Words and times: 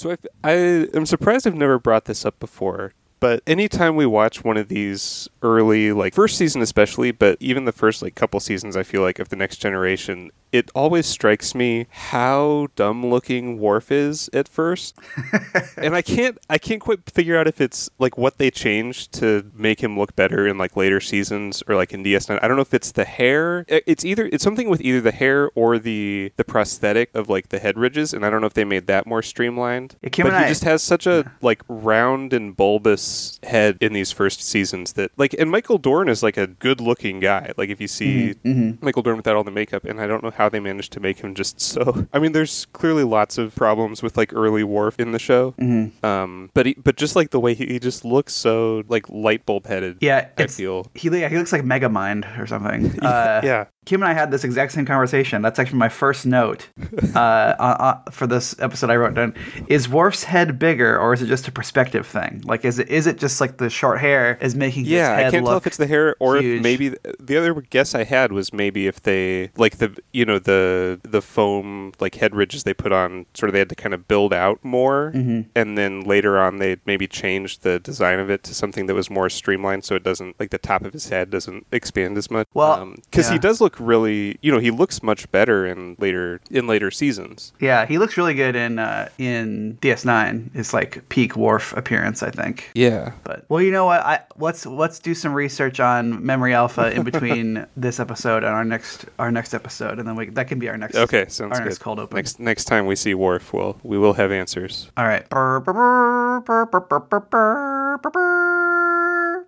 So 0.00 0.12
I, 0.12 0.16
I 0.42 0.52
am 0.94 1.04
surprised 1.04 1.46
I've 1.46 1.54
never 1.54 1.78
brought 1.78 2.06
this 2.06 2.24
up 2.24 2.40
before. 2.40 2.92
But 3.20 3.42
anytime 3.46 3.96
we 3.96 4.06
watch 4.06 4.42
one 4.42 4.56
of 4.56 4.68
these 4.68 5.28
early, 5.42 5.92
like 5.92 6.14
first 6.14 6.38
season 6.38 6.62
especially, 6.62 7.10
but 7.10 7.36
even 7.38 7.66
the 7.66 7.72
first 7.72 8.00
like 8.00 8.14
couple 8.14 8.40
seasons, 8.40 8.78
I 8.78 8.82
feel 8.82 9.02
like 9.02 9.18
of 9.18 9.28
the 9.28 9.36
next 9.36 9.58
generation, 9.58 10.30
it 10.52 10.70
always 10.74 11.06
strikes 11.06 11.54
me 11.54 11.86
how 11.90 12.68
dumb 12.76 13.06
looking 13.06 13.58
Worf 13.58 13.90
is 13.92 14.28
at 14.32 14.48
first, 14.48 14.98
and 15.76 15.94
I 15.94 16.02
can't 16.02 16.38
I 16.48 16.58
can't 16.58 16.80
quite 16.80 17.08
figure 17.10 17.36
out 17.36 17.46
if 17.46 17.60
it's 17.60 17.88
like 17.98 18.16
what 18.18 18.38
they 18.38 18.50
changed 18.50 19.12
to 19.14 19.50
make 19.54 19.82
him 19.82 19.98
look 19.98 20.16
better 20.16 20.46
in 20.46 20.58
like 20.58 20.76
later 20.76 21.00
seasons 21.00 21.62
or 21.68 21.74
like 21.76 21.92
in 21.92 22.02
DS9. 22.04 22.38
I 22.42 22.48
don't 22.48 22.56
know 22.56 22.62
if 22.62 22.74
it's 22.74 22.92
the 22.92 23.04
hair. 23.04 23.64
It's 23.68 24.04
either 24.04 24.26
it's 24.32 24.42
something 24.44 24.68
with 24.68 24.80
either 24.80 25.00
the 25.00 25.12
hair 25.12 25.50
or 25.54 25.78
the 25.78 26.32
the 26.36 26.44
prosthetic 26.44 27.14
of 27.14 27.28
like 27.28 27.48
the 27.50 27.58
head 27.58 27.78
ridges, 27.78 28.12
and 28.12 28.24
I 28.24 28.30
don't 28.30 28.40
know 28.40 28.46
if 28.46 28.54
they 28.54 28.64
made 28.64 28.86
that 28.88 29.06
more 29.06 29.22
streamlined. 29.22 29.96
Yeah, 30.02 30.10
Kim 30.10 30.26
but 30.26 30.32
he 30.38 30.44
I- 30.44 30.48
just 30.48 30.64
has 30.64 30.82
such 30.82 31.06
a 31.06 31.30
like 31.42 31.62
round 31.68 32.32
and 32.32 32.56
bulbous 32.56 33.38
head 33.44 33.78
in 33.80 33.92
these 33.92 34.12
first 34.12 34.42
seasons 34.42 34.94
that 34.94 35.10
like 35.16 35.34
and 35.38 35.50
Michael 35.50 35.78
Dorn 35.78 36.08
is 36.08 36.22
like 36.22 36.36
a 36.36 36.46
good 36.46 36.80
looking 36.80 37.20
guy. 37.20 37.52
Like 37.56 37.70
if 37.70 37.80
you 37.80 37.88
see 37.88 38.34
Mm-hmm, 38.44 38.84
Michael 38.84 39.02
Dorn 39.02 39.16
without 39.16 39.36
all 39.36 39.44
the 39.44 39.50
makeup, 39.50 39.84
and 39.84 40.00
I 40.00 40.06
don't 40.06 40.22
know 40.22 40.30
how 40.40 40.48
they 40.48 40.58
managed 40.60 40.90
to 40.94 41.00
make 41.00 41.18
him 41.20 41.34
just 41.34 41.60
so. 41.60 42.06
I 42.14 42.18
mean, 42.18 42.32
there's 42.32 42.64
clearly 42.72 43.04
lots 43.04 43.36
of 43.36 43.54
problems 43.54 44.02
with 44.02 44.16
like 44.16 44.32
early 44.32 44.64
Worf 44.64 44.98
in 44.98 45.12
the 45.12 45.18
show, 45.18 45.52
Mm-hmm. 45.60 46.04
um, 46.04 46.50
but 46.54 46.64
he, 46.64 46.74
but 46.74 46.96
just 46.96 47.14
like 47.14 47.28
the 47.30 47.38
way 47.40 47.52
he, 47.52 47.66
he 47.66 47.78
just 47.78 48.04
looks 48.06 48.32
so 48.32 48.82
like 48.88 49.06
light 49.10 49.44
bulb 49.44 49.66
headed. 49.66 49.98
Yeah, 50.00 50.28
I 50.38 50.46
feel. 50.46 50.86
he 50.94 51.10
yeah, 51.10 51.28
he 51.28 51.36
looks 51.36 51.52
like 51.52 51.62
Mega 51.64 51.88
Mind 51.90 52.26
or 52.38 52.46
something. 52.46 52.98
Uh, 53.02 53.40
yeah. 53.44 53.64
Kim 53.90 54.04
and 54.04 54.08
I 54.08 54.14
had 54.14 54.30
this 54.30 54.44
exact 54.44 54.70
same 54.70 54.86
conversation. 54.86 55.42
That's 55.42 55.58
actually 55.58 55.80
my 55.80 55.88
first 55.88 56.24
note 56.24 56.68
uh, 57.16 57.18
uh, 57.18 57.76
uh, 58.04 58.10
for 58.12 58.28
this 58.28 58.54
episode. 58.60 58.88
I 58.88 58.94
wrote 58.94 59.14
down: 59.14 59.34
Is 59.66 59.88
Worf's 59.88 60.22
head 60.22 60.60
bigger, 60.60 60.96
or 60.96 61.12
is 61.12 61.22
it 61.22 61.26
just 61.26 61.48
a 61.48 61.50
perspective 61.50 62.06
thing? 62.06 62.40
Like, 62.44 62.64
is 62.64 62.78
it 62.78 62.88
is 62.88 63.08
it 63.08 63.18
just 63.18 63.40
like 63.40 63.56
the 63.56 63.68
short 63.68 63.98
hair 63.98 64.38
is 64.40 64.54
making 64.54 64.84
his 64.84 64.92
Yeah, 64.92 65.16
I 65.16 65.22
can't 65.22 65.44
tell 65.44 65.54
look 65.54 65.62
if 65.64 65.66
it's 65.66 65.76
the 65.76 65.88
hair 65.88 66.14
or 66.20 66.36
if 66.36 66.62
maybe 66.62 66.94
the 67.18 67.36
other 67.36 67.52
guess 67.62 67.96
I 67.96 68.04
had 68.04 68.30
was 68.30 68.52
maybe 68.52 68.86
if 68.86 69.02
they 69.02 69.50
like 69.56 69.78
the 69.78 69.98
you 70.12 70.24
know 70.24 70.38
the 70.38 71.00
the 71.02 71.20
foam 71.20 71.92
like 71.98 72.14
head 72.14 72.32
ridges 72.32 72.62
they 72.62 72.74
put 72.74 72.92
on 72.92 73.26
sort 73.34 73.48
of 73.48 73.54
they 73.54 73.58
had 73.58 73.70
to 73.70 73.74
kind 73.74 73.92
of 73.92 74.06
build 74.06 74.32
out 74.32 74.64
more 74.64 75.10
Mm-hmm. 75.10 75.50
and 75.56 75.76
then 75.76 76.02
later 76.02 76.38
on 76.38 76.58
they 76.58 76.76
maybe 76.86 77.08
changed 77.08 77.62
the 77.62 77.80
design 77.80 78.20
of 78.20 78.30
it 78.30 78.44
to 78.44 78.54
something 78.54 78.86
that 78.86 78.94
was 78.94 79.10
more 79.10 79.28
streamlined 79.28 79.84
so 79.84 79.96
it 79.96 80.04
doesn't 80.04 80.38
like 80.38 80.50
the 80.50 80.58
top 80.58 80.82
of 80.82 80.92
his 80.92 81.08
head 81.08 81.30
doesn't 81.30 81.66
expand 81.72 82.16
as 82.16 82.30
much. 82.30 82.46
Well, 82.54 82.94
because 82.94 83.26
yeah. 83.26 83.32
he 83.32 83.38
does 83.38 83.60
look 83.60 83.79
really 83.80 84.38
you 84.42 84.52
know 84.52 84.58
he 84.58 84.70
looks 84.70 85.02
much 85.02 85.30
better 85.30 85.66
in 85.66 85.96
later 85.98 86.40
in 86.50 86.66
later 86.66 86.90
seasons. 86.90 87.52
Yeah, 87.60 87.86
he 87.86 87.98
looks 87.98 88.16
really 88.16 88.34
good 88.34 88.54
in 88.56 88.78
uh, 88.78 89.08
in 89.18 89.78
DS9. 89.80 90.50
It's 90.54 90.72
like 90.72 91.08
peak 91.08 91.36
Worf 91.36 91.76
appearance, 91.76 92.22
I 92.22 92.30
think. 92.30 92.70
Yeah. 92.74 93.12
But 93.24 93.44
well, 93.48 93.62
you 93.62 93.72
know 93.72 93.84
what? 93.86 94.00
I 94.00 94.20
let's 94.38 94.66
let's 94.66 94.98
do 94.98 95.14
some 95.14 95.32
research 95.32 95.80
on 95.80 96.24
Memory 96.24 96.54
Alpha 96.54 96.92
in 96.92 97.02
between 97.02 97.66
this 97.76 98.00
episode 98.00 98.44
and 98.44 98.52
our 98.54 98.64
next 98.64 99.06
our 99.18 99.30
next 99.30 99.54
episode, 99.54 99.98
and 99.98 100.06
then 100.06 100.16
we 100.16 100.30
that 100.30 100.48
can 100.48 100.58
be 100.58 100.68
our 100.68 100.76
next 100.76 100.96
Okay, 100.96 101.26
sounds 101.28 101.52
our 101.52 101.58
good. 101.58 101.70
next 101.70 101.78
cold 101.78 101.98
open. 101.98 102.16
Next 102.16 102.38
next 102.40 102.64
time 102.64 102.86
we 102.86 102.96
see 102.96 103.14
Worf, 103.14 103.52
we'll 103.52 103.76
we 103.82 103.98
will 103.98 104.14
have 104.14 104.32
answers. 104.32 104.90
All 104.96 105.04
right. 105.04 105.28
Brr, 105.28 105.60
brr, 105.60 106.40
brr, 106.40 108.00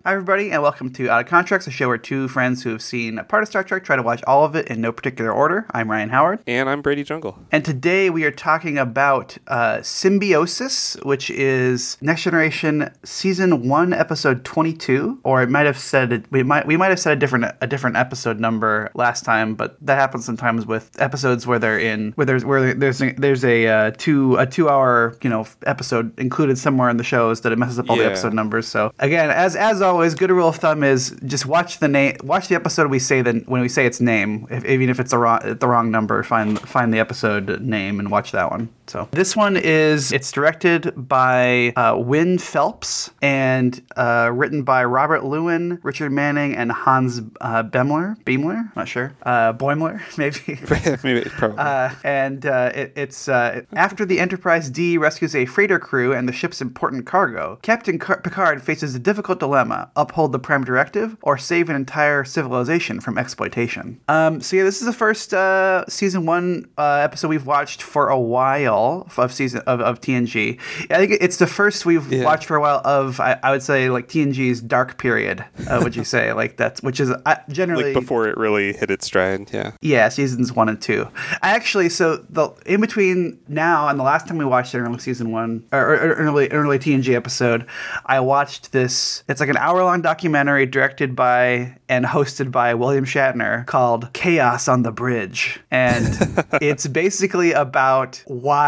Hi, 0.05 0.11
everybody, 0.11 0.51
and 0.51 0.61
welcome 0.61 0.91
to 0.95 1.09
Out 1.09 1.21
of 1.21 1.27
Contracts, 1.27 1.65
a 1.65 1.71
show 1.71 1.87
where 1.87 1.97
two 1.97 2.27
friends 2.27 2.61
who 2.61 2.71
have 2.71 2.81
seen 2.81 3.17
a 3.17 3.23
part 3.23 3.41
of 3.41 3.47
Star 3.47 3.63
Trek 3.63 3.85
try 3.85 3.95
to 3.95 4.01
watch 4.01 4.21
all 4.27 4.43
of 4.43 4.53
it 4.53 4.67
in 4.67 4.81
no 4.81 4.91
particular 4.91 5.31
order. 5.31 5.65
I'm 5.71 5.89
Ryan 5.89 6.09
Howard. 6.09 6.43
And 6.45 6.69
I'm 6.69 6.81
Brady 6.81 7.05
Jungle. 7.05 7.39
And 7.53 7.63
today 7.63 8.09
we 8.09 8.25
are 8.25 8.31
talking 8.31 8.77
about 8.77 9.37
uh, 9.47 9.81
Symbiosis, 9.81 10.97
which 11.03 11.29
is 11.29 11.97
Next 12.01 12.23
Generation 12.23 12.91
Season 13.05 13.69
One, 13.69 13.93
Episode 13.93 14.43
Twenty-two, 14.43 15.21
or 15.23 15.41
it 15.41 15.49
might 15.49 15.65
have 15.65 15.77
said 15.77 16.11
it, 16.11 16.25
we 16.29 16.43
might 16.43 16.67
we 16.67 16.75
might 16.75 16.89
have 16.89 16.99
said 16.99 17.13
a 17.13 17.19
different 17.19 17.45
a 17.61 17.65
different 17.65 17.95
episode 17.95 18.41
number 18.41 18.91
last 18.95 19.23
time, 19.23 19.55
but 19.55 19.77
that 19.79 19.95
happens 19.95 20.25
sometimes 20.25 20.65
with 20.65 20.91
episodes 20.99 21.47
where 21.47 21.59
they're 21.59 21.79
in 21.79 22.11
where 22.15 22.25
there's 22.25 22.43
where 22.43 22.73
there's 22.73 23.01
a, 23.01 23.13
there's 23.13 23.45
a 23.45 23.67
uh, 23.67 23.91
two 23.97 24.35
a 24.35 24.45
two 24.45 24.67
hour 24.67 25.17
you 25.23 25.29
know 25.29 25.47
episode 25.65 26.19
included 26.19 26.57
somewhere 26.57 26.89
in 26.89 26.97
the 26.97 27.05
shows 27.05 27.39
that 27.39 27.53
it 27.53 27.57
messes 27.57 27.79
up 27.79 27.89
all 27.89 27.95
the 27.95 28.05
episode 28.05 28.33
numbers. 28.33 28.67
So 28.67 28.91
again, 28.99 29.29
as 29.29 29.55
as 29.55 29.81
always, 29.81 29.92
good 30.15 30.29
rule 30.31 30.47
of 30.47 30.57
thumb 30.57 30.83
is 30.83 31.15
just 31.25 31.45
watch 31.45 31.79
the 31.79 31.87
name, 31.87 32.17
watch 32.23 32.47
the 32.47 32.55
episode 32.55 32.89
we 32.89 32.99
say 32.99 33.21
the 33.21 33.43
when 33.45 33.61
we 33.61 33.69
say 33.69 33.85
its 33.85 33.99
name, 33.99 34.47
if, 34.49 34.65
even 34.65 34.89
if 34.89 34.99
it's 34.99 35.11
the 35.11 35.17
wrong 35.17 35.39
the 35.59 35.67
wrong 35.67 35.91
number, 35.91 36.21
find 36.23 36.59
find 36.59 36.93
the 36.93 36.99
episode 36.99 37.61
name 37.61 37.99
and 37.99 38.11
watch 38.11 38.31
that 38.31 38.51
one. 38.51 38.69
So 38.87 39.07
this 39.11 39.35
one 39.35 39.57
is 39.57 40.11
it's 40.11 40.31
directed 40.31 40.93
by 40.95 41.73
uh, 41.75 41.97
Win 41.97 42.37
Phelps 42.37 43.11
and 43.21 43.81
uh, 43.95 44.29
written 44.33 44.63
by 44.63 44.83
Robert 44.83 45.23
Lewin, 45.23 45.79
Richard 45.83 46.11
Manning, 46.11 46.55
and 46.55 46.71
Hans 46.71 47.21
uh, 47.41 47.63
Bemler. 47.63 48.21
Beamler, 48.23 48.75
not 48.75 48.87
sure. 48.87 49.13
Uh, 49.23 49.53
Boimler, 49.53 50.01
maybe. 50.17 50.59
Maybe 51.03 51.29
probably. 51.29 51.57
Uh, 51.57 51.93
and 52.03 52.45
uh, 52.45 52.71
it, 52.73 52.93
it's 52.95 53.27
uh, 53.27 53.61
after 53.73 54.05
the 54.05 54.19
Enterprise 54.19 54.69
D 54.69 54.97
rescues 54.97 55.35
a 55.35 55.45
freighter 55.45 55.79
crew 55.79 56.13
and 56.13 56.27
the 56.27 56.33
ship's 56.33 56.61
important 56.61 57.05
cargo, 57.05 57.59
Captain 57.61 57.99
Car- 57.99 58.21
Picard 58.21 58.61
faces 58.61 58.95
a 58.95 58.99
difficult 58.99 59.39
dilemma: 59.39 59.91
uphold 59.95 60.31
the 60.31 60.39
Prime 60.39 60.63
Directive 60.63 61.17
or 61.21 61.37
save 61.37 61.69
an 61.69 61.75
entire 61.75 62.23
civilization 62.23 62.99
from 62.99 63.17
exploitation. 63.17 63.99
Um, 64.07 64.41
so 64.41 64.55
yeah, 64.55 64.63
this 64.63 64.79
is 64.79 64.85
the 64.85 64.93
first 64.93 65.33
uh, 65.33 65.85
season 65.87 66.25
one 66.25 66.69
uh, 66.77 67.01
episode 67.03 67.29
we've 67.29 67.45
watched 67.45 67.81
for 67.81 68.09
a 68.09 68.19
while 68.19 68.73
of 69.17 69.31
season 69.33 69.61
of, 69.67 69.79
of 69.81 70.01
TNG. 70.01 70.59
I 70.91 70.97
think 70.97 71.17
it's 71.21 71.37
the 71.37 71.47
first 71.47 71.85
we've 71.85 72.11
Yeah. 72.11 72.23
watched 72.23 72.45
for 72.45 72.55
a 72.57 72.61
while 72.61 72.81
of 72.85 73.19
I, 73.19 73.39
I 73.43 73.51
would 73.51 73.63
say 73.63 73.89
like 73.89 74.07
TNG's 74.07 74.61
dark 74.61 74.97
period. 74.97 75.43
Uh, 75.69 75.79
would 75.83 75.95
you 75.95 76.03
say 76.03 76.33
like 76.41 76.57
that's 76.57 76.81
which 76.83 76.99
is 76.99 77.09
uh, 77.25 77.35
generally 77.49 77.85
like 77.85 77.93
before 77.93 78.27
it 78.27 78.37
really 78.37 78.73
hit 78.73 78.89
its 78.91 79.05
stride. 79.05 79.49
Yeah. 79.53 79.71
yeah, 79.81 80.09
seasons 80.09 80.51
one 80.53 80.69
and 80.69 80.81
two. 80.81 81.07
I 81.41 81.49
actually 81.55 81.89
so 81.89 82.17
the 82.29 82.49
in 82.65 82.81
between 82.81 83.39
now 83.47 83.87
and 83.89 83.99
the 83.99 84.03
last 84.03 84.27
time 84.27 84.37
we 84.37 84.45
watched 84.45 84.73
an 84.73 84.81
early 84.81 84.99
season 84.99 85.31
one 85.31 85.63
or, 85.71 85.79
or 85.79 85.93
or 85.95 86.13
early 86.25 86.49
early 86.49 86.79
TNG 86.79 87.13
episode, 87.15 87.65
I 88.05 88.19
watched 88.19 88.71
this. 88.71 89.23
It's 89.29 89.39
like 89.39 89.49
an 89.49 89.57
hour 89.57 89.83
long 89.83 90.01
documentary 90.01 90.65
directed 90.65 91.15
by 91.15 91.77
and 91.89 92.05
hosted 92.05 92.51
by 92.51 92.73
William 92.73 93.05
Shatner 93.05 93.65
called 93.65 94.11
Chaos 94.13 94.67
on 94.67 94.83
the 94.83 94.91
Bridge, 94.91 95.59
and 95.71 96.05
it's 96.61 96.87
basically 96.87 97.51
about 97.51 98.21
why 98.25 98.62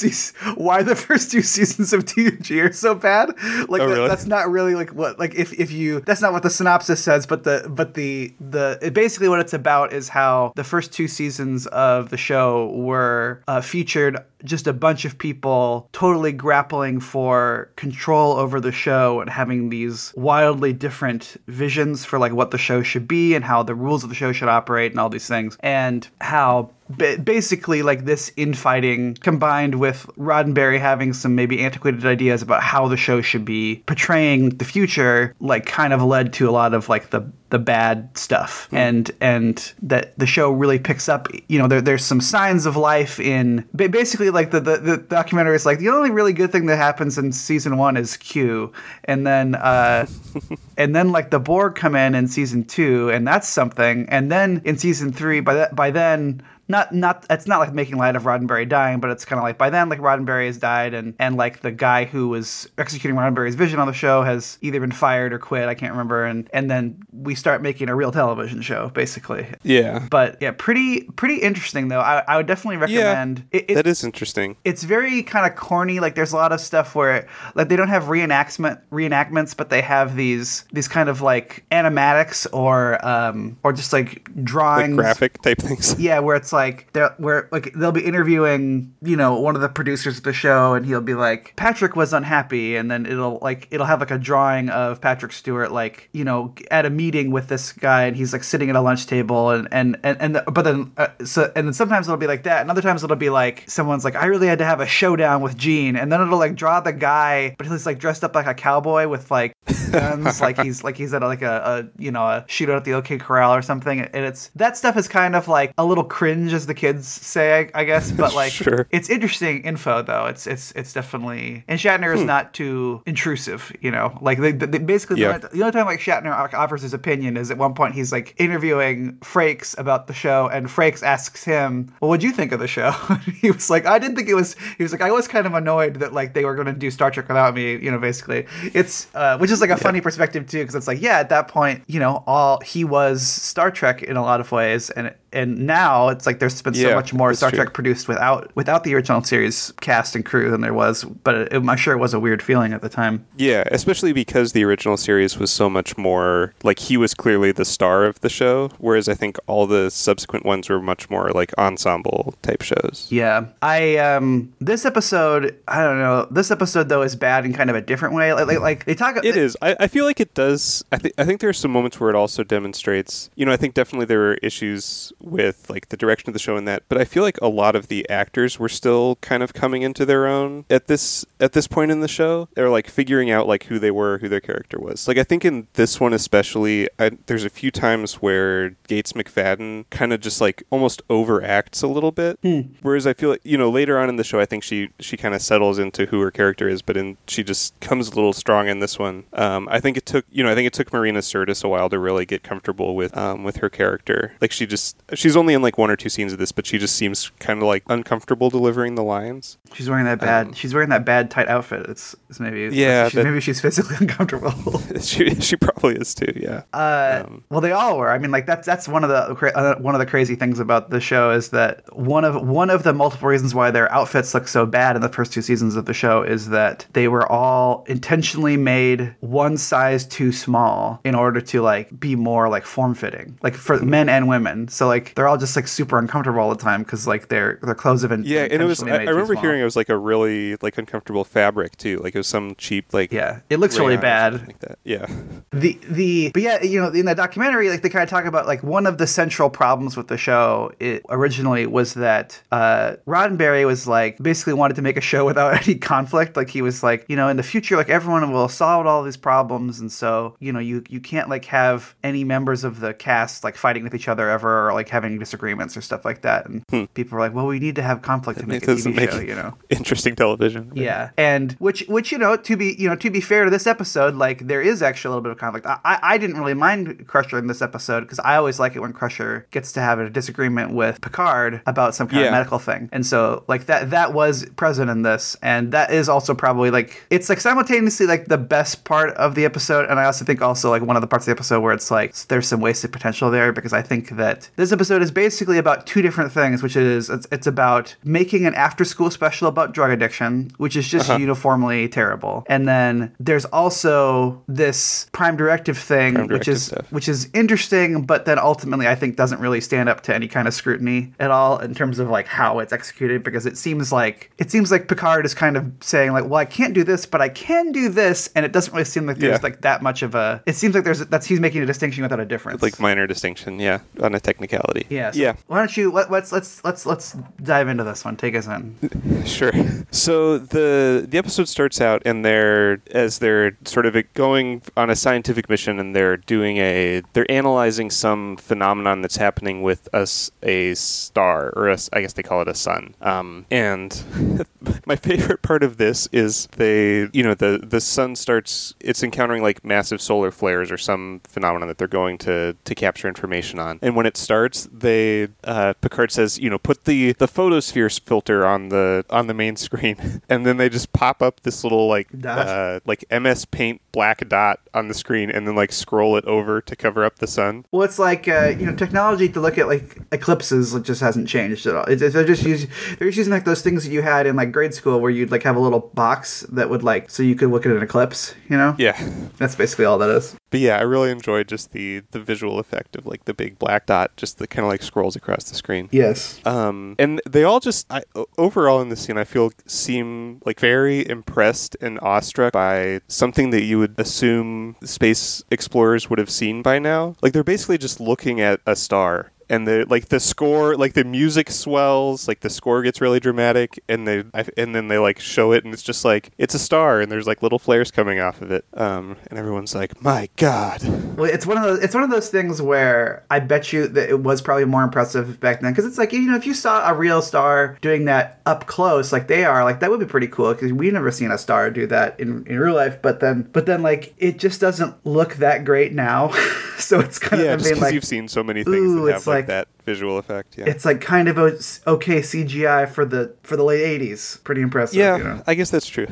these- 0.00 0.32
why 0.56 0.82
the 0.82 0.96
first 0.96 1.30
two 1.30 1.42
seasons 1.42 1.92
of 1.92 2.04
TNG 2.04 2.68
are 2.68 2.72
so 2.72 2.94
bad. 2.94 3.28
Like 3.68 3.82
Oh, 3.82 3.88
that- 3.88 3.94
really? 3.94 4.08
that's 4.08 4.26
not 4.26 4.50
really 4.50 4.74
like 4.74 4.90
what 4.90 5.18
like 5.18 5.34
if, 5.34 5.52
if 5.58 5.70
you 5.70 6.00
that's 6.00 6.20
not 6.20 6.32
what 6.32 6.42
the 6.42 6.50
synopsis 6.50 7.02
says 7.02 7.26
but 7.26 7.44
the 7.44 7.66
but 7.68 7.94
the 7.94 8.32
the 8.40 8.78
it 8.82 8.94
basically 8.94 9.28
what 9.28 9.40
it's 9.40 9.52
about 9.54 9.92
is 9.92 10.08
how 10.08 10.52
the 10.56 10.64
first 10.64 10.92
two 10.92 11.08
seasons 11.08 11.66
of 11.68 12.10
the 12.10 12.16
show 12.16 12.68
were 12.74 13.42
uh, 13.48 13.60
featured 13.60 14.18
just 14.44 14.66
a 14.66 14.72
bunch 14.72 15.04
of 15.04 15.18
people 15.18 15.88
totally 15.92 16.32
grappling 16.32 16.98
for 16.98 17.70
control 17.76 18.32
over 18.34 18.58
the 18.60 18.72
show 18.72 19.20
and 19.20 19.28
having 19.28 19.68
these 19.68 20.14
wildly 20.16 20.72
different 20.72 21.36
visions 21.46 22.04
for 22.06 22.18
like 22.18 22.32
what 22.32 22.50
the 22.50 22.56
show 22.58 22.82
should 22.82 23.06
be 23.06 23.34
and 23.34 23.44
how 23.44 23.62
the 23.62 23.74
rules 23.74 24.02
of 24.02 24.08
the 24.08 24.14
show 24.14 24.32
should 24.32 24.48
operate 24.48 24.92
and 24.92 25.00
all 25.00 25.10
these 25.10 25.26
things 25.28 25.56
and 25.60 26.08
how 26.22 26.70
ba- 26.96 27.18
basically 27.18 27.82
like 27.82 28.04
this 28.04 28.32
infighting 28.36 29.14
combined 29.14 29.76
with 29.76 30.06
Roddenberry 30.18 30.80
having 30.80 31.12
some 31.12 31.34
maybe 31.34 31.60
antiquated 31.60 32.04
ideas 32.04 32.42
about 32.42 32.62
how 32.62 32.88
the 32.88 32.96
show 32.96 33.20
should 33.20 33.44
be 33.44 33.82
portraying 33.86 34.50
the 34.50 34.64
future 34.64 35.34
like 35.40 35.66
kind 35.66 35.92
of 35.92 36.02
led 36.02 36.32
to 36.34 36.48
a 36.48 36.52
lot 36.52 36.74
of 36.74 36.88
like 36.88 37.10
the 37.10 37.30
the 37.50 37.58
bad 37.58 38.16
stuff. 38.16 38.68
And 38.72 39.10
and 39.20 39.72
that 39.82 40.16
the 40.18 40.26
show 40.26 40.50
really 40.50 40.78
picks 40.78 41.08
up 41.08 41.28
you 41.48 41.58
know 41.58 41.66
there, 41.66 41.80
there's 41.80 42.04
some 42.04 42.20
signs 42.20 42.64
of 42.64 42.76
life 42.76 43.20
in 43.20 43.68
basically 43.74 44.30
like 44.30 44.50
the, 44.50 44.60
the 44.60 44.76
the 44.78 44.96
documentary 44.96 45.56
is 45.56 45.66
like 45.66 45.78
the 45.78 45.88
only 45.88 46.10
really 46.10 46.32
good 46.32 46.52
thing 46.52 46.66
that 46.66 46.76
happens 46.76 47.18
in 47.18 47.32
season 47.32 47.76
one 47.76 47.96
is 47.96 48.16
q. 48.16 48.72
And 49.04 49.26
then 49.26 49.56
uh 49.56 50.06
and 50.76 50.94
then 50.94 51.12
like 51.12 51.30
the 51.30 51.40
borg 51.40 51.74
come 51.74 51.94
in 51.94 52.14
in 52.14 52.28
season 52.28 52.64
two 52.64 53.10
and 53.10 53.26
that's 53.26 53.48
something. 53.48 54.08
And 54.08 54.30
then 54.30 54.62
in 54.64 54.78
season 54.78 55.12
three 55.12 55.40
by 55.40 55.54
that 55.54 55.74
by 55.74 55.90
then 55.90 56.42
not 56.70 56.94
not 56.94 57.26
it's 57.28 57.46
not 57.46 57.58
like 57.58 57.74
making 57.74 57.96
light 57.98 58.16
of 58.16 58.22
Roddenberry 58.22 58.68
dying, 58.68 59.00
but 59.00 59.10
it's 59.10 59.24
kind 59.24 59.38
of 59.38 59.42
like 59.42 59.58
by 59.58 59.68
then 59.68 59.88
like 59.88 59.98
Roddenberry 60.00 60.46
has 60.46 60.56
died 60.56 60.94
and 60.94 61.14
and 61.18 61.36
like 61.36 61.60
the 61.60 61.70
guy 61.70 62.04
who 62.04 62.28
was 62.28 62.68
executing 62.78 63.18
Roddenberry's 63.18 63.56
vision 63.56 63.78
on 63.80 63.86
the 63.86 63.92
show 63.92 64.22
has 64.22 64.56
either 64.62 64.80
been 64.80 64.92
fired 64.92 65.32
or 65.32 65.38
quit, 65.38 65.68
I 65.68 65.74
can't 65.74 65.92
remember, 65.92 66.24
and 66.24 66.48
and 66.52 66.70
then 66.70 67.02
we 67.12 67.34
start 67.34 67.60
making 67.60 67.88
a 67.88 67.94
real 67.94 68.12
television 68.12 68.62
show 68.62 68.88
basically. 68.94 69.46
Yeah. 69.62 70.06
But 70.10 70.38
yeah, 70.40 70.52
pretty 70.56 71.02
pretty 71.16 71.36
interesting 71.42 71.88
though. 71.88 72.00
I, 72.00 72.22
I 72.28 72.36
would 72.36 72.46
definitely 72.46 72.76
recommend. 72.78 73.44
it, 73.50 73.64
it- 73.68 73.74
that 73.74 73.86
is 73.86 74.04
interesting. 74.04 74.56
it's 74.64 74.84
very 74.84 75.22
kind 75.22 75.50
of 75.50 75.56
corny. 75.58 76.00
Like 76.00 76.14
there's 76.14 76.32
a 76.32 76.36
lot 76.36 76.52
of 76.52 76.60
stuff 76.60 76.94
where 76.94 77.26
like 77.54 77.68
they 77.68 77.76
don't 77.76 77.88
have 77.88 78.04
reenactment 78.04 78.80
reenactments, 78.92 79.56
but 79.56 79.70
they 79.70 79.80
have 79.80 80.14
these 80.16 80.64
these 80.72 80.86
kind 80.88 81.08
of 81.08 81.20
like 81.20 81.64
animatics 81.72 82.46
or 82.52 83.04
um 83.06 83.56
or 83.64 83.72
just 83.72 83.92
like 83.92 84.28
Like 84.30 84.44
drawings. 84.44 84.94
graphic 84.96 85.40
type 85.42 85.58
things. 85.58 85.98
Yeah, 85.98 86.20
where 86.20 86.36
it's 86.36 86.52
like 86.52 86.59
they're 86.92 87.14
where 87.18 87.48
like 87.52 87.72
they'll 87.74 87.92
be 87.92 88.04
interviewing 88.04 88.94
you 89.02 89.16
know 89.16 89.38
one 89.40 89.54
of 89.54 89.62
the 89.62 89.68
producers 89.68 90.18
of 90.18 90.24
the 90.24 90.32
show, 90.32 90.74
and 90.74 90.86
he'll 90.86 91.00
be 91.00 91.14
like 91.14 91.54
Patrick 91.56 91.96
was 91.96 92.12
unhappy, 92.12 92.76
and 92.76 92.90
then 92.90 93.06
it'll 93.06 93.38
like 93.42 93.68
it'll 93.70 93.86
have 93.86 94.00
like 94.00 94.10
a 94.10 94.18
drawing 94.18 94.68
of 94.70 95.00
Patrick 95.00 95.32
Stewart 95.32 95.72
like 95.72 96.08
you 96.12 96.24
know 96.24 96.54
at 96.70 96.86
a 96.86 96.90
meeting 96.90 97.30
with 97.30 97.48
this 97.48 97.72
guy, 97.72 98.04
and 98.04 98.16
he's 98.16 98.32
like 98.32 98.44
sitting 98.44 98.70
at 98.70 98.76
a 98.76 98.80
lunch 98.80 99.06
table, 99.06 99.50
and 99.50 99.68
and 99.72 99.98
and, 100.02 100.20
and 100.20 100.36
the, 100.36 100.42
but 100.50 100.62
then 100.62 100.92
uh, 100.96 101.08
so 101.24 101.50
and 101.56 101.66
then 101.66 101.74
sometimes 101.74 102.08
it'll 102.08 102.16
be 102.16 102.26
like 102.26 102.44
that, 102.44 102.60
and 102.60 102.70
other 102.70 102.82
times 102.82 103.04
it'll 103.04 103.16
be 103.16 103.30
like 103.30 103.64
someone's 103.68 104.04
like 104.04 104.16
I 104.16 104.26
really 104.26 104.46
had 104.46 104.58
to 104.58 104.64
have 104.64 104.80
a 104.80 104.86
showdown 104.86 105.42
with 105.42 105.56
Gene, 105.56 105.96
and 105.96 106.10
then 106.10 106.20
it'll 106.20 106.38
like 106.38 106.54
draw 106.54 106.80
the 106.80 106.92
guy, 106.92 107.54
but 107.58 107.66
he's 107.66 107.86
like 107.86 107.98
dressed 107.98 108.24
up 108.24 108.34
like 108.34 108.46
a 108.46 108.54
cowboy 108.54 109.08
with 109.08 109.30
like 109.30 109.52
guns, 109.90 110.40
like 110.40 110.60
he's 110.60 110.84
like 110.84 110.96
he's 110.96 111.12
at 111.14 111.22
like 111.22 111.42
a, 111.42 111.90
a 111.98 112.02
you 112.02 112.10
know 112.10 112.22
a 112.22 112.44
shootout 112.48 112.76
at 112.76 112.84
the 112.84 112.94
OK 112.94 113.18
Corral 113.18 113.54
or 113.54 113.62
something, 113.62 114.00
and 114.00 114.24
it's 114.24 114.50
that 114.56 114.76
stuff 114.76 114.96
is 114.96 115.08
kind 115.08 115.34
of 115.36 115.48
like 115.48 115.72
a 115.78 115.84
little 115.84 116.04
cringe, 116.04 116.49
as 116.52 116.66
the 116.66 116.74
kids 116.74 117.06
say, 117.08 117.70
I, 117.74 117.80
I 117.80 117.84
guess, 117.84 118.10
but 118.22 118.34
like 118.34 118.52
Sure. 118.52 118.86
it's 118.90 119.08
interesting 119.10 119.62
info 119.64 120.02
though. 120.02 120.26
It's 120.26 120.46
it's 120.46 120.72
it's 120.72 120.92
definitely 120.92 121.64
and 121.68 121.78
Shatner 121.80 122.14
is 122.14 122.22
not 122.22 122.54
too 122.54 123.02
intrusive, 123.06 123.72
you 123.80 123.90
know. 123.90 124.16
Like 124.20 124.38
they, 124.38 124.52
they 124.52 124.78
basically 124.78 125.16
the 125.16 125.22
Yeah. 125.22 125.28
only- 125.34 125.48
the 125.52 125.60
only 125.62 125.72
time 125.72 125.86
like 125.86 126.00
Shatner 126.00 126.32
offers 126.54 126.82
his 126.82 126.94
opinion 126.94 127.36
is 127.36 127.50
at 127.50 127.58
one 127.58 127.74
point 127.74 127.94
he's 127.94 128.12
like 128.12 128.34
interviewing 128.38 129.16
Frakes 129.20 129.78
about 129.78 130.06
the 130.06 130.12
show, 130.14 130.48
and 130.52 130.66
Frakes 130.66 131.02
asks 131.02 131.44
him, 131.44 131.92
"Well, 132.00 132.08
what'd 132.08 132.22
you 132.22 132.32
think 132.32 132.52
of 132.52 132.60
the 132.60 132.68
show?" 132.68 132.90
he 133.40 133.50
was 133.50 133.70
like, 133.70 133.86
"I 133.86 133.98
didn't 133.98 134.16
think 134.16 134.28
it 134.28 134.34
was." 134.34 134.56
He 134.76 134.82
was 134.82 134.92
like, 134.92 135.00
"I 135.02 135.10
was 135.10 135.28
kind 135.28 135.46
of 135.46 135.54
annoyed 135.54 135.96
that 135.96 136.12
like 136.12 136.34
they 136.34 136.44
were 136.44 136.54
going 136.54 136.66
to 136.66 136.72
do 136.72 136.90
Star 136.90 137.10
Trek 137.10 137.28
without 137.28 137.54
me." 137.54 137.72
You 137.76 137.90
know, 137.90 137.98
basically, 137.98 138.46
it's 138.74 139.06
uh, 139.14 139.38
which 139.38 139.50
is 139.50 139.60
like 139.60 139.70
a 139.70 139.76
funny 139.76 140.00
perspective 140.00 140.46
too, 140.46 140.58
because 140.58 140.74
it's 140.74 140.86
like, 140.88 141.00
yeah, 141.00 141.18
at 141.18 141.28
that 141.30 141.48
point, 141.48 141.82
you 141.86 142.00
know, 142.00 142.22
all 142.26 142.60
he 142.60 142.84
was 142.84 143.22
Star 143.26 143.70
Trek 143.70 144.02
in 144.02 144.16
a 144.16 144.22
lot 144.22 144.40
of 144.40 144.50
ways, 144.52 144.90
and 144.90 145.12
and 145.32 145.58
now 145.66 146.08
it's 146.08 146.26
like 146.26 146.38
there's 146.38 146.60
been 146.62 146.74
so 146.74 146.88
Yeah, 146.88 146.94
much 146.94 147.12
more 147.12 147.32
Star 147.34 147.50
true. 147.50 147.58
Trek 147.58 147.72
produced 147.74 148.08
without 148.08 148.50
without 148.56 148.84
the 148.84 148.94
original 148.94 149.22
series 149.22 149.72
cast 149.80 150.14
and 150.16 150.24
crew 150.24 150.50
than 150.50 150.60
there 150.60 150.74
was, 150.74 151.04
but 151.04 151.34
it, 151.34 151.52
I'm 151.52 151.76
sure 151.76 151.94
it 151.94 151.98
was 151.98 152.14
a 152.14 152.20
weird 152.20 152.42
feeling 152.42 152.72
at 152.72 152.82
the 152.82 152.88
time. 152.88 153.26
Yeah, 153.36 153.64
especially 153.70 154.12
because 154.12 154.52
the 154.52 154.64
original 154.64 154.96
series 154.96 155.38
was 155.38 155.50
so 155.50 155.70
much 155.70 155.96
more 155.96 156.52
like 156.62 156.78
he 156.78 156.96
was 156.96 157.14
clearly 157.14 157.52
the 157.52 157.64
star 157.64 158.04
of 158.04 158.20
the 158.20 158.28
show, 158.28 158.68
whereas 158.78 159.08
I 159.08 159.14
think 159.14 159.38
all 159.46 159.66
the 159.66 159.90
subsequent 159.90 160.44
ones 160.44 160.68
were 160.68 160.80
much 160.80 161.08
more 161.10 161.30
like 161.30 161.56
ensemble 161.58 162.34
type 162.42 162.62
shows. 162.62 163.06
Yeah, 163.10 163.46
I 163.62 163.96
um 163.98 164.52
this 164.60 164.84
episode 164.84 165.56
I 165.68 165.82
don't 165.82 165.98
know 165.98 166.26
this 166.30 166.50
episode 166.50 166.88
though 166.88 167.02
is 167.02 167.16
bad 167.16 167.44
in 167.44 167.52
kind 167.52 167.70
of 167.70 167.76
a 167.76 167.80
different 167.80 168.14
way. 168.14 168.32
Like 168.32 168.46
like, 168.46 168.60
like 168.60 168.84
they 168.84 168.94
talk. 168.94 169.16
It 169.24 169.36
is. 169.36 169.56
I, 169.62 169.76
I 169.80 169.86
feel 169.86 170.04
like 170.04 170.20
it 170.20 170.34
does. 170.34 170.84
I 170.90 170.98
think. 170.98 171.14
I 171.18 171.24
think 171.24 171.40
there 171.40 171.50
are 171.50 171.54
some 171.54 171.70
moments 171.70 172.00
where 172.00 172.10
it 172.10 172.16
also 172.16 172.42
demonstrates. 172.42 173.30
You 173.36 173.46
know, 173.46 173.52
I 173.52 173.56
think 173.56 173.74
definitely 173.74 174.06
there 174.06 174.18
were 174.18 174.34
issues 174.42 175.12
with 175.20 175.68
like 175.70 175.88
the 175.88 175.96
direction 175.96 176.28
of 176.28 176.32
the 176.32 176.38
show 176.38 176.56
and 176.56 176.66
that, 176.68 176.84
but 176.88 176.98
I 176.98 177.04
feel 177.04 177.22
like 177.22 177.38
a 177.40 177.48
lot 177.48 177.76
of 177.76 177.88
the 177.88 178.08
actors 178.08 178.58
were 178.58 178.68
still 178.68 179.16
kind 179.16 179.42
of 179.42 179.54
coming 179.54 179.82
into 179.82 180.04
their 180.04 180.26
own 180.26 180.64
at 180.70 180.86
this 180.86 181.24
at 181.38 181.52
this 181.52 181.66
point 181.66 181.90
in 181.90 182.00
the 182.00 182.08
show. 182.08 182.48
They're 182.54 182.70
like 182.70 182.88
figuring 182.88 183.30
out 183.30 183.46
like 183.46 183.64
who 183.64 183.78
they 183.78 183.90
were, 183.90 184.18
who 184.18 184.28
their 184.28 184.40
character 184.40 184.78
was. 184.78 185.06
Like 185.08 185.18
I 185.18 185.24
think 185.24 185.44
in 185.44 185.66
this 185.74 186.00
one 186.00 186.12
especially, 186.12 186.88
I, 186.98 187.10
there's 187.26 187.44
a 187.44 187.50
few 187.50 187.70
times 187.70 188.14
where 188.14 188.70
Gates 188.88 189.12
McFadden 189.12 189.84
kind 189.90 190.12
of 190.12 190.20
just 190.20 190.40
like 190.40 190.62
almost 190.70 191.06
overacts 191.08 191.82
a 191.82 191.86
little 191.86 192.12
bit. 192.12 192.38
Whereas 192.82 193.06
I 193.06 193.12
feel 193.14 193.30
like 193.30 193.40
you 193.44 193.58
know 193.58 193.70
later 193.70 193.98
on 193.98 194.08
in 194.08 194.16
the 194.16 194.24
show, 194.24 194.40
I 194.40 194.46
think 194.46 194.62
she 194.62 194.90
she 194.98 195.16
kind 195.16 195.34
of 195.34 195.42
settles 195.42 195.78
into 195.78 196.06
who 196.06 196.20
her 196.20 196.30
character 196.30 196.68
is, 196.68 196.82
but 196.82 196.96
in 196.96 197.16
she 197.26 197.42
just 197.42 197.78
comes 197.80 198.08
a 198.08 198.14
little 198.14 198.32
strong 198.32 198.68
in 198.68 198.80
this 198.80 198.98
one. 198.98 199.24
Um, 199.32 199.68
I 199.70 199.80
think 199.80 199.96
it 199.96 200.06
took 200.06 200.24
you 200.30 200.42
know 200.44 200.50
I 200.50 200.54
think 200.54 200.66
it 200.66 200.72
took 200.72 200.92
Marina 200.92 201.20
Sirtis 201.20 201.64
a 201.64 201.68
while 201.68 201.88
to 201.88 201.98
really 201.98 202.26
get 202.26 202.42
comfortable 202.42 202.94
with 202.94 203.16
um, 203.16 203.44
with 203.44 203.56
her 203.56 203.68
character. 203.68 204.32
Like 204.40 204.52
she 204.52 204.66
just 204.66 204.96
she's 205.14 205.36
only 205.36 205.54
in 205.54 205.62
like 205.62 205.78
one 205.78 205.90
or 205.90 205.96
two 205.96 206.08
scenes 206.08 206.32
of 206.32 206.38
this, 206.38 206.52
but 206.52 206.66
she 206.66 206.78
just 206.78 206.96
seems 206.96 207.30
kind 207.38 207.60
of 207.60 207.66
like 207.68 207.82
uncomfortable 207.88 208.50
delivering 208.50 208.94
the 208.94 209.02
lines. 209.02 209.58
She's 209.74 209.88
wearing 209.88 210.04
that 210.06 210.20
bad. 210.20 210.46
Um, 210.48 210.52
she's 210.52 210.74
wearing 210.74 210.90
that 210.90 211.04
bad 211.04 211.30
tight 211.30 211.48
outfit. 211.48 211.86
It's, 211.88 212.14
it's 212.28 212.40
maybe 212.40 212.74
Yeah, 212.74 213.04
she's- 213.08 213.12
that- 213.14 213.24
maybe 213.24 213.40
she's 213.40 213.60
physically 213.60 213.96
uncomfortable. 214.00 214.52
she 215.00 215.34
she 215.40 215.56
probably 215.56 215.96
is 215.96 216.14
too. 216.14 216.32
Yeah. 216.36 216.62
Uh, 216.72 217.24
Um, 217.26 217.44
well, 217.50 217.60
they 217.60 217.72
all 217.72 217.98
were. 217.98 218.10
I 218.10 218.18
mean, 218.18 218.30
like 218.30 218.46
that's 218.46 218.66
that's 218.66 218.88
one 218.88 219.04
of 219.04 219.10
the 219.10 219.52
uh, 219.56 219.76
one 219.78 219.94
of 219.94 219.98
the 219.98 220.06
crazy 220.06 220.34
things 220.34 220.58
about 220.60 220.90
the 220.90 221.00
show 221.00 221.30
is 221.30 221.50
that 221.50 221.82
one 221.96 222.24
of 222.24 222.46
one 222.46 222.70
of 222.70 222.82
the 222.82 222.92
multiple 222.92 223.28
reasons 223.28 223.54
why 223.54 223.70
their 223.70 223.90
outfits 223.92 224.32
look 224.34 224.48
so 224.48 224.66
bad 224.66 224.96
in 224.96 225.02
the 225.02 225.08
first 225.08 225.32
two 225.32 225.42
seasons 225.42 225.76
of 225.76 225.86
the 225.86 225.94
show 225.94 226.22
is 226.22 226.48
that 226.50 226.86
they 226.92 227.08
were 227.08 227.30
all 227.30 227.84
intentionally 227.88 228.56
made 228.56 229.14
one 229.20 229.56
size 229.56 230.04
too 230.06 230.32
small 230.32 231.00
in 231.04 231.14
order 231.14 231.40
to 231.40 231.62
like 231.62 231.98
be 231.98 232.14
more 232.16 232.48
like 232.48 232.64
form 232.64 232.94
fitting, 232.94 233.38
like 233.42 233.54
for 233.54 233.78
men 233.80 234.08
and 234.08 234.28
women. 234.28 234.68
So 234.68 234.86
like 234.86 234.99
they're 235.14 235.28
all 235.28 235.38
just 235.38 235.56
like 235.56 235.68
super 235.68 235.98
uncomfortable 235.98 236.40
all 236.40 236.50
the 236.50 236.62
time 236.62 236.82
because 236.82 237.06
like 237.06 237.28
their 237.28 237.58
their 237.62 237.74
clothes 237.74 238.02
have 238.02 238.10
been 238.10 238.24
yeah, 238.24 238.42
and 238.50 238.62
it 238.62 238.64
was. 238.64 238.82
I, 238.82 239.04
I 239.04 239.10
remember 239.10 239.34
hearing 239.34 239.60
it 239.60 239.64
was 239.64 239.76
like 239.76 239.88
a 239.88 239.96
really 239.96 240.56
like 240.56 240.78
uncomfortable 240.78 241.24
fabric 241.24 241.76
too. 241.76 241.98
Like 241.98 242.14
it 242.14 242.18
was 242.18 242.26
some 242.26 242.54
cheap 242.56 242.92
like 242.92 243.12
Yeah, 243.12 243.40
it 243.50 243.58
looks 243.58 243.78
really 243.78 243.96
bad. 243.96 244.46
Like 244.46 244.58
that. 244.60 244.78
Yeah. 244.84 245.06
the 245.52 245.78
the 245.88 246.30
but 246.32 246.42
yeah 246.42 246.62
you 246.62 246.80
know 246.80 246.88
in 246.88 247.06
the 247.06 247.14
documentary 247.14 247.68
like 247.68 247.82
they 247.82 247.88
kind 247.88 248.02
of 248.02 248.08
talk 248.08 248.24
about 248.24 248.46
like 248.46 248.62
one 248.62 248.86
of 248.86 248.98
the 248.98 249.06
central 249.06 249.50
problems 249.50 249.96
with 249.96 250.08
the 250.08 250.18
show 250.18 250.72
it 250.78 251.02
originally 251.08 251.66
was 251.66 251.94
that 251.94 252.40
uh 252.52 252.96
roddenberry 253.06 253.66
was 253.66 253.86
like 253.86 254.18
basically 254.18 254.52
wanted 254.52 254.74
to 254.74 254.82
make 254.82 254.96
a 254.96 255.00
show 255.00 255.24
without 255.30 255.66
any 255.66 255.76
conflict 255.76 256.36
like 256.36 256.50
he 256.50 256.62
was 256.62 256.82
like 256.82 257.04
you 257.08 257.16
know 257.16 257.28
in 257.28 257.36
the 257.36 257.42
future 257.42 257.76
like 257.76 257.88
everyone 257.88 258.30
will 258.32 258.48
solve 258.48 258.86
all 258.86 259.02
these 259.02 259.16
problems 259.16 259.80
and 259.80 259.90
so 259.90 260.36
you 260.40 260.52
know 260.52 260.58
you 260.58 260.82
you 260.88 261.00
can't 261.00 261.28
like 261.28 261.44
have 261.46 261.94
any 262.02 262.24
members 262.24 262.64
of 262.64 262.80
the 262.80 262.94
cast 262.94 263.44
like 263.44 263.56
fighting 263.56 263.82
with 263.82 263.94
each 263.94 264.08
other 264.08 264.28
ever 264.28 264.68
or 264.68 264.72
like 264.72 264.88
having 264.90 265.18
disagreements 265.18 265.76
or 265.76 265.80
stuff 265.80 266.04
like 266.04 266.22
that. 266.22 266.46
And 266.46 266.62
hmm. 266.70 266.84
people 266.94 267.16
were 267.16 267.20
like 267.22 267.34
well 267.34 267.46
we 267.46 267.58
need 267.58 267.76
to 267.76 267.82
have 267.82 268.02
conflict 268.02 268.40
to 268.40 268.46
make 268.46 268.62
a 268.62 268.66
tv 268.66 268.94
make 268.94 269.10
show 269.10 269.20
you 269.20 269.34
know? 269.34 269.56
interesting 269.70 270.14
television. 270.16 270.72
yeah, 270.74 271.10
and 271.16 271.52
which 271.54 271.84
which 271.88 272.12
you 272.12 272.18
know 272.18 272.36
to 272.36 272.56
be 272.56 272.74
you 272.78 272.88
know 272.88 272.96
to 272.96 273.10
be 273.10 273.20
fair 273.20 273.44
to 273.44 273.50
this 273.50 273.66
episode, 273.66 274.14
like 274.14 274.46
there 274.46 274.60
is 274.62 274.82
actually 274.82 275.08
a 275.08 275.10
little 275.12 275.22
bit 275.22 275.32
of 275.32 275.38
conflict. 275.38 275.66
I 275.66 275.78
I, 275.84 275.98
I 276.02 276.18
didn't 276.18 276.36
really 276.38 276.54
mind 276.54 277.06
Crusher 277.06 277.38
in 277.38 277.46
this 277.46 277.62
episode 277.62 278.00
because 278.00 278.18
I 278.20 278.36
always 278.36 278.58
like 278.58 278.76
it 278.76 278.80
when 278.80 278.92
Crusher 278.92 279.46
gets 279.50 279.72
to 279.72 279.80
have 279.80 279.98
a 279.98 280.10
disagreement 280.10 280.72
with 280.74 281.00
Picard 281.00 281.62
about 281.66 281.94
some 281.94 282.06
kind 282.08 282.20
Yeah. 282.22 282.26
of 282.28 282.32
medical 282.32 282.58
thing, 282.58 282.88
and 282.92 283.04
so 283.06 283.44
like 283.48 283.66
that 283.66 283.90
that 283.90 284.12
was 284.12 284.46
present 284.56 284.90
in 284.90 285.02
this, 285.02 285.36
and 285.42 285.72
that 285.72 285.92
is 285.92 286.08
also 286.08 286.34
probably 286.34 286.70
like 286.70 287.02
it's 287.10 287.28
like 287.28 287.40
simultaneously 287.40 288.06
like 288.06 288.26
the 288.26 288.38
best 288.38 288.84
part 288.84 289.10
of 289.16 289.34
the 289.34 289.44
episode, 289.44 289.86
and 289.88 289.98
I 289.98 290.04
also 290.04 290.24
think 290.24 290.42
also 290.42 290.70
like 290.70 290.82
one 290.82 290.96
of 290.96 291.02
the 291.02 291.06
parts 291.06 291.24
of 291.24 291.26
the 291.26 291.32
episode 291.32 291.60
where 291.60 291.72
it's 291.72 291.90
like 291.90 292.14
there's 292.28 292.46
some 292.48 292.60
wasted 292.60 292.92
potential 292.92 293.30
there 293.30 293.52
because 293.52 293.72
I 293.72 293.82
think 293.82 294.10
that 294.10 294.50
this 294.56 294.72
episode 294.80 295.02
is 295.02 295.10
basically 295.10 295.58
about 295.58 295.86
two 295.86 296.00
different 296.00 296.32
things, 296.32 296.62
which 296.62 296.74
is 296.74 297.10
it's, 297.10 297.26
it's 297.30 297.46
about 297.46 297.94
making 298.02 298.46
an 298.46 298.54
after 298.54 298.82
school 298.82 299.10
special 299.10 299.46
about 299.46 299.74
drug 299.74 299.90
addiction, 299.90 300.50
which 300.56 300.74
is 300.74 300.88
just 300.88 301.10
uh-huh. 301.10 301.18
uniformly 301.18 301.86
terrible, 301.86 302.46
and 302.46 302.66
then 302.66 303.14
there's 303.20 303.44
also 303.44 304.42
this 304.48 305.06
Prime 305.12 305.36
Directive 305.36 305.76
thing, 305.76 306.14
Prime 306.14 306.28
which 306.28 306.48
is 306.48 306.68
stuff. 306.68 306.90
which 306.90 307.10
is 307.10 307.28
interesting, 307.34 308.06
but 308.06 308.24
then 308.24 308.38
ultimately 308.38 308.88
I 308.88 308.94
think 308.94 309.16
doesn't 309.16 309.38
really 309.38 309.60
stand 309.60 309.90
up 309.90 310.00
to 310.04 310.14
any 310.14 310.28
kind 310.28 310.48
of 310.48 310.54
scrutiny 310.54 311.12
at 311.20 311.30
all 311.30 311.58
in 311.58 311.74
terms 311.74 311.98
of 311.98 312.08
like 312.08 312.26
how 312.26 312.58
it's 312.60 312.72
executed 312.72 313.22
because 313.22 313.44
it 313.44 313.58
seems 313.58 313.92
like 313.92 314.32
it 314.38 314.50
seems 314.50 314.70
like 314.70 314.88
Picard 314.88 315.26
is 315.26 315.34
kind 315.34 315.58
of 315.58 315.70
saying 315.80 316.12
like, 316.12 316.24
well, 316.24 316.36
I 316.36 316.46
can't 316.46 316.72
do 316.72 316.84
this, 316.84 317.04
but 317.04 317.20
I 317.20 317.28
can 317.28 317.70
do 317.70 317.90
this, 317.90 318.30
and 318.34 318.46
it 318.46 318.52
doesn't 318.52 318.72
really 318.72 318.86
seem 318.86 319.04
like 319.04 319.18
there's 319.18 319.32
Yeah. 319.32 319.40
like 319.42 319.60
that 319.60 319.82
much 319.82 320.02
of 320.02 320.14
a. 320.14 320.42
It 320.46 320.56
seems 320.56 320.74
like 320.74 320.84
there's 320.84 321.00
that's 321.00 321.26
he's 321.26 321.38
making 321.38 321.60
a 321.60 321.66
distinction 321.66 322.02
without 322.02 322.20
a 322.20 322.24
difference. 322.24 322.62
Like 322.62 322.80
minor 322.80 323.06
distinction, 323.06 323.60
yeah, 323.60 323.80
on 324.00 324.14
a 324.14 324.20
technicality. 324.20 324.69
Yeah, 324.88 325.10
so 325.10 325.18
yeah. 325.18 325.34
Why 325.46 325.58
don't 325.58 325.76
you 325.76 325.92
let, 325.92 326.10
let's 326.10 326.32
let's 326.32 326.64
let's 326.64 326.86
let's 326.86 327.16
dive 327.42 327.68
into 327.68 327.84
this 327.84 328.04
one. 328.04 328.16
Take 328.16 328.34
us 328.34 328.46
in. 328.46 329.24
Sure. 329.24 329.52
So 329.90 330.38
the 330.38 331.06
the 331.08 331.18
episode 331.18 331.48
starts 331.48 331.80
out 331.80 332.02
and 332.04 332.24
they're 332.24 332.80
as 332.90 333.18
they're 333.18 333.56
sort 333.64 333.86
of 333.86 333.96
going 334.14 334.62
on 334.76 334.90
a 334.90 334.96
scientific 334.96 335.48
mission 335.48 335.78
and 335.78 335.94
they're 335.94 336.16
doing 336.16 336.56
a 336.58 337.02
they're 337.12 337.30
analyzing 337.30 337.90
some 337.90 338.36
phenomenon 338.36 339.02
that's 339.02 339.16
happening 339.16 339.62
with 339.62 339.88
us 339.94 340.30
a 340.42 340.74
star 340.74 341.52
or 341.56 341.68
a 341.68 341.78
I 341.92 342.00
guess 342.00 342.14
they 342.14 342.22
call 342.22 342.42
it 342.42 342.48
a 342.48 342.54
sun. 342.54 342.94
Um, 343.00 343.46
and 343.50 344.46
my 344.86 344.96
favorite 344.96 345.42
part 345.42 345.62
of 345.62 345.76
this 345.76 346.08
is 346.12 346.48
they 346.56 347.08
you 347.12 347.22
know 347.22 347.34
the 347.34 347.60
the 347.62 347.80
sun 347.80 348.16
starts 348.16 348.74
it's 348.80 349.02
encountering 349.02 349.42
like 349.42 349.64
massive 349.64 350.00
solar 350.00 350.30
flares 350.30 350.70
or 350.70 350.78
some 350.78 351.20
phenomenon 351.28 351.68
that 351.68 351.78
they're 351.78 351.88
going 351.88 352.18
to 352.18 352.56
to 352.64 352.74
capture 352.74 353.08
information 353.08 353.58
on. 353.58 353.78
And 353.82 353.94
when 353.94 354.06
it 354.06 354.16
starts, 354.16 354.49
they 354.72 355.28
uh, 355.44 355.74
Picard 355.80 356.10
says, 356.12 356.38
you 356.38 356.50
know, 356.50 356.58
put 356.58 356.84
the 356.84 357.12
the 357.12 357.28
photosphere 357.28 357.88
filter 357.88 358.46
on 358.46 358.68
the 358.68 359.04
on 359.10 359.26
the 359.26 359.34
main 359.34 359.56
screen, 359.66 360.22
and 360.28 360.44
then 360.46 360.56
they 360.56 360.68
just 360.68 360.92
pop 360.92 361.22
up 361.22 361.40
this 361.40 361.62
little 361.64 361.88
like 361.88 362.08
uh, 362.24 362.80
like 362.86 363.04
MS 363.10 363.44
Paint 363.46 363.80
black 363.92 364.28
dot 364.28 364.60
on 364.74 364.88
the 364.88 364.94
screen, 364.94 365.30
and 365.30 365.46
then 365.46 365.54
like 365.56 365.72
scroll 365.72 366.16
it 366.16 366.24
over 366.24 366.60
to 366.60 366.76
cover 366.76 367.04
up 367.04 367.18
the 367.18 367.26
sun. 367.26 367.64
Well, 367.72 367.82
it's 367.82 367.98
like 367.98 368.28
uh, 368.28 368.54
you 368.58 368.66
know, 368.66 368.74
technology 368.74 369.28
to 369.28 369.40
look 369.40 369.58
at 369.58 369.66
like 369.68 369.98
eclipses 370.12 370.78
just 370.82 371.00
hasn't 371.00 371.28
changed 371.28 371.66
at 371.66 371.74
all. 371.74 371.84
It, 371.84 371.96
they're 371.96 372.24
just 372.24 372.42
using 372.44 372.70
they're 372.98 373.08
just 373.08 373.18
using 373.18 373.32
like 373.32 373.44
those 373.44 373.62
things 373.62 373.84
that 373.84 373.90
you 373.90 374.02
had 374.02 374.26
in 374.26 374.36
like 374.36 374.52
grade 374.52 374.74
school 374.74 375.00
where 375.00 375.10
you'd 375.10 375.30
like 375.30 375.42
have 375.42 375.56
a 375.56 375.60
little 375.60 375.90
box 375.94 376.42
that 376.50 376.70
would 376.70 376.82
like 376.82 377.10
so 377.10 377.22
you 377.22 377.34
could 377.34 377.50
look 377.50 377.66
at 377.66 377.72
an 377.72 377.82
eclipse. 377.82 378.34
You 378.48 378.56
know, 378.56 378.74
Yeah. 378.78 379.00
that's 379.38 379.54
basically 379.54 379.84
all 379.84 379.98
that 379.98 380.10
is. 380.10 380.34
But 380.50 380.60
yeah, 380.60 380.78
I 380.78 380.82
really 380.82 381.10
enjoyed 381.10 381.46
just 381.48 381.72
the 381.72 382.02
the 382.10 382.20
visual 382.20 382.58
effect 382.58 382.96
of 382.96 383.06
like 383.06 383.24
the 383.24 383.34
big 383.34 383.58
black 383.58 383.86
dot 383.86 384.16
just 384.16 384.39
that 384.40 384.48
kind 384.48 384.64
of 384.66 384.70
like 384.70 384.82
scrolls 384.82 385.16
across 385.16 385.44
the 385.44 385.54
screen. 385.54 385.88
Yes. 385.92 386.40
Um, 386.44 386.96
and 386.98 387.20
they 387.28 387.44
all 387.44 387.60
just 387.60 387.86
I, 387.90 388.02
overall 388.36 388.80
in 388.80 388.88
the 388.88 388.96
scene, 388.96 389.16
I 389.16 389.24
feel 389.24 389.52
seem 389.66 390.42
like 390.44 390.58
very 390.58 391.08
impressed 391.08 391.76
and 391.80 391.98
awestruck 392.00 392.52
by 392.52 393.00
something 393.08 393.50
that 393.50 393.62
you 393.62 393.78
would 393.78 393.94
assume 393.98 394.76
space 394.82 395.42
explorers 395.50 396.10
would 396.10 396.18
have 396.18 396.30
seen 396.30 396.62
by 396.62 396.78
now. 396.78 397.14
Like 397.22 397.32
they're 397.32 397.44
basically 397.44 397.78
just 397.78 398.00
looking 398.00 398.40
at 398.40 398.60
a 398.66 398.74
star. 398.74 399.30
And 399.50 399.66
the 399.66 399.84
like 399.90 400.08
the 400.08 400.20
score, 400.20 400.76
like 400.76 400.94
the 400.94 401.04
music 401.04 401.50
swells, 401.50 402.28
like 402.28 402.40
the 402.40 402.48
score 402.48 402.82
gets 402.82 403.00
really 403.00 403.18
dramatic, 403.20 403.82
and 403.88 404.06
they 404.06 404.24
I, 404.32 404.46
and 404.56 404.74
then 404.74 404.88
they 404.88 404.96
like 404.96 405.18
show 405.18 405.50
it, 405.52 405.64
and 405.64 405.74
it's 405.74 405.82
just 405.82 406.04
like 406.04 406.30
it's 406.38 406.54
a 406.54 406.58
star, 406.58 407.00
and 407.00 407.10
there's 407.10 407.26
like 407.26 407.42
little 407.42 407.58
flares 407.58 407.90
coming 407.90 408.20
off 408.20 408.40
of 408.40 408.52
it, 408.52 408.64
um, 408.74 409.16
and 409.28 409.38
everyone's 409.38 409.74
like, 409.74 410.00
"My 410.02 410.28
God!" 410.36 410.82
Well, 411.18 411.28
it's 411.28 411.46
one 411.46 411.56
of 411.58 411.64
those. 411.64 411.80
It's 411.80 411.94
one 411.94 412.04
of 412.04 412.10
those 412.10 412.28
things 412.30 412.62
where 412.62 413.24
I 413.28 413.40
bet 413.40 413.72
you 413.72 413.88
that 413.88 414.08
it 414.08 414.20
was 414.20 414.40
probably 414.40 414.66
more 414.66 414.84
impressive 414.84 415.40
back 415.40 415.60
then 415.60 415.72
because 415.72 415.84
it's 415.84 415.98
like 415.98 416.12
you 416.12 416.22
know 416.22 416.36
if 416.36 416.46
you 416.46 416.54
saw 416.54 416.88
a 416.88 416.94
real 416.94 417.20
star 417.20 417.76
doing 417.82 418.04
that 418.04 418.40
up 418.46 418.66
close 418.66 419.12
like 419.12 419.26
they 419.26 419.44
are, 419.44 419.64
like 419.64 419.80
that 419.80 419.90
would 419.90 420.00
be 420.00 420.06
pretty 420.06 420.28
cool 420.28 420.52
because 420.54 420.72
we've 420.72 420.92
never 420.92 421.10
seen 421.10 421.32
a 421.32 421.38
star 421.38 421.70
do 421.70 421.88
that 421.88 422.18
in 422.20 422.46
in 422.46 422.58
real 422.58 422.74
life. 422.76 423.02
But 423.02 423.18
then, 423.20 423.48
but 423.52 423.66
then 423.66 423.82
like 423.82 424.14
it 424.18 424.38
just 424.38 424.60
doesn't 424.60 424.94
look 425.04 425.34
that 425.34 425.64
great 425.64 425.92
now. 425.92 426.30
so 426.78 427.00
it's 427.00 427.18
kind 427.18 427.42
Yeah, 427.42 427.54
of 427.54 427.58
being 427.64 427.70
because 427.74 427.80
like 427.80 427.94
you've 427.94 428.04
seen 428.04 428.28
so 428.28 428.44
many 428.44 428.62
things 428.62 428.76
ooh, 428.76 429.06
that 429.06 429.16
it's 429.16 429.24
have 429.24 429.26
like, 429.26 429.39
like- 429.40 429.46
that 429.48 429.68
visual 429.92 430.18
effect. 430.18 430.58
Yeah. 430.58 430.66
it's 430.72 430.84
like 430.84 431.00
kind 431.00 431.28
of 431.28 431.36
a 431.38 431.48
okay 431.94 432.20
CGI 432.20 432.88
for 432.88 433.04
the 433.04 433.34
for 433.42 433.56
the 433.56 433.64
late 433.64 434.00
'80s. 434.00 434.42
Pretty 434.44 434.62
impressive. 434.62 434.96
Yeah, 434.96 435.16
You 435.16 435.24
know? 435.24 435.42
I 435.46 435.54
guess 435.54 435.70
that's 435.70 435.88
true. 435.88 436.06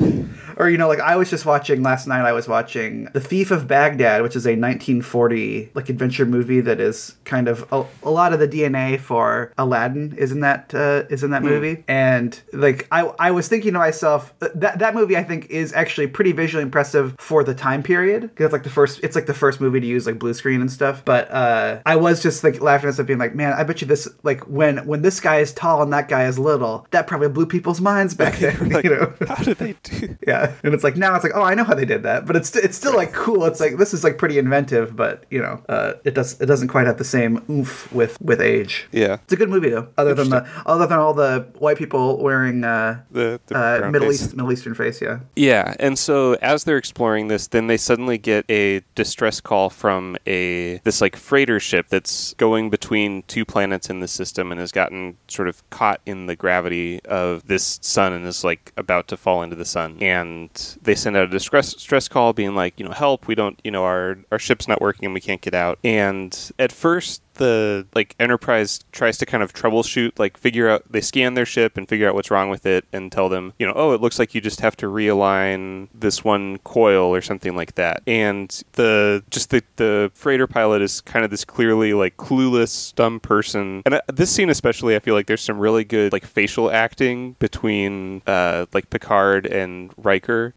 Or 0.57 0.69
you 0.69 0.79
know, 0.79 0.89
like 0.89 1.01
I 1.01 1.17
was 1.17 1.31
just 1.31 1.47
watching 1.47 1.83
last 1.83 2.07
night. 2.07 2.25
I 2.25 2.33
was 2.33 2.49
watching 2.49 3.09
The 3.13 3.21
Thief 3.21 3.51
of 3.51 3.69
Baghdad, 3.69 4.23
which 4.23 4.37
is 4.37 4.47
a 4.47 4.55
1940 4.57 5.71
like 5.75 5.89
adventure 5.89 6.27
movie 6.27 6.61
that 6.61 6.81
is 6.81 7.17
kind 7.25 7.49
of 7.49 7.71
a, 7.73 7.85
a 8.03 8.11
lot 8.11 8.33
of 8.33 8.41
the 8.41 8.49
DNA 8.49 8.99
for 8.99 9.53
Aladdin 9.59 10.15
is 10.19 10.33
in 10.33 10.41
that 10.41 10.75
uh, 10.75 11.05
is 11.11 11.23
in 11.23 11.31
that 11.31 11.43
movie. 11.43 11.85
And 11.89 12.41
like 12.53 12.87
I 12.91 13.03
I 13.19 13.31
was 13.31 13.49
thinking 13.49 13.73
to 13.73 13.79
myself 13.79 14.35
uh, 14.43 14.49
that 14.57 14.79
that 14.81 14.95
movie 14.95 15.17
I 15.17 15.23
think 15.23 15.47
is 15.51 15.73
actually 15.73 16.09
pretty 16.09 16.33
visually 16.33 16.63
impressive 16.63 17.15
for 17.19 17.45
the 17.45 17.55
time 17.55 17.83
period 17.83 18.23
because 18.23 18.47
it's 18.47 18.53
like 18.53 18.65
the 18.65 18.71
first 18.71 19.01
it's 19.03 19.15
like 19.15 19.27
the 19.27 19.35
first 19.35 19.61
movie 19.61 19.81
to 19.81 19.87
use 19.87 20.07
like 20.07 20.19
blue 20.19 20.35
screen 20.35 20.61
and 20.61 20.71
stuff. 20.71 21.05
But 21.05 21.31
uh, 21.31 21.81
I 21.87 21.97
was 21.97 22.23
just 22.23 22.43
like 22.45 22.61
laughing 22.61 22.89
at 22.89 22.93
myself, 22.93 23.07
being 23.07 23.19
like, 23.19 23.35
man, 23.35 23.53
I 23.53 23.65
bet 23.69 23.81
you 23.81 23.87
this 23.87 24.09
like 24.23 24.41
when 24.49 24.79
when 24.87 25.03
this 25.03 25.21
guy 25.21 25.37
is 25.39 25.53
tall 25.53 25.83
and 25.83 25.93
that 25.93 26.09
guy 26.09 26.27
is 26.27 26.39
little, 26.39 26.87
that 26.91 27.07
probably 27.07 27.29
blew 27.29 27.47
people's 27.47 27.81
minds 27.81 28.15
back 28.15 28.37
then. 28.39 28.57
Like, 28.79 28.85
you 28.85 28.91
know. 28.91 29.15
how 29.27 29.43
did 29.43 29.59
they 29.59 29.75
do? 29.83 30.17
Yeah, 30.27 30.53
and 30.63 30.75
it's 30.75 30.85
like 30.85 30.97
now 30.97 31.15
it's 31.15 31.25
like 31.25 31.33
oh 31.35 31.43
I 31.43 31.55
know 31.55 31.65
how 31.65 31.75
they 31.75 31.85
did 31.85 32.03
that, 32.03 32.27
but 32.27 32.37
it's 32.37 32.55
it's 32.57 32.77
still 32.77 32.95
like 32.95 33.13
cool. 33.13 33.45
It's 33.45 33.61
like 33.61 33.77
this 33.77 33.95
is 33.95 34.05
like 34.05 34.19
pretty 34.19 34.39
inventive, 34.39 34.95
but 34.95 35.25
you 35.31 35.41
know 35.41 35.63
uh, 35.69 35.95
it 36.05 36.15
does 36.15 36.39
it 36.41 36.47
doesn't 36.47 36.69
quite 36.69 36.87
have 36.87 36.99
the 36.99 37.05
same 37.05 37.43
oomph 37.49 37.91
with 37.93 38.21
with 38.21 38.41
age. 38.41 38.89
Yeah, 38.93 39.19
It's 39.25 39.33
a 39.33 39.37
good 39.37 39.49
movie 39.49 39.71
though, 39.71 39.89
other 39.97 40.15
than 40.15 40.31
the 40.31 40.47
other 40.67 40.87
than 40.87 40.99
all 40.99 41.15
the 41.15 41.49
white 41.59 41.79
people 41.79 42.19
wearing 42.19 42.65
uh, 42.65 43.03
the, 43.11 43.41
the 43.47 43.87
uh, 43.87 43.91
Middle 43.91 44.09
face. 44.09 44.23
East 44.23 44.37
Middle 44.37 44.53
Eastern 44.53 44.75
face. 44.75 45.01
Yeah, 45.01 45.21
Yeah, 45.37 45.75
and 45.79 45.99
so 45.99 46.35
as 46.43 46.65
they're 46.65 46.79
exploring 46.79 47.29
this, 47.29 47.47
then 47.47 47.67
they 47.67 47.77
suddenly 47.77 48.19
get 48.19 48.45
a 48.51 48.83
distress 48.95 49.41
call 49.41 49.71
from 49.71 50.17
a 50.27 50.79
this 50.85 51.01
like 51.01 51.17
freighter 51.17 51.61
ship 51.61 51.87
that's 51.89 52.35
going 52.35 52.71
between 52.71 53.23
two 53.23 53.45
planets 53.49 53.91
in 53.91 54.01
the 54.01 54.07
system 54.07 54.53
and 54.53 54.61
has 54.61 54.71
gotten 54.71 55.17
sort 55.27 55.49
of 55.49 55.69
caught 55.71 56.01
in 56.07 56.27
the 56.27 56.37
gravity 56.37 57.01
of 57.05 57.47
this 57.47 57.81
sun 57.83 58.13
and 58.13 58.25
is 58.27 58.45
like 58.45 58.73
about 58.77 59.09
to 59.09 59.17
fall 59.17 59.43
into 59.43 59.57
the 59.57 59.65
sun. 59.65 59.99
And 60.01 60.51
they 60.81 60.95
send 60.95 61.17
out 61.17 61.25
a 61.25 61.29
distress 61.29 61.71
stress 61.71 62.07
call, 62.07 62.33
being 62.33 62.55
like, 62.55 62.79
you 62.79 62.87
know, 62.87 62.93
help, 62.93 63.27
we 63.27 63.35
don't, 63.35 63.59
you 63.65 63.71
know, 63.71 63.85
our 63.85 64.19
our 64.31 64.39
ship's 64.39 64.69
not 64.69 64.81
working 64.81 65.07
and 65.07 65.15
we 65.15 65.21
can't 65.21 65.41
get 65.41 65.55
out. 65.55 65.79
And 65.83 66.53
at 66.59 66.71
first 66.71 67.23
the 67.39 67.87
like 67.95 68.15
enterprise 68.21 68.81
tries 68.93 69.19
to 69.19 69.27
kind 69.27 69.43
of 69.43 69.53
troubleshoot 69.53 70.19
like 70.19 70.37
figure 70.37 70.69
out 70.69 70.85
they 70.91 71.01
scan 71.01 71.35
their 71.35 71.47
ship 71.47 71.77
and 71.77 71.89
figure 71.89 72.09
out 72.09 72.15
what's 72.15 72.31
wrong 72.31 72.51
with 72.51 72.67
it 72.67 72.85
and 72.93 73.11
tell 73.11 73.29
them 73.29 73.53
you 73.59 73.67
know 73.67 73.73
oh 73.75 73.93
it 73.93 74.01
looks 74.01 74.19
like 74.19 74.35
you 74.35 74.41
just 74.41 74.61
have 74.61 74.77
to 74.77 74.87
realign 74.87 75.89
this 75.95 76.23
one 76.23 76.59
coil 76.59 77.15
or 77.15 77.23
something 77.23 77.57
like 77.57 77.75
that. 77.77 78.03
And 78.07 78.49
the 78.73 79.25
just 79.31 79.51
the 79.51 79.63
the 79.77 80.11
freighter 80.15 80.47
pilot 80.47 80.83
is 80.83 81.01
kind 81.01 81.25
of 81.25 81.31
this 81.31 81.45
clearly 81.45 81.95
like 81.95 82.17
clueless 82.17 82.95
dumb 82.95 83.21
person. 83.21 83.83
And 83.85 83.95
uh, 83.95 84.01
this 84.13 84.31
scene 84.31 84.51
especially 84.51 84.97
i 84.97 84.99
feel 84.99 85.15
like 85.15 85.27
there's 85.27 85.43
some 85.43 85.59
really 85.59 85.85
good 85.85 86.13
like 86.13 86.25
facial 86.25 86.71
acting 86.71 87.33
between 87.39 88.23
uh 88.27 88.67
like 88.73 88.91
picard 88.91 89.47
and 89.47 89.93
riker 89.97 90.55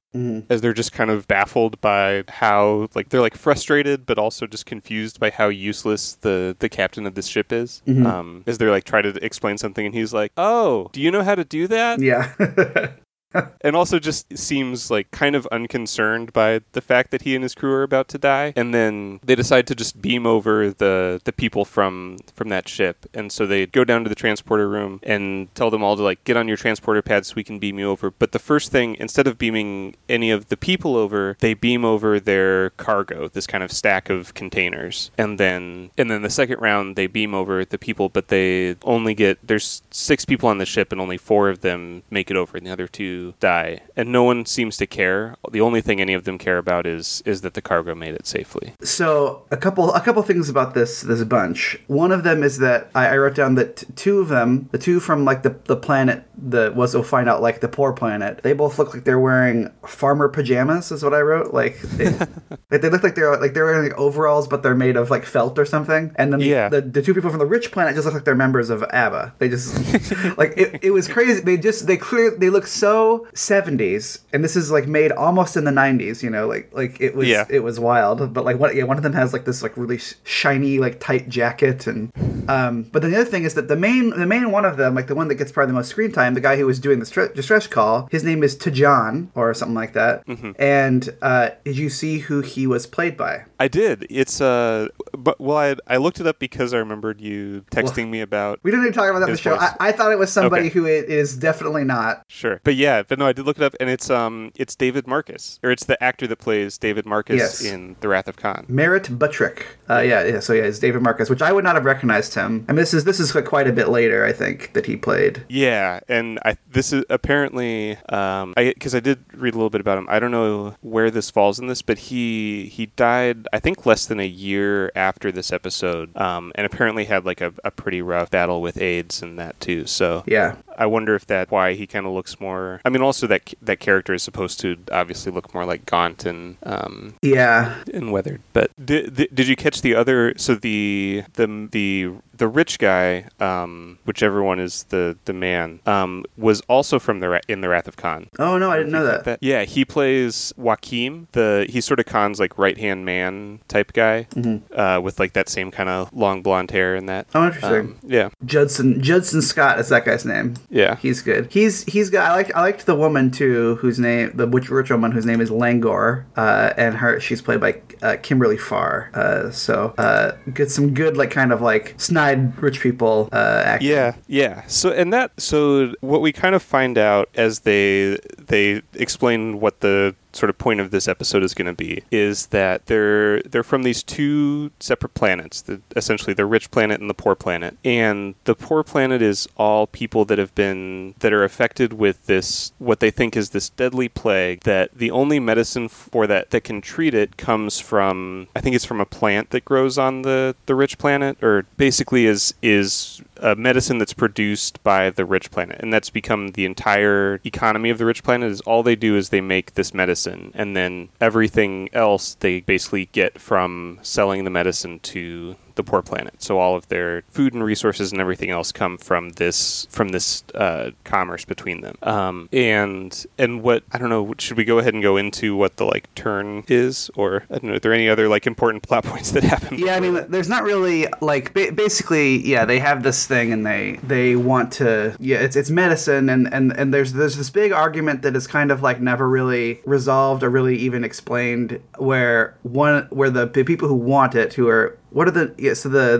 as 0.50 0.62
they're 0.62 0.74
just 0.74 0.92
kind 0.92 1.10
of 1.10 1.28
baffled 1.28 1.80
by 1.82 2.24
how 2.28 2.90
like 2.96 3.10
they're 3.10 3.22
like 3.22 3.36
frustrated 3.38 4.06
but 4.06 4.18
also 4.18 4.46
just 4.46 4.66
confused 4.66 5.20
by 5.20 5.30
how 5.30 5.48
useless 5.48 6.14
the 6.22 6.56
the 6.60 6.68
captain 6.70 7.06
of 7.06 7.16
this 7.16 7.28
ship 7.28 7.52
is. 7.54 7.82
Um 7.88 8.44
as 8.46 8.58
they're 8.58 8.72
like 8.72 8.84
try 8.84 9.02
to 9.02 9.10
explain 9.24 9.58
something 9.58 9.86
and 9.86 9.96
he's 9.96 10.14
like 10.14 10.32
oh 10.38 10.90
do 10.92 11.02
you 11.02 11.12
know 11.12 11.24
how 11.24 11.36
to 11.36 11.44
do 11.46 11.68
that? 11.68 12.00
Yeah, 12.00 12.34
and 13.62 13.76
also 13.76 14.00
just 14.00 14.38
seems 14.38 14.92
like 14.92 15.10
kind 15.12 15.36
of 15.36 15.48
unconcerned 15.48 16.34
by 16.34 16.62
the 16.74 16.82
fact 16.82 17.12
that 17.12 17.24
he 17.24 17.36
and 17.36 17.44
his 17.44 17.56
crew 17.56 17.74
are 17.74 17.84
about 17.84 18.08
to 18.10 18.18
die. 18.18 18.54
And 18.56 18.74
then 18.74 19.20
they 19.24 19.36
decide 19.36 19.68
to 19.68 19.76
just 19.76 20.02
beam 20.02 20.26
over 20.26 20.72
the 20.72 21.22
the 21.24 21.32
people 21.32 21.66
from 21.66 22.18
from 22.36 22.50
that 22.50 22.68
ship. 22.68 23.06
And 23.14 23.32
so 23.32 23.46
they 23.46 23.66
go 23.66 23.84
down 23.84 24.04
to 24.04 24.10
the 24.10 24.16
transporter 24.16 24.68
room 24.68 25.00
and 25.04 25.54
tell 25.56 25.70
them 25.70 25.84
all 25.84 25.96
to 25.96 26.04
like 26.04 26.24
get 26.24 26.38
on 26.38 26.48
your 26.48 26.58
transporter 26.58 27.02
pads 27.02 27.30
so 27.30 27.34
we 27.36 27.44
can 27.44 27.60
beam 27.60 27.80
you 27.80 27.90
over. 27.90 28.12
But 28.12 28.32
the 28.32 28.40
first 28.40 28.72
thing 28.72 28.96
instead 29.00 29.28
of 29.28 29.38
beaming 29.38 29.96
any 30.10 30.32
of 30.32 30.50
the 30.50 30.58
people 30.58 30.96
over 30.96 31.38
they 31.40 31.54
beam 31.54 31.86
over 31.86 32.20
their 32.20 32.72
cargo 32.72 33.28
this 33.28 33.48
kind 33.48 33.64
of 33.64 33.72
stack 33.72 34.10
of 34.10 34.34
containers. 34.34 35.12
And 35.18 35.40
then 35.40 35.92
and 35.98 36.12
then 36.12 36.22
the 36.22 36.30
second 36.30 36.60
round 36.60 36.96
they 36.96 37.08
beam 37.08 37.34
over 37.34 37.64
the 37.64 37.78
people 37.78 38.10
but 38.10 38.28
they 38.28 38.76
only 38.84 39.14
get 39.14 39.40
there's 39.46 39.82
six 39.92 40.26
people 40.26 40.50
on 40.50 40.58
the 40.58 40.66
ship 40.66 40.92
and 40.92 41.00
only 41.00 41.18
four 41.18 41.50
of 41.50 41.62
them 41.62 42.04
make 42.10 42.30
it 42.30 42.38
over 42.38 42.58
and 42.58 42.66
the 42.66 42.72
other 42.72 42.88
two 42.88 43.21
die 43.40 43.80
and 43.96 44.12
no 44.12 44.24
one 44.24 44.46
seems 44.46 44.76
to 44.78 44.86
care 44.88 45.36
the 45.52 45.62
only 45.62 45.82
thing 45.82 46.00
any 46.02 46.14
of 46.14 46.24
them 46.24 46.38
care 46.38 46.58
about 46.58 46.86
is 46.86 47.22
is 47.26 47.42
that 47.42 47.54
the 47.54 47.62
cargo 47.62 47.94
made 47.96 48.16
it 48.16 48.26
safely 48.28 48.68
So 48.84 49.44
a 49.52 49.58
couple 49.66 49.86
a 49.94 50.02
couple 50.02 50.22
things 50.24 50.48
about 50.50 50.74
this 50.74 51.02
this 51.02 51.24
bunch. 51.24 51.62
One 51.88 52.12
of 52.12 52.22
them 52.28 52.44
is 52.44 52.58
that 52.60 52.90
I, 52.96 53.04
I 53.14 53.18
wrote 53.22 53.36
down 53.36 53.56
that 53.56 53.70
t- 53.78 53.86
two 53.96 54.20
of 54.24 54.28
them, 54.36 54.70
the 54.72 54.78
two 54.88 55.00
from 55.00 55.26
like 55.30 55.42
the 55.44 55.54
the 55.66 55.76
planet 55.88 56.24
that 56.54 56.76
was 56.76 56.94
we'll 56.96 57.04
find 57.16 57.28
out 57.30 57.42
like 57.48 57.58
the 57.62 57.68
poor 57.78 57.92
planet, 57.94 58.42
they 58.44 58.54
both 58.54 58.80
look 58.80 58.94
like 58.94 59.04
they're 59.04 59.20
wearing 59.30 59.70
farmer 59.86 60.28
pajamas. 60.30 60.92
Is 60.92 61.04
what 61.04 61.14
I 61.14 61.22
wrote. 61.22 61.54
Like 61.54 61.80
they, 61.98 62.10
like 62.72 62.82
they 62.82 62.90
look 62.90 63.04
like 63.04 63.16
they're 63.16 63.38
like 63.40 63.54
they're 63.54 63.66
wearing 63.66 63.84
like 63.90 63.98
overalls, 63.98 64.48
but 64.48 64.64
they're 64.64 64.76
made 64.86 64.96
of 64.98 65.10
like 65.12 65.26
felt 65.26 65.58
or 65.60 65.66
something. 65.66 66.12
And 66.16 66.32
then 66.34 66.40
the, 66.40 66.46
Yeah. 66.48 66.70
the, 66.70 66.82
the 66.82 67.02
two 67.02 67.14
people 67.14 67.30
from 67.30 67.40
the 67.40 67.46
rich 67.58 67.72
planet 67.72 67.96
just 67.96 68.06
look 68.06 68.14
like 68.16 68.26
they're 68.26 68.36
members 68.48 68.70
of 68.70 68.84
ABBA. 68.84 69.36
They 69.40 69.50
just 69.50 69.70
like 70.38 70.54
it, 70.58 70.80
it 70.84 70.92
was 70.92 71.08
crazy. 71.08 71.42
They 71.42 71.58
just 71.58 71.88
they 71.88 71.98
clear 71.98 72.32
they 72.32 72.50
look 72.50 72.68
so 72.68 73.11
70s, 73.34 74.20
and 74.34 74.44
this 74.44 74.56
is 74.56 74.72
like 74.72 74.88
made 74.88 75.12
almost 75.12 75.56
in 75.58 75.64
the 75.64 75.72
90s. 75.72 76.24
You 76.24 76.30
know, 76.30 76.48
like 76.48 76.70
like 76.74 77.00
it 77.02 77.16
was 77.16 77.28
Yeah. 77.28 77.46
it 77.50 77.62
was 77.64 77.80
wild. 77.80 78.34
But 78.34 78.46
like 78.46 78.58
one 78.60 78.76
yeah, 78.76 78.84
one 78.84 78.98
of 78.98 79.04
them 79.04 79.14
has 79.14 79.34
like 79.34 79.46
this 79.46 79.62
like 79.64 79.76
really 79.78 80.00
shiny 80.24 80.80
like 80.80 81.00
tight 81.00 81.30
jacket, 81.30 81.88
and 81.88 82.12
um. 82.50 82.84
But 82.92 83.02
then 83.02 83.12
the 83.12 83.18
other 83.22 83.30
thing 83.30 83.44
is 83.44 83.54
that 83.56 83.68
the 83.68 83.76
main 83.76 84.10
the 84.12 84.26
main 84.26 84.52
one 84.52 84.66
of 84.66 84.78
them, 84.78 84.96
like 84.96 85.08
the 85.08 85.16
one 85.16 85.28
that 85.30 85.36
gets 85.36 85.52
probably 85.52 85.68
the 85.72 85.78
most 85.78 85.90
screen 85.90 86.12
time, 86.12 86.34
the 86.34 86.42
guy 86.42 86.58
who 86.58 86.66
was 86.66 86.80
doing 86.80 87.00
the 87.00 87.06
stre- 87.06 87.34
distress 87.36 87.68
call, 87.68 88.08
his 88.12 88.24
name 88.24 88.44
is 88.44 88.56
T'Jon 88.56 89.28
or 89.36 89.54
something 89.54 89.76
like 89.76 89.94
that. 89.94 90.24
And 90.60 91.10
uh, 91.22 91.50
did 91.66 91.78
you 91.78 91.90
see 91.90 92.20
who 92.20 92.42
he 92.42 92.68
was 92.68 92.86
played 92.88 93.18
by? 93.18 93.46
i 93.60 93.68
did 93.68 94.08
it's 94.10 94.42
uh 94.42 94.88
but 95.16 95.40
well 95.40 95.56
i 95.58 95.76
i 95.86 95.98
looked 95.98 96.20
it 96.20 96.26
up 96.26 96.40
because 96.40 96.74
i 96.74 96.78
remembered 96.80 97.22
you 97.22 97.64
texting 97.72 98.10
me 98.10 98.20
about 98.20 98.60
We 98.64 98.72
didn't 98.72 98.86
even 98.88 98.94
talk 98.94 99.08
about 99.08 99.20
that 99.20 99.30
in 99.30 99.36
the 99.36 99.38
show. 99.42 99.54
I, 99.56 99.76
I 99.80 99.92
thought 99.92 100.12
it 100.12 100.18
was 100.18 100.32
somebody 100.32 100.66
Okay. 100.66 100.70
who 100.74 100.86
it 100.88 101.06
is 101.12 101.38
definitely 101.38 101.84
not. 101.84 102.24
Sure, 102.28 102.60
but 102.64 102.74
yeah, 102.76 103.01
but 103.08 103.20
no, 103.20 103.26
I 103.28 103.34
did 103.34 103.46
look 103.46 103.58
it 103.58 103.64
up, 103.64 103.76
and 103.80 103.90
it's 103.90 104.10
um, 104.10 104.52
it's 104.56 104.76
David 104.76 105.08
Marcus, 105.08 105.60
or 105.64 105.72
it's 105.72 105.86
the 105.86 106.02
actor 106.04 106.28
that 106.28 106.38
plays 106.38 106.78
David 106.78 107.06
Marcus 107.06 107.38
Yes. 107.38 107.62
in 107.64 107.96
The 108.02 108.08
Wrath 108.08 108.28
of 108.28 108.36
Khan. 108.38 108.66
Merritt 108.68 109.18
Buttrick. 109.18 109.66
Uh, 109.90 110.00
yeah, 110.00 110.24
yeah. 110.26 110.40
So 110.40 110.54
yeah, 110.54 110.64
it's 110.64 110.80
David 110.80 111.02
Marcus, 111.02 111.30
which 111.30 111.42
I 111.42 111.52
would 111.52 111.64
not 111.64 111.76
have 111.76 111.86
recognized 111.86 112.34
him. 112.36 112.66
I 112.68 112.72
mean, 112.72 112.78
this 112.78 112.94
is 112.94 113.04
this 113.04 113.20
is 113.20 113.32
quite 113.46 113.68
a 113.68 113.74
bit 113.74 113.90
later, 113.90 114.26
I 114.26 114.32
think, 114.34 114.74
that 114.74 114.86
he 114.86 114.96
played. 114.96 115.44
Yeah, 115.50 116.00
and 116.08 116.40
I 116.46 116.58
this 116.70 116.94
is 116.94 117.04
apparently 117.10 117.98
um, 118.10 118.54
I 118.58 118.74
because 118.74 118.96
I 118.96 119.00
did 119.00 119.24
read 119.34 119.54
a 119.54 119.58
little 119.58 119.70
bit 119.70 119.82
about 119.82 119.98
him. 119.98 120.08
I 120.10 120.20
don't 120.20 120.32
know 120.32 120.76
where 120.82 121.10
this 121.12 121.30
falls 121.30 121.60
in 121.60 121.68
this, 121.68 121.82
but 121.82 121.98
he 121.98 122.66
he 122.66 122.88
died 122.88 123.48
I 123.54 123.60
think 123.60 123.86
less 123.86 124.06
than 124.06 124.20
a 124.20 124.28
year 124.28 124.92
after 124.96 125.32
this 125.32 125.52
episode, 125.52 126.16
um, 126.18 126.52
and 126.56 126.66
apparently 126.66 127.06
had 127.06 127.26
like 127.26 127.42
a, 127.42 127.54
a 127.64 127.72
pretty 127.72 128.02
rough 128.02 128.30
battle 128.32 128.62
with 128.62 128.82
AIDS 128.82 129.22
and 129.22 129.38
that 129.40 129.60
too. 129.60 129.86
So 129.86 130.24
Yeah. 130.26 130.56
I 130.78 130.86
wonder 130.86 131.16
if 131.16 131.28
that 131.28 131.52
why 131.52 131.74
he 131.74 131.86
kind 131.88 132.06
of 132.06 132.14
looks 132.14 132.40
more. 132.40 132.82
I 132.86 132.90
mean, 132.90 133.02
also 133.02 133.28
that 133.28 133.54
that 133.62 133.80
character 133.80 134.14
is 134.14 134.24
supposed 134.24 134.60
to 134.62 134.78
obviously 134.92 135.32
look 135.32 135.54
more 135.54 135.66
like 135.66 135.86
gaunt 135.86 136.26
and 136.26 136.58
um, 136.64 137.16
Yeah. 137.22 137.76
and 137.94 138.12
weathered. 138.12 138.42
But 138.54 138.72
did, 138.84 139.16
did, 139.16 139.36
did 139.36 139.48
you 139.48 139.56
catch 139.56 139.82
the 139.82 139.96
other? 139.96 140.34
So 140.38 140.56
the 140.56 141.24
the 141.34 141.68
the 141.72 142.12
the 142.42 142.48
rich 142.48 142.80
guy, 142.80 143.26
um, 143.40 144.00
whichever 144.04 144.42
one 144.42 144.60
is 144.60 144.84
the 144.90 145.16
the 145.26 145.34
man, 145.34 145.80
um, 145.86 146.26
was 146.38 146.62
also 146.62 146.98
from 146.98 147.20
the 147.20 147.30
Ra- 147.30 147.40
in 147.48 147.62
the 147.62 147.70
Wrath 147.70 147.88
of 147.88 147.98
Khan. 147.98 148.28
Oh 148.40 148.58
no, 148.58 148.72
I 148.72 148.78
didn't 148.78 148.92
know 148.92 149.06
that. 149.06 149.38
Yeah, 149.42 149.64
he 149.64 149.86
plays 149.86 150.52
Joaquim. 150.58 151.28
The 151.34 151.68
he's 151.70 151.86
sort 151.86 152.00
of 152.00 152.08
Khan's 152.08 152.40
like 152.40 152.58
right 152.58 152.78
hand 152.80 153.06
man 153.06 153.60
type 153.68 153.94
guy, 153.94 154.26
Mm-hmm. 154.36 154.74
uh, 154.80 155.00
with 155.02 155.20
like 155.20 155.34
that 155.34 155.50
same 155.50 155.70
kind 155.70 155.88
of 155.88 156.12
long 156.14 156.42
blonde 156.42 156.72
hair 156.72 156.96
and 156.96 157.08
that. 157.10 157.28
Oh, 157.36 157.46
interesting. 157.46 157.72
Um, 157.80 158.00
yeah, 158.04 158.30
Judson 158.44 159.04
Judson 159.04 159.42
Scott 159.44 159.80
is 159.80 159.90
that 159.90 160.04
guy's 160.04 160.26
name. 160.26 160.56
yeah. 160.72 160.96
He's 160.96 161.22
good. 161.22 161.48
He's 161.52 161.84
he's 161.84 162.10
got. 162.10 162.32
I 162.32 162.34
liked 162.36 162.52
I 162.56 162.62
liked 162.62 162.86
the 162.88 162.96
woman 162.96 163.30
too, 163.30 163.76
whose 163.76 164.00
name 164.00 164.32
the 164.34 164.48
rich 164.48 164.70
rich 164.72 164.90
woman 164.90 165.12
whose 165.12 165.28
name 165.28 165.42
is 165.42 165.52
Langor, 165.52 166.26
uh, 166.36 166.74
and 166.76 166.96
her 166.96 167.20
she's 167.20 167.42
played 167.42 167.60
by 167.62 167.82
uh, 168.02 168.18
Kimberly 168.24 168.58
Farr. 168.58 169.12
Uh, 169.14 169.52
so 169.52 169.94
uh, 170.00 170.32
get 170.56 170.72
some 170.72 170.96
good 170.96 171.18
like 171.18 171.30
kind 171.30 171.52
of 171.52 171.62
like 171.62 171.94
snide 171.98 172.31
rich 172.34 172.80
people 172.82 173.30
uh. 173.32 173.78
Yeah, 173.82 174.16
yeah. 174.28 174.64
So 174.68 174.92
and 174.92 175.12
that 175.14 175.32
so 175.40 175.94
what 176.02 176.22
we 176.22 176.32
kind 176.32 176.56
of 176.56 176.62
find 176.62 176.98
out 176.98 177.30
as 177.36 177.60
they 177.62 178.18
they 178.38 178.82
explain 178.94 179.60
what 179.60 179.80
the 179.82 180.16
sort 180.34 180.50
of 180.50 180.58
point 180.58 180.80
of 180.80 180.92
this 180.92 181.08
episode 181.08 181.44
is 181.44 181.54
going 181.54 181.68
to 181.68 181.74
be 181.74 182.04
is 182.12 182.48
that 182.48 182.86
they're 182.86 183.42
they're 183.44 183.64
from 183.64 183.84
these 183.84 184.04
two 184.04 184.72
separate 184.80 185.14
planets, 185.14 185.62
the, 185.62 185.82
essentially 185.96 186.34
the 186.34 186.46
rich 186.46 186.72
planet 186.72 187.00
and 187.00 187.10
the 187.10 187.14
poor 187.14 187.36
planet. 187.36 187.78
And 187.84 188.36
the 188.46 188.56
poor 188.56 188.84
planet 188.84 189.22
is 189.22 189.48
all 189.58 189.88
people 189.88 190.26
that 190.26 190.38
have 190.38 190.54
been 190.56 191.16
that 191.20 191.34
are 191.34 191.44
affected 191.44 191.94
with 191.94 192.26
this 192.26 192.72
what 192.80 193.00
they 193.00 193.12
think 193.12 193.36
is 193.36 193.50
this 193.50 193.70
deadly 193.70 194.10
plague 194.10 194.62
that 194.62 194.92
the 194.96 195.12
only 195.12 195.40
medicine 195.40 195.88
for 195.88 196.28
that 196.28 196.52
that 196.52 196.64
can 196.64 196.82
treat 196.82 197.14
it 197.14 197.38
comes 197.38 197.80
from 197.80 198.48
I 198.56 198.62
think 198.62 198.76
it's 198.76 198.86
from 198.86 199.02
a 199.02 199.06
plant 199.06 199.50
that 199.52 199.66
grows 199.66 199.98
on 199.98 200.22
the 200.22 200.56
the 200.66 200.76
rich 200.76 200.98
planet 200.98 201.42
or 201.44 201.66
basically 201.78 202.26
is 202.26 202.54
is 202.62 203.22
a 203.42 203.56
medicine 203.56 203.98
that's 203.98 204.14
produced 204.14 204.82
by 204.84 205.10
the 205.10 205.26
rich 205.26 205.52
planet 205.52 205.78
and 205.80 205.92
that's 205.92 206.10
become 206.10 206.50
the 206.50 206.66
entire 206.66 207.42
economy 207.44 207.90
of 207.90 207.98
the 207.98 208.06
rich 208.06 208.24
planet 208.24 208.52
is 208.52 208.62
all 208.62 208.84
they 208.84 208.96
do 208.96 209.18
is 209.18 209.30
they 209.30 209.42
make 209.42 209.74
this 209.74 209.94
medicine 209.94 210.52
and 210.54 210.76
then 210.76 211.10
everything 211.20 211.90
else 211.92 212.36
they 212.36 212.62
basically 212.62 213.08
get 213.08 213.40
from 213.40 213.98
selling 214.02 214.44
the 214.44 214.50
medicine 214.50 215.00
to 215.00 215.56
the 215.76 215.84
poor 215.84 216.02
planet. 216.02 216.42
So 216.42 216.60
all 216.60 216.76
of 216.76 216.88
their 216.88 217.24
food 217.30 217.54
and 217.54 217.64
resources 217.64 218.12
and 218.12 218.20
everything 218.22 218.50
else 218.50 218.72
come 218.72 218.98
from 218.98 219.30
this 219.32 219.88
from 219.90 220.10
this 220.10 220.44
uh, 220.56 220.92
commerce 221.04 221.46
between 221.46 221.82
them. 221.82 221.96
Um, 222.04 222.50
and 222.52 223.26
and 223.38 223.62
what 223.62 223.84
i 223.92 223.98
don't 223.98 224.10
know 224.10 224.34
should 224.38 224.58
we 224.58 224.64
go 224.64 224.80
ahead 224.80 224.94
and 224.94 225.02
go 225.04 225.18
into 225.18 225.56
what 225.56 225.78
the 225.78 225.86
like 225.86 226.14
turn 226.16 226.64
is? 226.68 227.10
Or 227.16 227.44
i 227.50 227.54
don't 227.54 227.64
know 227.64 227.74
are 227.74 227.80
there 227.80 227.94
any 227.94 228.10
other 228.10 228.28
like 228.28 228.46
important 228.48 228.84
plot 228.84 229.04
points 229.12 229.32
that 229.32 229.44
happen 229.44 229.78
Yeah, 229.78 229.96
I 229.96 230.00
mean, 230.00 230.26
there's 230.30 230.50
not 230.50 230.64
really 230.64 231.08
like 231.22 231.54
ba- 231.54 231.72
basically, 231.72 232.46
yeah, 232.48 232.66
they 232.66 232.80
have 232.80 233.04
this 233.04 233.26
thing 233.26 233.52
and 233.54 233.66
they 233.66 234.00
they 234.04 234.36
want 234.36 234.72
to, 234.74 235.16
yeah, 235.20 235.38
it's 235.38 235.56
it's 235.56 235.70
medicine 235.70 236.30
and 236.30 236.52
and 236.54 236.72
and 236.78 236.94
there's 236.94 237.14
there's 237.14 237.38
this 237.38 237.50
big 237.50 237.72
argument 237.72 238.22
that 238.24 238.36
is 238.36 238.48
kind 238.48 238.72
of 238.72 238.82
like 238.82 239.00
never 239.02 239.28
really 239.30 239.82
resolved 239.86 240.44
or 240.44 240.50
really 240.50 240.76
even 240.78 241.04
explained 241.04 241.80
where 241.98 242.56
one 242.64 243.08
where 243.10 243.30
the 243.30 243.48
people 243.48 243.88
who 243.88 243.96
want 243.96 244.36
it 244.36 244.54
who 244.54 244.68
are 244.68 244.98
what 245.12 245.28
are 245.28 245.32
the 245.32 245.54
yeah 245.58 245.74
so 245.74 245.90
the 245.90 246.18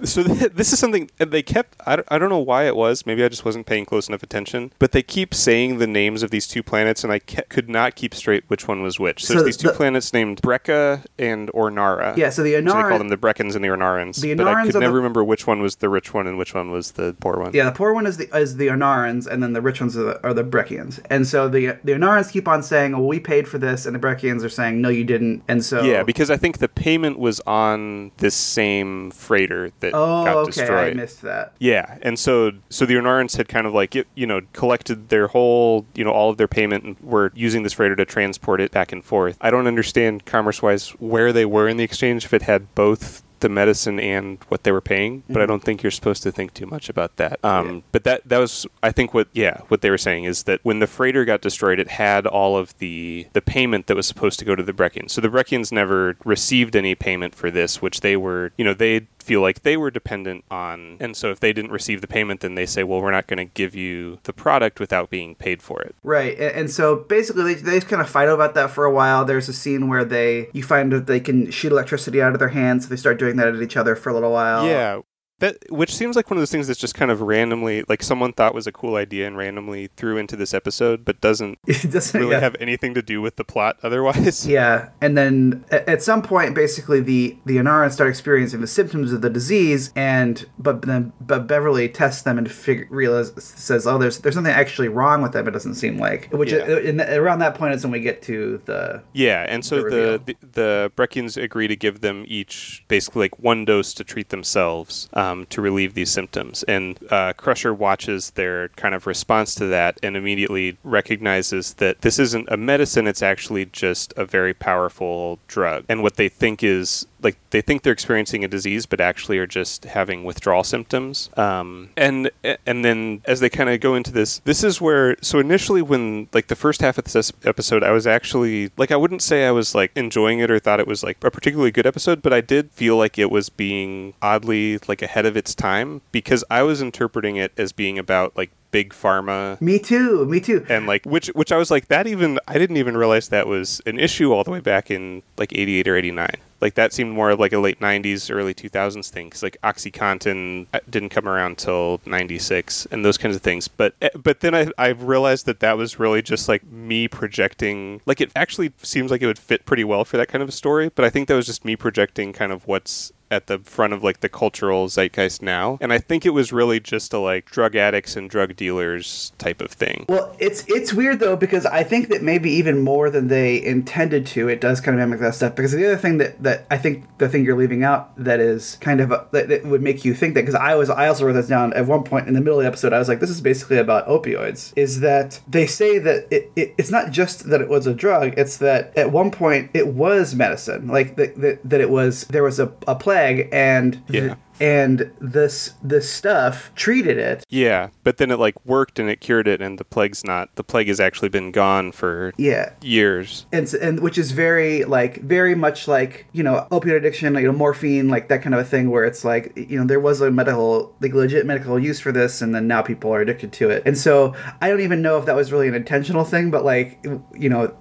the 0.00 0.06
So 0.06 0.22
this 0.60 0.72
is 0.72 0.78
something 0.78 1.10
they 1.18 1.42
kept. 1.42 1.76
I 1.86 1.96
don't, 1.96 2.08
I 2.10 2.18
don't 2.18 2.28
know 2.28 2.38
why 2.38 2.64
it 2.66 2.76
was. 2.76 3.06
Maybe 3.06 3.24
I 3.24 3.28
just 3.28 3.44
wasn't 3.44 3.66
paying 3.66 3.84
close 3.84 4.08
enough 4.08 4.22
attention. 4.22 4.72
But 4.78 4.92
they 4.92 5.02
keep 5.02 5.34
saying 5.34 5.78
the 5.78 5.86
names 5.86 6.22
of 6.22 6.30
these 6.30 6.46
two 6.46 6.62
planets, 6.62 7.02
and 7.04 7.12
I 7.12 7.18
ke- 7.18 7.48
could 7.48 7.68
not 7.68 7.94
keep 7.96 8.14
straight 8.14 8.44
which 8.48 8.68
one 8.68 8.82
was 8.82 9.00
which. 9.00 9.24
So, 9.24 9.34
So 9.34 9.34
there's 9.42 9.44
these 9.46 9.56
two 9.56 9.68
the- 9.68 9.74
planets 9.74 10.12
named 10.12 10.42
Brekka 10.42 11.04
and 11.18 11.48
Ornara. 11.52 12.16
yeah 12.16 12.30
so 12.30 12.42
the 12.42 12.52
So 12.54 12.60
they 12.60 12.70
call 12.82 12.98
them 12.98 13.08
the 13.08 13.16
Breckans 13.16 13.54
and 13.56 13.64
the 13.64 13.68
Ornarans. 13.68 14.20
The 14.20 14.34
but 14.34 14.46
I 14.46 14.64
could 14.66 14.74
never 14.74 14.92
the- 14.92 14.96
remember 14.96 15.24
which 15.24 15.46
one 15.46 15.60
was 15.62 15.76
the 15.76 15.88
rich 15.88 16.12
one 16.14 16.26
and 16.26 16.36
which 16.38 16.54
one 16.54 16.70
was 16.70 16.92
the 16.92 17.16
poor 17.20 17.38
one. 17.38 17.52
Yeah, 17.54 17.64
the 17.64 17.72
poor 17.72 17.92
one 17.94 18.06
is 18.06 18.16
the 18.18 18.28
is 18.36 18.56
the 18.56 18.68
Onarans, 18.68 19.26
and 19.26 19.42
then 19.42 19.52
the 19.54 19.60
rich 19.62 19.80
ones 19.80 19.96
are 19.96 20.02
the, 20.04 20.22
are 20.22 20.34
the 20.34 20.44
Brekkians. 20.44 21.00
And 21.08 21.26
so 21.26 21.48
the 21.48 21.78
the 21.84 21.92
Onarans 21.92 22.30
keep 22.30 22.46
on 22.46 22.62
saying, 22.62 22.92
"Well, 22.92 23.06
we 23.06 23.18
paid 23.20 23.48
for 23.48 23.58
this," 23.58 23.86
and 23.86 23.94
the 23.94 23.98
Brekkians 24.00 24.44
are 24.44 24.48
saying, 24.48 24.80
"No, 24.80 24.88
you 24.88 25.04
didn't." 25.04 25.42
And 25.48 25.64
so 25.64 25.82
Yeah, 25.82 26.02
because 26.02 26.30
I 26.30 26.36
think 26.36 26.58
the 26.58 26.68
payment 26.68 27.18
was 27.18 27.40
on 27.46 28.09
this 28.18 28.34
same 28.34 29.10
freighter 29.10 29.72
that 29.80 29.92
oh, 29.94 30.24
got 30.24 30.36
okay, 30.36 30.46
destroyed. 30.46 30.92
I 30.92 30.94
missed 30.94 31.22
that. 31.22 31.54
Yeah, 31.58 31.98
and 32.02 32.18
so 32.18 32.52
so 32.68 32.86
the 32.86 32.94
Onarans 32.94 33.36
had 33.36 33.48
kind 33.48 33.66
of 33.66 33.74
like 33.74 33.94
you 34.14 34.26
know 34.26 34.40
collected 34.52 35.08
their 35.08 35.28
whole 35.28 35.86
you 35.94 36.04
know 36.04 36.10
all 36.10 36.30
of 36.30 36.36
their 36.36 36.48
payment 36.48 36.84
and 36.84 37.00
were 37.00 37.32
using 37.34 37.62
this 37.62 37.72
freighter 37.72 37.96
to 37.96 38.04
transport 38.04 38.60
it 38.60 38.70
back 38.70 38.92
and 38.92 39.04
forth. 39.04 39.36
I 39.40 39.50
don't 39.50 39.66
understand 39.66 40.26
commerce 40.26 40.62
wise 40.62 40.90
where 41.00 41.32
they 41.32 41.44
were 41.44 41.68
in 41.68 41.76
the 41.76 41.84
exchange 41.84 42.24
if 42.24 42.32
it 42.32 42.42
had 42.42 42.74
both 42.74 43.22
the 43.40 43.48
medicine 43.48 43.98
and 44.00 44.38
what 44.48 44.64
they 44.64 44.72
were 44.72 44.80
paying, 44.80 45.22
but 45.28 45.42
I 45.42 45.46
don't 45.46 45.62
think 45.62 45.82
you're 45.82 45.90
supposed 45.90 46.22
to 46.22 46.32
think 46.32 46.54
too 46.54 46.66
much 46.66 46.88
about 46.88 47.16
that. 47.16 47.38
Um, 47.44 47.74
Yeah. 47.74 47.80
But 47.92 48.04
that 48.04 48.28
that 48.28 48.38
was 48.38 48.66
I 48.82 48.92
think 48.92 49.12
what 49.14 49.28
yeah 49.32 49.60
what 49.68 49.80
they 49.80 49.90
were 49.90 49.98
saying 49.98 50.24
is 50.24 50.44
that 50.44 50.60
when 50.62 50.78
the 50.78 50.86
freighter 50.86 51.24
got 51.24 51.40
destroyed, 51.40 51.78
it 51.78 51.88
had 51.88 52.26
all 52.26 52.56
of 52.56 52.76
the 52.78 53.26
the 53.32 53.40
payment 53.40 53.86
that 53.86 53.96
was 53.96 54.06
supposed 54.06 54.38
to 54.38 54.44
go 54.44 54.54
to 54.54 54.62
the 54.62 54.72
Brekkians. 54.72 55.10
So 55.10 55.20
the 55.20 55.28
Brekkians 55.28 55.72
never 55.72 56.16
received 56.24 56.76
any 56.76 56.94
payment 56.94 57.34
for 57.34 57.50
this, 57.50 57.82
which 57.82 58.00
they 58.00 58.16
were 58.16 58.52
you 58.56 58.64
know 58.64 58.74
they 58.74 59.06
feel 59.22 59.40
like 59.40 59.62
they 59.62 59.76
were 59.76 59.90
dependent 59.90 60.44
on. 60.50 60.96
And 61.00 61.16
so 61.16 61.30
if 61.30 61.40
they 61.40 61.52
didn't 61.52 61.70
receive 61.70 62.00
the 62.00 62.06
payment, 62.06 62.40
then 62.40 62.54
they 62.54 62.66
say, 62.66 62.82
well, 62.84 63.00
we're 63.00 63.10
not 63.10 63.26
going 63.26 63.38
to 63.38 63.44
give 63.44 63.74
you 63.74 64.18
the 64.24 64.32
product 64.32 64.80
without 64.80 65.10
being 65.10 65.34
paid 65.34 65.62
for 65.62 65.82
it. 65.82 65.94
Right, 66.02 66.38
and, 66.38 66.52
and 66.52 66.70
so 66.70 66.96
basically 66.96 67.54
they, 67.54 67.60
they 67.60 67.76
just 67.76 67.88
kind 67.88 68.02
of 68.02 68.08
fight 68.08 68.28
about 68.28 68.54
that 68.54 68.70
for 68.70 68.84
a 68.84 68.92
while. 68.92 69.24
There's 69.24 69.48
a 69.48 69.52
scene 69.52 69.88
where 69.88 70.04
they 70.04 70.48
you 70.52 70.62
find 70.62 70.92
that 70.92 71.06
they 71.06 71.20
can 71.20 71.50
shoot 71.50 71.72
electricity 71.72 72.20
out 72.22 72.32
of 72.32 72.38
their 72.38 72.48
hands. 72.48 72.84
So 72.84 72.90
they 72.90 72.96
start 72.96 73.18
doing 73.18 73.36
that 73.36 73.48
at 73.48 73.62
each 73.62 73.76
other 73.76 73.94
for 73.96 74.10
a 74.10 74.14
little 74.14 74.32
while. 74.32 74.66
Yeah. 74.66 75.00
That, 75.40 75.56
which 75.70 75.94
seems 75.94 76.16
like 76.16 76.30
one 76.30 76.36
of 76.36 76.40
those 76.42 76.50
things 76.50 76.66
that's 76.66 76.78
just 76.78 76.94
kind 76.94 77.10
of 77.10 77.22
randomly, 77.22 77.82
like 77.88 78.02
someone 78.02 78.32
thought 78.32 78.54
was 78.54 78.66
a 78.66 78.72
cool 78.72 78.96
idea 78.96 79.26
and 79.26 79.36
randomly 79.36 79.88
threw 79.96 80.18
into 80.18 80.36
this 80.36 80.52
episode, 80.52 81.04
but 81.04 81.20
doesn't 81.20 81.58
doesn't 81.66 82.20
really 82.20 82.32
yeah. 82.32 82.40
have 82.40 82.56
anything 82.60 82.94
to 82.94 83.02
do 83.02 83.20
with 83.22 83.36
the 83.36 83.44
plot 83.44 83.78
otherwise. 83.82 84.46
Yeah, 84.46 84.90
and 85.00 85.16
then 85.16 85.64
at, 85.70 86.02
some 86.02 86.22
point, 86.22 86.54
basically 86.54 87.00
the 87.00 87.38
the 87.46 87.56
Anarans 87.56 87.92
start 87.92 88.10
experiencing 88.10 88.60
the 88.60 88.66
symptoms 88.66 89.12
of 89.12 89.22
the 89.22 89.30
disease, 89.30 89.92
and 89.96 90.46
but 90.58 90.82
then 90.82 91.12
but 91.20 91.46
Beverly 91.46 91.88
tests 91.88 92.22
them 92.22 92.36
and 92.36 92.50
figure, 92.50 92.86
realize 92.90 93.32
says, 93.38 93.86
"Oh, 93.86 93.96
there's 93.96 94.18
there's 94.18 94.34
something 94.34 94.52
actually 94.52 94.88
wrong 94.88 95.22
with 95.22 95.32
them." 95.32 95.48
It 95.48 95.52
doesn't 95.52 95.76
seem 95.76 95.96
like, 95.98 96.28
which 96.32 96.52
Yeah. 96.52 96.66
is, 96.66 96.84
in 96.84 96.96
the, 96.98 97.18
around 97.18 97.38
that 97.38 97.54
point 97.54 97.74
is 97.74 97.82
when 97.82 97.92
we 97.92 98.00
get 98.00 98.20
to 98.22 98.60
the 98.66 99.02
Yeah, 99.14 99.46
and 99.48 99.64
so 99.64 99.82
The 99.84 99.90
the, 99.90 100.20
the 100.26 100.36
the 100.52 100.92
Brekkians 100.96 101.42
agree 101.42 101.68
to 101.68 101.76
give 101.76 102.00
them 102.00 102.24
each 102.28 102.84
basically 102.88 103.22
like 103.22 103.38
one 103.38 103.64
dose 103.64 103.94
to 103.94 104.04
treat 104.04 104.28
themselves 104.28 105.08
um, 105.14 105.29
to 105.50 105.60
relieve 105.60 105.94
these 105.94 106.10
symptoms, 106.10 106.62
and 106.64 106.98
uh, 107.10 107.32
Crusher 107.34 107.74
watches 107.74 108.30
their 108.30 108.68
kind 108.70 108.94
of 108.94 109.06
response 109.06 109.54
to 109.56 109.66
that 109.66 109.98
and 110.02 110.16
immediately 110.16 110.78
recognizes 110.84 111.74
that 111.74 112.00
this 112.02 112.18
isn't 112.18 112.48
a 112.50 112.56
medicine; 112.56 113.06
it's 113.06 113.22
actually 113.22 113.66
just 113.66 114.12
a 114.16 114.24
very 114.24 114.54
powerful 114.54 115.38
drug. 115.48 115.84
And 115.88 116.02
what 116.02 116.16
they 116.16 116.28
think 116.28 116.62
is 116.62 117.06
like 117.22 117.36
they 117.50 117.60
think 117.60 117.82
they're 117.82 117.92
experiencing 117.92 118.44
a 118.44 118.48
disease, 118.48 118.86
but 118.86 119.00
actually 119.00 119.38
are 119.38 119.46
just 119.46 119.84
having 119.84 120.24
withdrawal 120.24 120.64
symptoms. 120.64 121.30
Um, 121.36 121.90
and 121.96 122.30
and 122.66 122.84
then 122.84 123.22
as 123.24 123.40
they 123.40 123.48
kind 123.50 123.70
of 123.70 123.80
go 123.80 123.94
into 123.94 124.10
this, 124.12 124.38
this 124.40 124.64
is 124.64 124.80
where 124.80 125.16
so 125.20 125.38
initially 125.38 125.82
when 125.82 126.28
like 126.32 126.48
the 126.48 126.56
first 126.56 126.80
half 126.80 126.98
of 126.98 127.04
this 127.04 127.32
episode, 127.44 127.82
I 127.82 127.90
was 127.90 128.06
actually 128.06 128.70
like 128.76 128.90
I 128.90 128.96
wouldn't 128.96 129.22
say 129.22 129.46
I 129.46 129.50
was 129.50 129.74
like 129.74 129.92
enjoying 129.94 130.40
it 130.40 130.50
or 130.50 130.58
thought 130.58 130.80
it 130.80 130.86
was 130.86 131.02
like 131.02 131.22
a 131.22 131.30
particularly 131.30 131.70
good 131.70 131.86
episode, 131.86 132.22
but 132.22 132.32
I 132.32 132.40
did 132.40 132.70
feel 132.72 132.96
like 132.96 133.18
it 133.18 133.30
was 133.30 133.48
being 133.48 134.14
oddly 134.22 134.78
like 134.88 135.02
ahead 135.02 135.26
of 135.26 135.36
its 135.36 135.54
time 135.54 136.00
because 136.12 136.44
I 136.50 136.62
was 136.62 136.80
interpreting 136.82 137.36
it 137.36 137.52
as 137.56 137.72
being 137.72 137.98
about 137.98 138.36
like 138.36 138.50
big 138.70 138.90
pharma 138.90 139.60
me 139.60 139.78
too, 139.78 140.24
me 140.26 140.38
too. 140.40 140.64
and 140.68 140.86
like 140.86 141.04
which 141.04 141.26
which 141.28 141.50
I 141.50 141.56
was 141.56 141.70
like 141.70 141.88
that 141.88 142.06
even 142.06 142.38
I 142.46 142.56
didn't 142.56 142.76
even 142.76 142.96
realize 142.96 143.28
that 143.28 143.46
was 143.46 143.80
an 143.84 143.98
issue 143.98 144.32
all 144.32 144.44
the 144.44 144.50
way 144.50 144.60
back 144.60 144.90
in 144.90 145.22
like 145.36 145.52
88 145.52 145.88
or 145.88 145.96
89 145.96 146.30
like 146.60 146.74
that 146.74 146.92
seemed 146.92 147.12
more 147.12 147.34
like 147.34 147.52
a 147.52 147.58
late 147.58 147.80
90s 147.80 148.34
early 148.34 148.54
2000s 148.54 149.08
thing 149.08 149.26
because 149.26 149.42
like 149.42 149.56
oxycontin 149.62 150.66
uh, 150.72 150.80
didn't 150.88 151.10
come 151.10 151.28
around 151.28 151.58
till 151.58 152.00
96 152.06 152.86
and 152.90 153.04
those 153.04 153.18
kinds 153.18 153.36
of 153.36 153.42
things. 153.42 153.68
But 153.68 153.94
eh, 154.02 154.10
but 154.14 154.40
then 154.40 154.54
I, 154.54 154.70
I 154.78 154.88
realized 154.88 155.46
that 155.46 155.60
that 155.60 155.76
was 155.76 155.98
really 155.98 156.22
just 156.22 156.48
like 156.48 156.64
me 156.64 157.08
projecting 157.08 158.00
like 158.06 158.20
it 158.20 158.30
actually 158.36 158.72
seems 158.82 159.10
like 159.10 159.22
it 159.22 159.26
would 159.26 159.38
fit 159.38 159.64
pretty 159.64 159.84
well 159.84 160.04
for 160.04 160.16
that 160.16 160.28
kind 160.28 160.42
of 160.42 160.48
a 160.48 160.52
story 160.52 160.90
but 160.94 161.04
i 161.04 161.10
think 161.10 161.28
that 161.28 161.34
was 161.34 161.46
just 161.46 161.64
me 161.64 161.76
projecting 161.76 162.32
kind 162.32 162.52
of 162.52 162.66
what's 162.66 163.12
at 163.30 163.46
the 163.46 163.58
front 163.58 163.92
of 163.92 164.02
like 164.02 164.20
the 164.20 164.28
cultural 164.28 164.88
zeitgeist 164.88 165.42
now 165.42 165.78
and 165.80 165.92
i 165.92 165.98
think 165.98 166.26
it 166.26 166.30
was 166.30 166.52
really 166.52 166.80
just 166.80 167.12
a 167.12 167.18
like 167.18 167.46
drug 167.46 167.76
addicts 167.76 168.16
and 168.16 168.30
drug 168.30 168.56
dealers 168.56 169.32
type 169.38 169.60
of 169.60 169.70
thing 169.70 170.04
Well, 170.08 170.34
it's 170.38 170.64
it's 170.68 170.92
weird 170.92 171.20
though 171.20 171.36
because 171.36 171.66
I 171.66 171.82
think 171.82 172.08
that 172.08 172.22
maybe 172.22 172.50
even 172.50 172.82
more 172.82 173.10
than 173.10 173.28
they 173.28 173.62
intended 173.62 174.26
to, 174.28 174.48
it 174.48 174.60
does 174.60 174.80
kind 174.80 174.98
of 174.98 175.00
mimic 175.00 175.20
that 175.20 175.34
stuff. 175.34 175.54
Because 175.54 175.72
the 175.72 175.84
other 175.86 175.96
thing 175.96 176.18
that, 176.18 176.42
that 176.42 176.66
I 176.70 176.78
think 176.78 177.06
the 177.18 177.28
thing 177.28 177.44
you're 177.44 177.56
leaving 177.56 177.84
out 177.84 178.12
that 178.16 178.40
is 178.40 178.76
kind 178.80 179.00
of 179.00 179.12
a, 179.12 179.26
that, 179.32 179.48
that 179.48 179.64
would 179.64 179.82
make 179.82 180.04
you 180.04 180.14
think 180.14 180.34
that 180.34 180.42
because 180.42 180.54
I 180.54 180.74
was 180.74 180.90
I 180.90 181.08
also 181.08 181.26
wrote 181.26 181.34
this 181.34 181.48
down 181.48 181.72
at 181.74 181.86
one 181.86 182.02
point 182.04 182.28
in 182.28 182.34
the 182.34 182.40
middle 182.40 182.58
of 182.58 182.64
the 182.64 182.68
episode. 182.68 182.92
I 182.92 182.98
was 182.98 183.08
like, 183.08 183.20
this 183.20 183.30
is 183.30 183.40
basically 183.40 183.78
about 183.78 184.06
opioids. 184.06 184.72
Is 184.76 185.00
that 185.00 185.40
they 185.48 185.66
say 185.66 185.98
that 185.98 186.26
it, 186.30 186.50
it 186.56 186.74
it's 186.78 186.90
not 186.90 187.10
just 187.10 187.48
that 187.50 187.60
it 187.60 187.68
was 187.68 187.86
a 187.86 187.94
drug. 187.94 188.34
It's 188.36 188.56
that 188.58 188.96
at 188.96 189.12
one 189.12 189.30
point 189.30 189.70
it 189.74 189.88
was 189.88 190.34
medicine. 190.34 190.88
Like 190.88 191.16
that 191.16 191.40
that, 191.40 191.60
that 191.68 191.80
it 191.80 191.90
was 191.90 192.24
there 192.24 192.42
was 192.42 192.58
a, 192.58 192.72
a 192.86 192.94
plague 192.94 193.19
and 193.52 194.00
Yeah. 194.08 194.34
And 194.60 195.10
this 195.20 195.74
this 195.82 196.10
stuff 196.10 196.70
treated 196.74 197.16
it. 197.18 197.44
Yeah, 197.48 197.88
but 198.04 198.18
then 198.18 198.30
it 198.30 198.38
like 198.38 198.54
worked 198.66 198.98
and 198.98 199.08
it 199.08 199.20
cured 199.20 199.48
it, 199.48 199.60
and 199.62 199.78
the 199.78 199.84
plague's 199.84 200.24
not. 200.24 200.54
The 200.56 200.64
plague 200.64 200.88
has 200.88 201.00
actually 201.00 201.30
been 201.30 201.50
gone 201.50 201.92
for 201.92 202.32
Yeah, 202.36 202.72
years. 202.82 203.46
and 203.52 203.72
and 203.74 204.00
which 204.00 204.18
is 204.18 204.32
very 204.32 204.84
like 204.84 205.20
very 205.22 205.54
much 205.54 205.88
like 205.88 206.26
you 206.32 206.42
know 206.42 206.66
opioid 206.70 206.96
addiction, 206.96 207.34
you 207.36 207.42
know 207.42 207.52
morphine, 207.52 208.08
like 208.08 208.28
that 208.28 208.42
kind 208.42 208.54
of 208.54 208.60
a 208.60 208.64
thing, 208.64 208.90
where 208.90 209.04
it's 209.04 209.24
like 209.24 209.52
you 209.56 209.78
know 209.78 209.86
there 209.86 210.00
was 210.00 210.20
a 210.20 210.30
medical 210.30 210.94
like 211.00 211.14
legit 211.14 211.46
medical 211.46 211.78
use 211.78 211.98
for 212.00 212.12
this, 212.12 212.42
and 212.42 212.54
then 212.54 212.66
now 212.66 212.82
people 212.82 213.12
are 213.14 213.20
addicted 213.20 213.52
to 213.54 213.70
it, 213.70 213.82
and 213.86 213.96
so 213.96 214.34
I 214.60 214.68
don't 214.68 214.80
even 214.80 215.00
know 215.02 215.18
if 215.18 215.26
that 215.26 215.34
was 215.36 215.52
really 215.52 215.68
an 215.68 215.74
intentional 215.74 216.24
thing, 216.24 216.50
but 216.50 216.64
like 216.64 217.04
you 217.34 217.48
know 217.48 217.74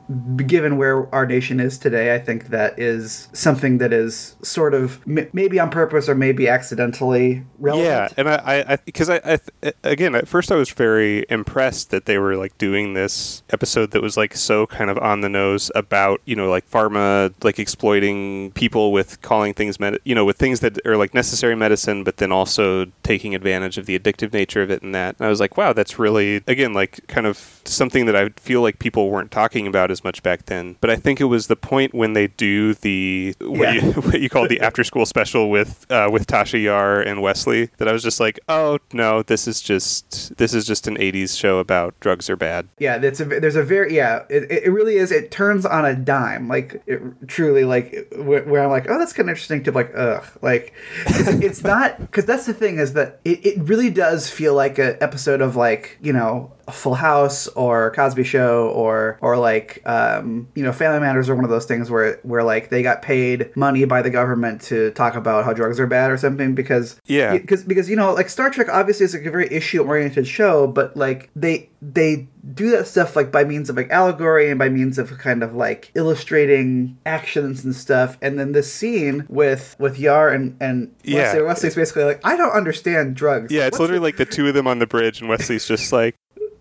given 0.45 0.77
where 0.77 1.13
our 1.13 1.25
nation 1.25 1.59
is 1.59 1.77
today, 1.77 2.15
I 2.15 2.19
think 2.19 2.47
that 2.47 2.79
is 2.79 3.27
something 3.33 3.77
that 3.79 3.91
is 3.93 4.35
sort 4.41 4.73
of 4.73 5.01
m- 5.07 5.27
maybe 5.33 5.59
on 5.59 5.69
purpose 5.69 6.07
or 6.07 6.15
maybe 6.15 6.47
accidentally 6.69 7.43
relevant. 7.57 7.85
Yeah, 7.87 8.09
and 8.17 8.29
I, 8.29 8.65
I, 8.73 8.75
because 8.85 9.09
I, 9.09 9.15
I, 9.25 9.37
th- 9.61 9.75
again, 9.83 10.13
at 10.15 10.27
first 10.27 10.51
I 10.51 10.55
was 10.55 10.69
very 10.69 11.25
impressed 11.29 11.89
that 11.91 12.05
they 12.05 12.17
were 12.17 12.35
like 12.35 12.57
doing 12.57 12.93
this 12.93 13.43
episode 13.49 13.91
that 13.91 14.01
was 14.01 14.15
like 14.17 14.35
so 14.35 14.67
kind 14.67 14.89
of 14.89 14.97
on 14.99 15.21
the 15.21 15.29
nose 15.29 15.71
about 15.75 16.21
you 16.25 16.35
know 16.35 16.49
like 16.49 16.69
pharma 16.69 17.33
like 17.43 17.57
exploiting 17.59 18.51
people 18.51 18.91
with 18.91 19.21
calling 19.21 19.53
things 19.53 19.79
med- 19.79 19.99
you 20.03 20.13
know 20.13 20.25
with 20.25 20.37
things 20.37 20.59
that 20.59 20.85
are 20.85 20.97
like 20.97 21.13
necessary 21.13 21.55
medicine, 21.55 22.03
but 22.03 22.17
then 22.17 22.31
also 22.31 22.85
taking 23.03 23.33
advantage 23.35 23.77
of 23.77 23.85
the 23.85 23.97
addictive 23.97 24.31
nature 24.33 24.61
of 24.61 24.69
it 24.69 24.81
and 24.83 24.93
that. 24.93 25.15
And 25.19 25.25
I 25.25 25.29
was 25.29 25.39
like, 25.39 25.57
wow, 25.57 25.73
that's 25.73 25.97
really 25.97 26.41
again 26.47 26.73
like 26.73 27.05
kind 27.07 27.25
of 27.25 27.61
something 27.65 28.05
that 28.05 28.15
I 28.15 28.29
feel 28.37 28.61
like 28.61 28.79
people 28.79 29.09
weren't 29.09 29.31
talking 29.31 29.65
about 29.67 29.89
as 29.91 30.03
much 30.03 30.21
back 30.23 30.45
then. 30.45 30.75
But 30.81 30.89
I 30.89 30.95
think 30.95 31.19
it 31.19 31.25
was 31.25 31.47
the 31.47 31.55
point 31.55 31.93
when 31.93 32.13
they 32.13 32.27
do 32.27 32.73
the 32.75 33.35
what, 33.41 33.73
Yeah. 33.73 33.85
you, 33.85 33.91
what 34.01 34.21
you 34.21 34.29
call 34.29 34.47
the 34.47 34.59
after 34.61 34.83
school 34.83 35.05
special 35.05 35.49
with 35.49 35.85
uh, 35.89 36.09
with 36.11 36.27
Tasha 36.27 36.58
Yar 36.59 37.01
and 37.01 37.21
Wesley 37.21 37.69
that 37.77 37.87
I 37.87 37.91
was 37.91 38.03
just 38.03 38.19
like, 38.19 38.39
oh 38.47 38.79
no, 38.93 39.23
this 39.23 39.47
is 39.47 39.61
just 39.61 40.37
this 40.37 40.53
is 40.53 40.65
just 40.65 40.87
an 40.87 40.97
'80s 40.97 41.37
show 41.37 41.59
about 41.59 41.99
drugs 41.99 42.29
are 42.29 42.35
bad. 42.35 42.67
Yeah, 42.77 42.97
it's 42.97 43.19
a 43.19 43.25
there's 43.25 43.55
a 43.55 43.63
very 43.63 43.95
yeah 43.95 44.25
it, 44.29 44.51
it 44.51 44.71
really 44.71 44.95
is 44.95 45.11
it 45.11 45.31
turns 45.31 45.65
on 45.65 45.85
a 45.85 45.95
dime 45.95 46.47
like 46.47 46.81
it 46.85 47.01
truly 47.27 47.63
like 47.63 48.07
where, 48.15 48.43
where 48.43 48.63
I'm 48.63 48.69
like 48.69 48.89
oh 48.89 48.97
that's 48.97 49.13
kind 49.13 49.29
of 49.29 49.33
interesting 49.33 49.63
to 49.63 49.71
like 49.71 49.91
ugh 49.95 50.25
like 50.41 50.73
it's, 51.05 51.27
it's 51.43 51.63
not 51.63 51.99
because 51.99 52.25
that's 52.25 52.45
the 52.45 52.53
thing 52.53 52.77
is 52.77 52.93
that 52.93 53.19
it, 53.25 53.45
it 53.45 53.59
really 53.59 53.89
does 53.89 54.29
feel 54.29 54.53
like 54.53 54.77
an 54.77 54.97
episode 55.01 55.41
of 55.41 55.55
like 55.55 55.97
you 56.01 56.13
know 56.13 56.51
Full 56.73 56.95
House 56.95 57.47
or 57.49 57.91
Cosby 57.91 58.23
Show 58.23 58.69
or 58.69 59.17
or 59.21 59.37
like 59.37 59.81
um, 59.85 60.47
you 60.55 60.63
know 60.63 60.71
Family 60.71 60.99
Matters 60.99 61.29
or 61.29 61.35
one 61.35 61.43
of 61.43 61.49
those 61.49 61.65
things 61.65 61.89
where 61.89 62.19
where 62.23 62.43
like 62.43 62.69
they 62.69 62.81
got 62.83 63.01
paid 63.01 63.55
money 63.55 63.85
by 63.85 64.01
the 64.01 64.09
government 64.09 64.61
to 64.63 64.91
talk 64.91 65.15
about 65.15 65.45
how 65.45 65.53
drugs 65.53 65.79
are 65.79 65.87
bad 65.87 66.11
or 66.11 66.17
something 66.17 66.55
because 66.55 66.99
Yeah. 67.05 67.37
because 67.37 67.63
because 67.63 67.89
you 67.89 67.95
know 67.95 68.13
like 68.13 68.29
Star 68.29 68.49
Trek 68.49 68.67
obviously 68.71 69.05
is 69.05 69.13
like 69.13 69.25
a 69.25 69.31
very 69.31 69.47
issue 69.51 69.81
oriented 69.83 70.27
show 70.27 70.67
but 70.67 70.95
like 70.97 71.29
they 71.35 71.69
they 71.81 72.27
do 72.53 72.71
that 72.71 72.87
stuff 72.87 73.15
like 73.15 73.31
by 73.31 73.43
means 73.43 73.69
of 73.69 73.75
like 73.77 73.89
allegory 73.89 74.49
and 74.49 74.57
by 74.59 74.67
means 74.69 74.97
of 74.97 75.17
kind 75.17 75.43
of 75.43 75.53
like 75.55 75.91
illustrating 75.95 76.97
actions 77.05 77.63
and 77.63 77.75
stuff 77.75 78.17
and 78.21 78.37
then 78.37 78.51
this 78.51 78.71
scene 78.71 79.25
with 79.29 79.75
with 79.79 79.97
Yar 79.99 80.29
and 80.29 80.55
and 80.59 80.93
Yeah. 81.03 81.19
Wesley, 81.33 81.41
Wesley's 81.43 81.75
basically 81.75 82.03
like 82.03 82.21
I 82.23 82.35
don't 82.37 82.51
understand 82.51 83.15
drugs 83.15 83.51
Yeah, 83.51 83.67
it's 83.67 83.73
What's 83.75 83.79
literally 83.81 83.99
like 84.03 84.17
the 84.17 84.25
two 84.25 84.47
of 84.47 84.53
them 84.53 84.67
on 84.67 84.79
the 84.79 84.87
bridge, 84.87 85.21
and 85.21 85.29
Wesley's 85.29 85.65
just 85.67 85.91
like, 85.93 86.15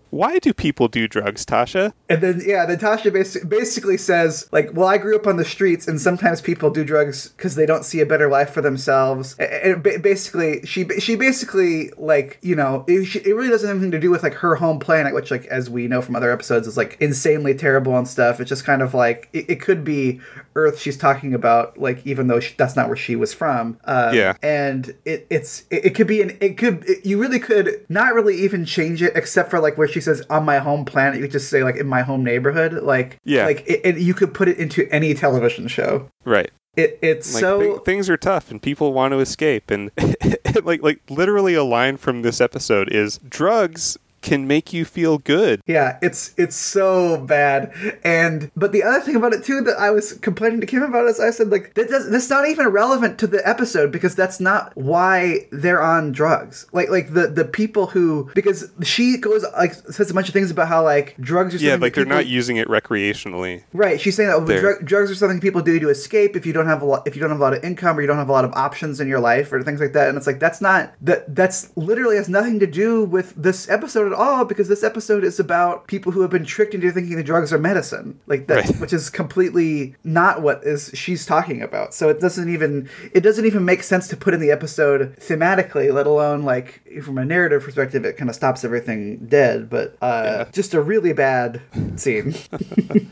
"Why 0.09 0.39
do 0.39 0.53
people 0.53 0.87
do 0.87 1.07
drugs, 1.07 1.45
Tasha?" 1.45 1.93
And 2.09 2.21
then 2.21 2.41
yeah, 2.45 2.65
then 2.65 2.77
Tasha 2.77 3.11
basi- 3.11 3.47
basically 3.47 3.97
says 3.97 4.47
like, 4.51 4.71
"Well, 4.73 4.87
I 4.87 4.97
grew 4.97 5.15
up 5.15 5.27
on 5.27 5.37
the 5.37 5.45
streets, 5.45 5.87
and 5.87 5.99
sometimes 5.99 6.41
people 6.41 6.69
do 6.69 6.83
drugs 6.83 7.29
because 7.29 7.55
they 7.55 7.65
don't 7.65 7.85
see 7.85 7.99
a 7.99 8.05
better 8.05 8.29
life 8.29 8.49
for 8.51 8.61
themselves." 8.61 9.35
And 9.39 9.83
ba- 9.83 9.99
basically, 9.99 10.65
she 10.65 10.87
she 10.99 11.15
basically 11.15 11.91
like 11.97 12.37
you 12.41 12.55
know 12.55 12.85
it, 12.87 13.05
she, 13.05 13.19
it 13.19 13.35
really 13.35 13.49
doesn't 13.49 13.67
have 13.67 13.77
anything 13.77 13.91
to 13.91 13.99
do 13.99 14.11
with 14.11 14.23
like 14.23 14.35
her 14.35 14.55
home 14.55 14.79
planet, 14.79 15.13
which 15.13 15.31
like 15.31 15.45
as 15.47 15.69
we 15.69 15.87
know 15.87 16.01
from 16.01 16.15
other 16.15 16.31
episodes 16.31 16.67
is 16.67 16.77
like 16.77 16.97
insanely 16.99 17.53
terrible 17.53 17.97
and 17.97 18.07
stuff. 18.07 18.39
It's 18.39 18.49
just 18.49 18.65
kind 18.65 18.81
of 18.81 18.93
like 18.93 19.29
it, 19.33 19.49
it 19.49 19.61
could 19.61 19.83
be 19.83 20.19
Earth 20.65 20.79
she's 20.79 20.97
talking 20.97 21.33
about, 21.33 21.77
like 21.77 22.05
even 22.05 22.27
though 22.27 22.39
she, 22.39 22.53
that's 22.57 22.75
not 22.75 22.87
where 22.87 22.95
she 22.97 23.15
was 23.15 23.33
from. 23.33 23.77
Um, 23.85 24.13
Yeah. 24.13 24.33
and 24.43 24.95
it, 25.05 25.25
it's 25.29 25.63
it, 25.69 25.85
it 25.85 25.95
could 25.95 26.07
be 26.07 26.21
an 26.21 26.37
it 26.41 26.57
could 26.57 26.83
it, 26.87 27.05
you 27.05 27.19
really 27.19 27.39
could 27.39 27.85
not 27.89 28.13
really 28.13 28.35
even 28.37 28.65
change 28.65 29.01
it 29.01 29.13
except 29.15 29.49
for 29.49 29.59
like 29.59 29.77
where 29.77 29.87
she 29.87 30.01
says 30.01 30.21
on 30.29 30.43
my 30.45 30.59
home 30.59 30.85
planet 30.85 31.15
you 31.15 31.21
could 31.23 31.31
just 31.31 31.49
say 31.49 31.63
like 31.63 31.75
in 31.77 31.87
my 31.87 32.01
home 32.01 32.23
neighborhood 32.23 32.73
like 32.83 33.17
Yeah. 33.25 33.45
like 33.45 33.63
it, 33.67 33.81
it, 33.83 33.97
you 33.97 34.13
could 34.13 34.33
put 34.33 34.47
it 34.47 34.57
into 34.57 34.87
any 34.91 35.13
television 35.13 35.67
show 35.67 36.09
Right. 36.25 36.51
it 36.75 36.99
it's 37.01 37.33
Like 37.33 37.41
so 37.41 37.77
thi- 37.77 37.83
things 37.85 38.09
are 38.09 38.17
tough, 38.17 38.51
and 38.51 38.61
people 38.61 38.93
want 38.93 39.11
to 39.13 39.19
escape, 39.19 39.71
and 39.71 39.91
like 40.63 40.81
like 40.83 40.99
literally 41.09 41.53
a 41.55 41.63
line 41.63 41.97
from 41.97 42.21
this 42.21 42.39
episode 42.41 42.89
is 42.91 43.19
drugs 43.27 43.97
can 44.21 44.47
make 44.47 44.73
you 44.73 44.85
feel 44.85 45.17
good. 45.17 45.61
Yeah, 45.65 45.97
it's 46.01 46.33
it's 46.37 46.55
so 46.55 47.17
bad. 47.17 47.73
And 48.03 48.51
but 48.55 48.71
the 48.71 48.83
other 48.83 48.99
thing 49.01 49.15
about 49.15 49.33
it 49.33 49.43
too 49.43 49.61
that 49.61 49.77
I 49.79 49.91
was 49.91 50.13
complaining 50.13 50.61
to 50.61 50.67
Kim 50.67 50.83
about 50.83 51.07
is 51.07 51.19
I 51.19 51.31
said 51.31 51.49
like 51.49 51.73
that 51.75 51.89
does, 51.89 52.09
that's 52.09 52.29
not 52.29 52.47
even 52.47 52.67
relevant 52.67 53.17
to 53.19 53.27
the 53.27 53.47
episode 53.47 53.91
because 53.91 54.15
that's 54.15 54.39
not 54.39 54.75
why 54.75 55.47
they're 55.51 55.81
on 55.81 56.11
drugs. 56.11 56.67
Like 56.73 56.89
like 56.89 57.13
the 57.13 57.27
the 57.27 57.45
people 57.45 57.87
who 57.87 58.29
because 58.35 58.69
she 58.83 59.17
goes 59.17 59.43
like 59.57 59.73
says 59.73 60.09
a 60.09 60.13
bunch 60.13 60.27
of 60.27 60.33
things 60.33 60.51
about 60.51 60.67
how 60.67 60.83
like 60.83 61.15
drugs 61.19 61.55
are 61.55 61.57
Yeah, 61.59 61.75
like 61.75 61.93
they're 61.93 62.05
not 62.05 62.27
using 62.27 62.57
it 62.57 62.67
recreationally. 62.67 63.63
Right, 63.73 63.99
she's 63.99 64.15
saying 64.15 64.29
that 64.29 64.45
They're- 64.45 64.59
drug, 64.61 64.85
drugs 64.85 65.11
are 65.11 65.15
something 65.15 65.39
people 65.39 65.61
do 65.61 65.79
to 65.79 65.89
escape 65.89 66.35
if 66.35 66.45
you 66.45 66.53
don't 66.53 66.67
have 66.67 66.81
a 66.81 66.85
lot, 66.85 67.07
if 67.07 67.15
you 67.15 67.21
don't 67.21 67.29
have 67.31 67.39
a 67.39 67.43
lot 67.43 67.53
of 67.53 67.63
income 67.63 67.97
or 67.97 68.01
you 68.01 68.07
don't 68.07 68.17
have 68.17 68.29
a 68.29 68.31
lot 68.31 68.45
of 68.45 68.51
options 68.53 68.99
in 68.99 69.07
your 69.07 69.19
life 69.19 69.51
or 69.51 69.61
things 69.63 69.79
like 69.79 69.93
that. 69.93 70.09
And 70.09 70.17
it's 70.17 70.27
like 70.27 70.39
that's 70.39 70.61
not 70.61 70.93
that 71.01 71.33
that's 71.35 71.75
literally 71.77 72.15
has 72.17 72.29
nothing 72.29 72.59
to 72.59 72.67
do 72.67 73.03
with 73.05 73.33
this 73.35 73.69
episode 73.69 74.08
at 74.11 74.17
all 74.19 74.45
because 74.45 74.67
this 74.67 74.83
episode 74.83 75.23
is 75.23 75.39
about 75.39 75.87
people 75.87 76.11
who 76.11 76.21
have 76.21 76.29
been 76.31 76.45
tricked 76.45 76.73
into 76.73 76.91
thinking 76.91 77.15
the 77.15 77.23
drugs 77.23 77.53
are 77.53 77.57
medicine, 77.57 78.19
like 78.27 78.47
that, 78.47 78.65
Right. 78.65 78.79
which 78.79 78.93
is 78.93 79.09
completely 79.09 79.95
not 80.03 80.41
what 80.41 80.63
is 80.63 80.91
she's 80.93 81.25
talking 81.25 81.61
about. 81.61 81.93
So 81.93 82.09
it 82.09 82.19
doesn't 82.19 82.49
even 82.49 82.89
it 83.13 83.21
doesn't 83.21 83.45
even 83.45 83.65
make 83.65 83.83
sense 83.83 84.07
to 84.09 84.17
put 84.17 84.33
in 84.33 84.39
the 84.39 84.51
episode 84.51 85.15
thematically, 85.19 85.93
let 85.93 86.07
alone 86.07 86.43
like 86.43 86.81
from 87.03 87.17
a 87.17 87.25
narrative 87.25 87.63
perspective. 87.63 88.05
It 88.05 88.17
kind 88.17 88.29
of 88.29 88.35
stops 88.35 88.63
everything 88.65 89.25
dead. 89.27 89.69
But 89.69 89.97
uh, 90.01 90.45
just 90.51 90.73
a 90.73 90.81
really 90.81 91.13
bad 91.13 91.61
scene. 91.95 92.35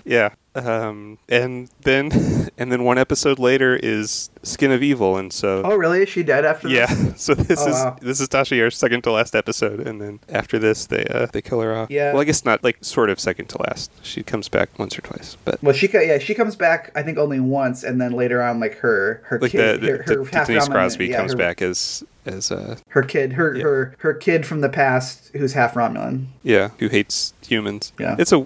Yeah. 0.06 0.30
Um, 0.58 1.18
and 1.30 1.70
then 1.82 2.12
and 2.58 2.72
then 2.72 2.84
one 2.84 2.98
episode 2.98 3.38
later 3.40 3.76
is 3.76 4.30
Skin 4.44 4.72
of 4.72 4.82
Evil, 4.82 5.18
and 5.18 5.32
so 5.32 5.62
Oh, 5.64 5.76
really? 5.76 6.02
Is 6.02 6.10
she 6.10 6.24
dead 6.24 6.46
after 6.46 6.68
yeah. 6.68 6.88
this? 6.88 7.22
So 7.28 7.34
this 7.36 7.60
Oh, 7.62 7.68
is 7.70 7.74
wow. 7.76 7.98
this 8.02 8.20
is 8.20 8.28
Tasha 8.28 8.58
Yar's 8.58 8.76
second 8.78 9.04
to 9.04 9.12
last 9.12 9.36
episode, 9.36 9.80
and 9.86 10.02
then 10.02 10.20
after 10.30 10.58
this 10.58 10.86
they 10.88 11.06
uh, 11.06 11.28
they 11.32 11.42
kill 11.42 11.62
her 11.62 11.76
off. 11.76 11.92
Yeah. 11.92 12.12
Well, 12.14 12.22
I 12.22 12.26
guess 12.26 12.44
not 12.46 12.64
like 12.64 12.78
sort 12.82 13.10
of 13.10 13.20
second 13.20 13.48
to 13.50 13.62
last. 13.68 13.92
She 14.02 14.24
comes 14.24 14.50
back 14.50 14.78
once 14.80 14.98
or 14.98 15.02
twice, 15.02 15.38
but 15.46 15.62
Well, 15.62 15.74
she 15.74 15.88
yeah 15.92 16.18
she 16.18 16.34
comes 16.34 16.56
back 16.56 16.92
I 16.96 17.04
think 17.04 17.18
only 17.18 17.40
once, 17.40 17.84
and 17.84 18.00
then 18.02 18.14
later 18.14 18.42
on 18.42 18.60
like 18.60 18.76
her 18.80 19.22
her 19.26 19.40
like 19.40 19.52
kid 19.52 19.82
the, 19.82 19.88
her, 19.88 19.98
the, 19.98 20.04
her 20.16 20.24
the 20.26 20.32
half 20.38 20.48
Denise 20.48 20.68
Crosby 20.68 21.08
yeah, 21.08 21.18
comes 21.18 21.34
her, 21.34 21.38
back 21.38 21.62
as 21.62 22.04
as 22.26 22.52
uh 22.52 22.78
Her 22.90 23.04
kid 23.04 23.34
her 23.34 23.56
Yeah. 23.56 23.64
her 23.64 23.96
her 24.00 24.14
kid 24.14 24.46
from 24.46 24.62
the 24.62 24.70
past 24.70 25.30
who's 25.34 25.54
half 25.54 25.74
Romulan. 25.76 26.26
yeah 26.44 26.70
who 26.80 26.88
hates 26.88 27.34
humans. 27.46 27.94
Yeah. 28.00 28.16
It's 28.20 28.32
a 28.34 28.46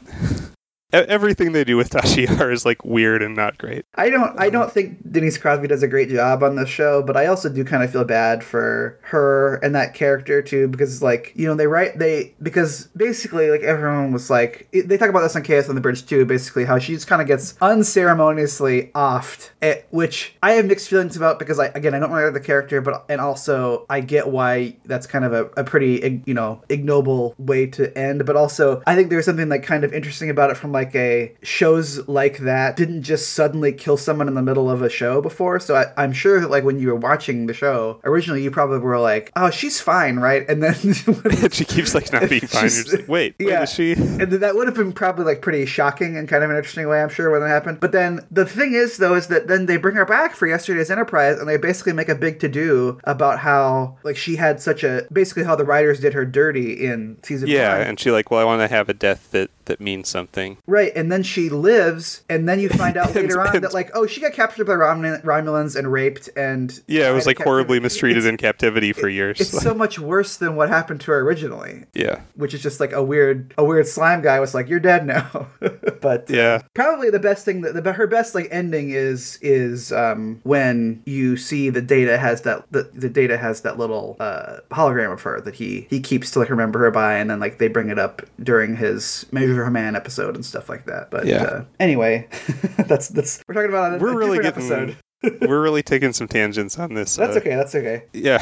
everything 0.94 1.52
they 1.52 1.64
do 1.64 1.78
with 1.78 1.90
Tasha 1.90 2.28
Yar 2.28 2.52
is 2.52 2.66
like 2.66 2.84
weird 2.84 3.22
and 3.22 3.36
not 3.36 3.58
great. 3.58 3.86
I 3.96 4.10
don't 4.10 4.40
I 4.40 4.50
don't 4.50 4.72
think 4.72 5.12
Denise 5.12 5.38
Crosby 5.38 5.68
does 5.68 5.84
a 5.84 5.88
great 5.88 6.10
job 6.10 6.44
on 6.44 6.56
this 6.56 6.70
show, 6.70 7.02
but 7.02 7.18
I 7.18 7.28
also 7.28 7.50
do 7.50 7.64
kind 7.64 7.84
of 7.84 7.92
feel 7.92 8.04
bad 8.04 8.44
for 8.44 9.00
her 9.04 9.56
and 9.56 9.76
that 9.76 9.94
character 9.94 10.42
too 10.42 10.68
because 10.68 11.02
like 11.02 11.34
you 11.36 11.48
know 11.48 11.56
they 11.56 11.68
write 11.68 12.00
they 12.00 12.34
because 12.42 12.88
basically 12.96 13.50
like 13.50 13.62
everyone 13.62 14.12
was 14.12 14.30
like 14.30 14.68
they 14.72 14.98
talk 14.98 15.10
about 15.10 15.22
this 15.22 15.36
on 15.36 15.44
Chaos 15.44 15.70
on 15.70 15.76
the 15.76 15.82
Bridge 15.82 16.06
too 16.06 16.26
basically 16.26 16.66
how 16.66 16.80
she 16.80 16.94
just 16.94 17.08
kind 17.08 17.22
of 17.22 17.28
gets 17.28 17.56
unceremoniously 17.62 18.92
offed 18.96 19.52
eh, 19.62 19.82
which 19.92 20.36
I 20.44 20.54
have 20.54 20.66
mixed 20.66 20.90
feelings 20.90 21.16
about 21.16 21.40
because 21.40 21.60
I 21.60 21.68
again 21.68 21.94
I 21.94 22.00
don't 22.00 22.12
remember 22.12 22.38
the 22.38 22.46
character 22.46 22.82
but 22.82 23.06
and 23.10 23.22
also 23.22 23.86
I 23.90 24.02
get 24.02 24.30
why 24.30 24.78
that's 24.86 25.08
kind 25.08 25.26
of 25.26 25.34
a, 25.34 25.46
a 25.58 25.64
pretty 25.64 26.22
you 26.26 26.34
know 26.34 26.62
ignoble 26.70 27.36
way 27.38 27.68
to 27.68 27.98
end 27.98 28.26
but 28.26 28.36
also 28.36 28.82
I 28.86 28.96
think 28.96 29.10
there's 29.10 29.26
something 29.26 29.50
like 29.50 29.64
kind 29.64 29.84
of 29.84 29.94
interesting 29.94 30.30
about 30.30 30.50
it 30.50 30.58
from 30.58 30.72
like 30.72 30.81
a 30.96 31.34
shows 31.42 32.08
like 32.08 32.40
that 32.40 32.76
didn't 32.76 33.04
just 33.04 33.34
suddenly 33.34 33.72
kill 33.72 33.98
someone 33.98 34.28
in 34.28 34.34
the 34.34 34.42
middle 34.42 34.70
of 34.70 34.82
a 34.82 34.90
show 34.90 35.22
before 35.22 35.60
so 35.60 35.76
I, 35.76 35.86
I'm 35.98 36.14
sure 36.14 36.40
that 36.40 36.50
like 36.50 36.64
when 36.64 36.80
you 36.80 36.88
were 36.88 36.96
watching 36.96 37.46
the 37.46 37.54
show 37.54 38.00
originally 38.04 38.44
you 38.44 38.52
probably 38.52 38.80
were 38.80 39.00
like 39.00 39.32
oh 39.36 39.50
she's 39.50 39.80
fine 39.80 40.18
right 40.18 40.48
and 40.50 40.62
then 40.64 40.74
she 41.52 41.66
keeps 41.66 41.94
like 41.96 42.12
not 42.12 42.30
being 42.30 42.42
fine. 42.42 42.62
You're 42.64 42.70
just 42.70 42.92
like, 42.94 43.08
wait, 43.08 43.36
wait, 43.40 43.48
Yeah. 43.48 43.64
is 43.64 43.72
she? 43.74 43.94
and 43.94 44.32
then 44.32 44.40
that 44.40 44.56
would 44.56 44.68
have 44.68 44.76
been 44.76 44.94
probably 44.94 45.26
like 45.26 45.42
pretty 45.42 45.66
shocking 45.66 46.18
and 46.18 46.28
kind 46.28 46.44
of 46.44 46.50
an 46.50 46.56
interesting 46.56 46.88
way, 46.88 47.02
I'm 47.02 47.10
sure, 47.10 47.30
when 47.32 47.42
that 47.42 47.48
happened. 47.50 47.80
But 47.80 47.92
then 47.92 48.26
the 48.32 48.46
thing 48.46 48.74
is, 48.74 48.98
though, 48.98 49.16
is 49.16 49.28
that 49.28 49.48
then 49.48 49.66
they 49.66 49.78
bring 49.78 49.96
her 49.96 50.06
back 50.06 50.36
for 50.36 50.48
yesterday's 50.48 50.90
Enterprise, 50.92 51.40
and 51.40 51.48
they 51.48 51.58
basically 51.58 51.94
make 51.94 52.10
a 52.10 52.16
big 52.16 52.40
to 52.42 52.50
do 52.50 53.00
about 53.04 53.40
how 53.40 53.98
like 54.04 54.18
she 54.18 54.36
had 54.36 54.60
such 54.62 54.84
a 54.84 55.08
basically 55.12 55.44
how 55.44 55.56
the 55.56 55.66
writers 55.66 56.00
did 56.00 56.14
her 56.14 56.26
dirty 56.26 56.86
in 56.86 57.18
season 57.24 57.48
Yeah, 57.50 57.78
one. 57.80 57.88
and 57.88 58.00
she 58.00 58.12
like, 58.12 58.32
well, 58.32 58.40
I 58.40 58.44
want 58.46 58.62
to 58.62 58.68
have 58.74 58.90
a 58.90 58.94
death 58.94 59.32
that 59.32 59.50
that 59.66 59.80
means 59.80 60.10
something. 60.10 60.58
Right, 60.72 60.94
and 60.96 61.12
then 61.12 61.22
she 61.24 61.50
lives, 61.50 62.24
and 62.30 62.48
then 62.48 62.62
you 62.62 62.70
find 62.70 62.96
out 62.96 63.14
later 63.16 63.42
on 63.42 63.60
that 63.62 63.74
like, 63.74 63.92
oh, 63.94 64.08
she 64.08 64.22
got 64.22 64.32
captured 64.32 64.66
by 64.66 64.74
the 64.76 64.80
Romulan- 64.80 65.22
Romulans 65.24 65.76
and 65.76 65.92
raped, 65.92 66.30
and 66.38 66.82
Yeah, 66.88 67.10
it 67.10 67.14
was 67.14 67.26
like 67.26 67.40
horribly 67.40 67.82
mistreated 67.82 68.20
It's- 68.20 68.30
in 68.30 68.38
captivity 68.38 68.94
for 68.94 69.10
years. 69.10 69.42
It's 69.42 69.52
so 69.62 69.74
much 69.74 70.00
worse 70.00 70.38
than 70.38 70.56
what 70.56 70.70
happened 70.70 71.02
to 71.02 71.12
her 71.12 71.20
originally, 71.20 71.84
yeah. 71.94 72.22
which 72.36 72.54
is 72.54 72.62
just 72.62 72.80
like 72.80 72.94
a 72.94 73.04
weird, 73.04 73.54
a 73.58 73.66
weird 73.66 73.86
slime 73.86 74.22
guy 74.22 74.40
was 74.40 74.54
like, 74.54 74.70
"You're 74.70 74.80
dead 74.80 75.06
now." 75.06 75.48
but 76.02 76.30
Yeah. 76.30 76.62
probably 76.74 77.10
the 77.10 77.20
best 77.20 77.44
thing 77.44 77.62
that 77.62 77.84
the, 77.84 77.92
her 77.94 78.08
best 78.08 78.34
like 78.34 78.48
ending 78.52 78.92
is 78.92 79.38
is 79.42 79.92
um 79.92 80.40
when 80.44 81.02
you 81.06 81.36
see 81.36 81.70
the 81.70 81.82
data 81.82 82.18
has 82.18 82.44
that 82.44 82.72
the, 82.72 82.84
the 82.94 83.10
data 83.10 83.38
has 83.38 83.62
that 83.62 83.78
little 83.78 84.16
uh 84.20 84.58
hologram 84.72 85.12
of 85.12 85.22
her 85.24 85.42
that 85.42 85.56
he 85.56 85.88
he 85.90 86.00
keeps 86.00 86.32
to 86.32 86.40
like 86.40 86.50
remember 86.50 86.80
her 86.80 86.92
by 86.92 87.16
and 87.16 87.30
then 87.30 87.40
like 87.40 87.58
they 87.58 87.68
bring 87.68 87.90
it 87.90 88.00
up 88.00 88.22
during 88.42 88.78
his 88.78 89.26
Measure 89.32 89.62
of 89.64 89.68
a 89.68 89.72
Man 89.72 89.96
episode 89.96 90.36
and 90.36 90.46
stuff 90.46 90.61
like 90.70 90.86
that 90.86 91.10
but 91.12 91.26
Yeah. 91.26 91.44
uh, 91.44 91.64
anyway 91.80 92.28
that's 92.88 93.08
that's 93.10 93.42
we're 93.48 93.56
talking 93.56 93.70
about 93.70 93.96
a, 93.96 93.98
We're 93.98 94.14
a 94.14 94.18
really 94.18 94.38
getting 94.40 94.64
episode 94.64 94.96
we're 95.48 95.62
really 95.62 95.84
taking 95.94 96.14
some 96.14 96.28
tangents 96.28 96.80
on 96.80 96.94
this. 96.96 97.16
that's 97.16 97.36
uh, 97.36 97.40
okay 97.40 97.56
that's 97.56 97.76
okay 97.76 98.04
Yeah. 98.14 98.40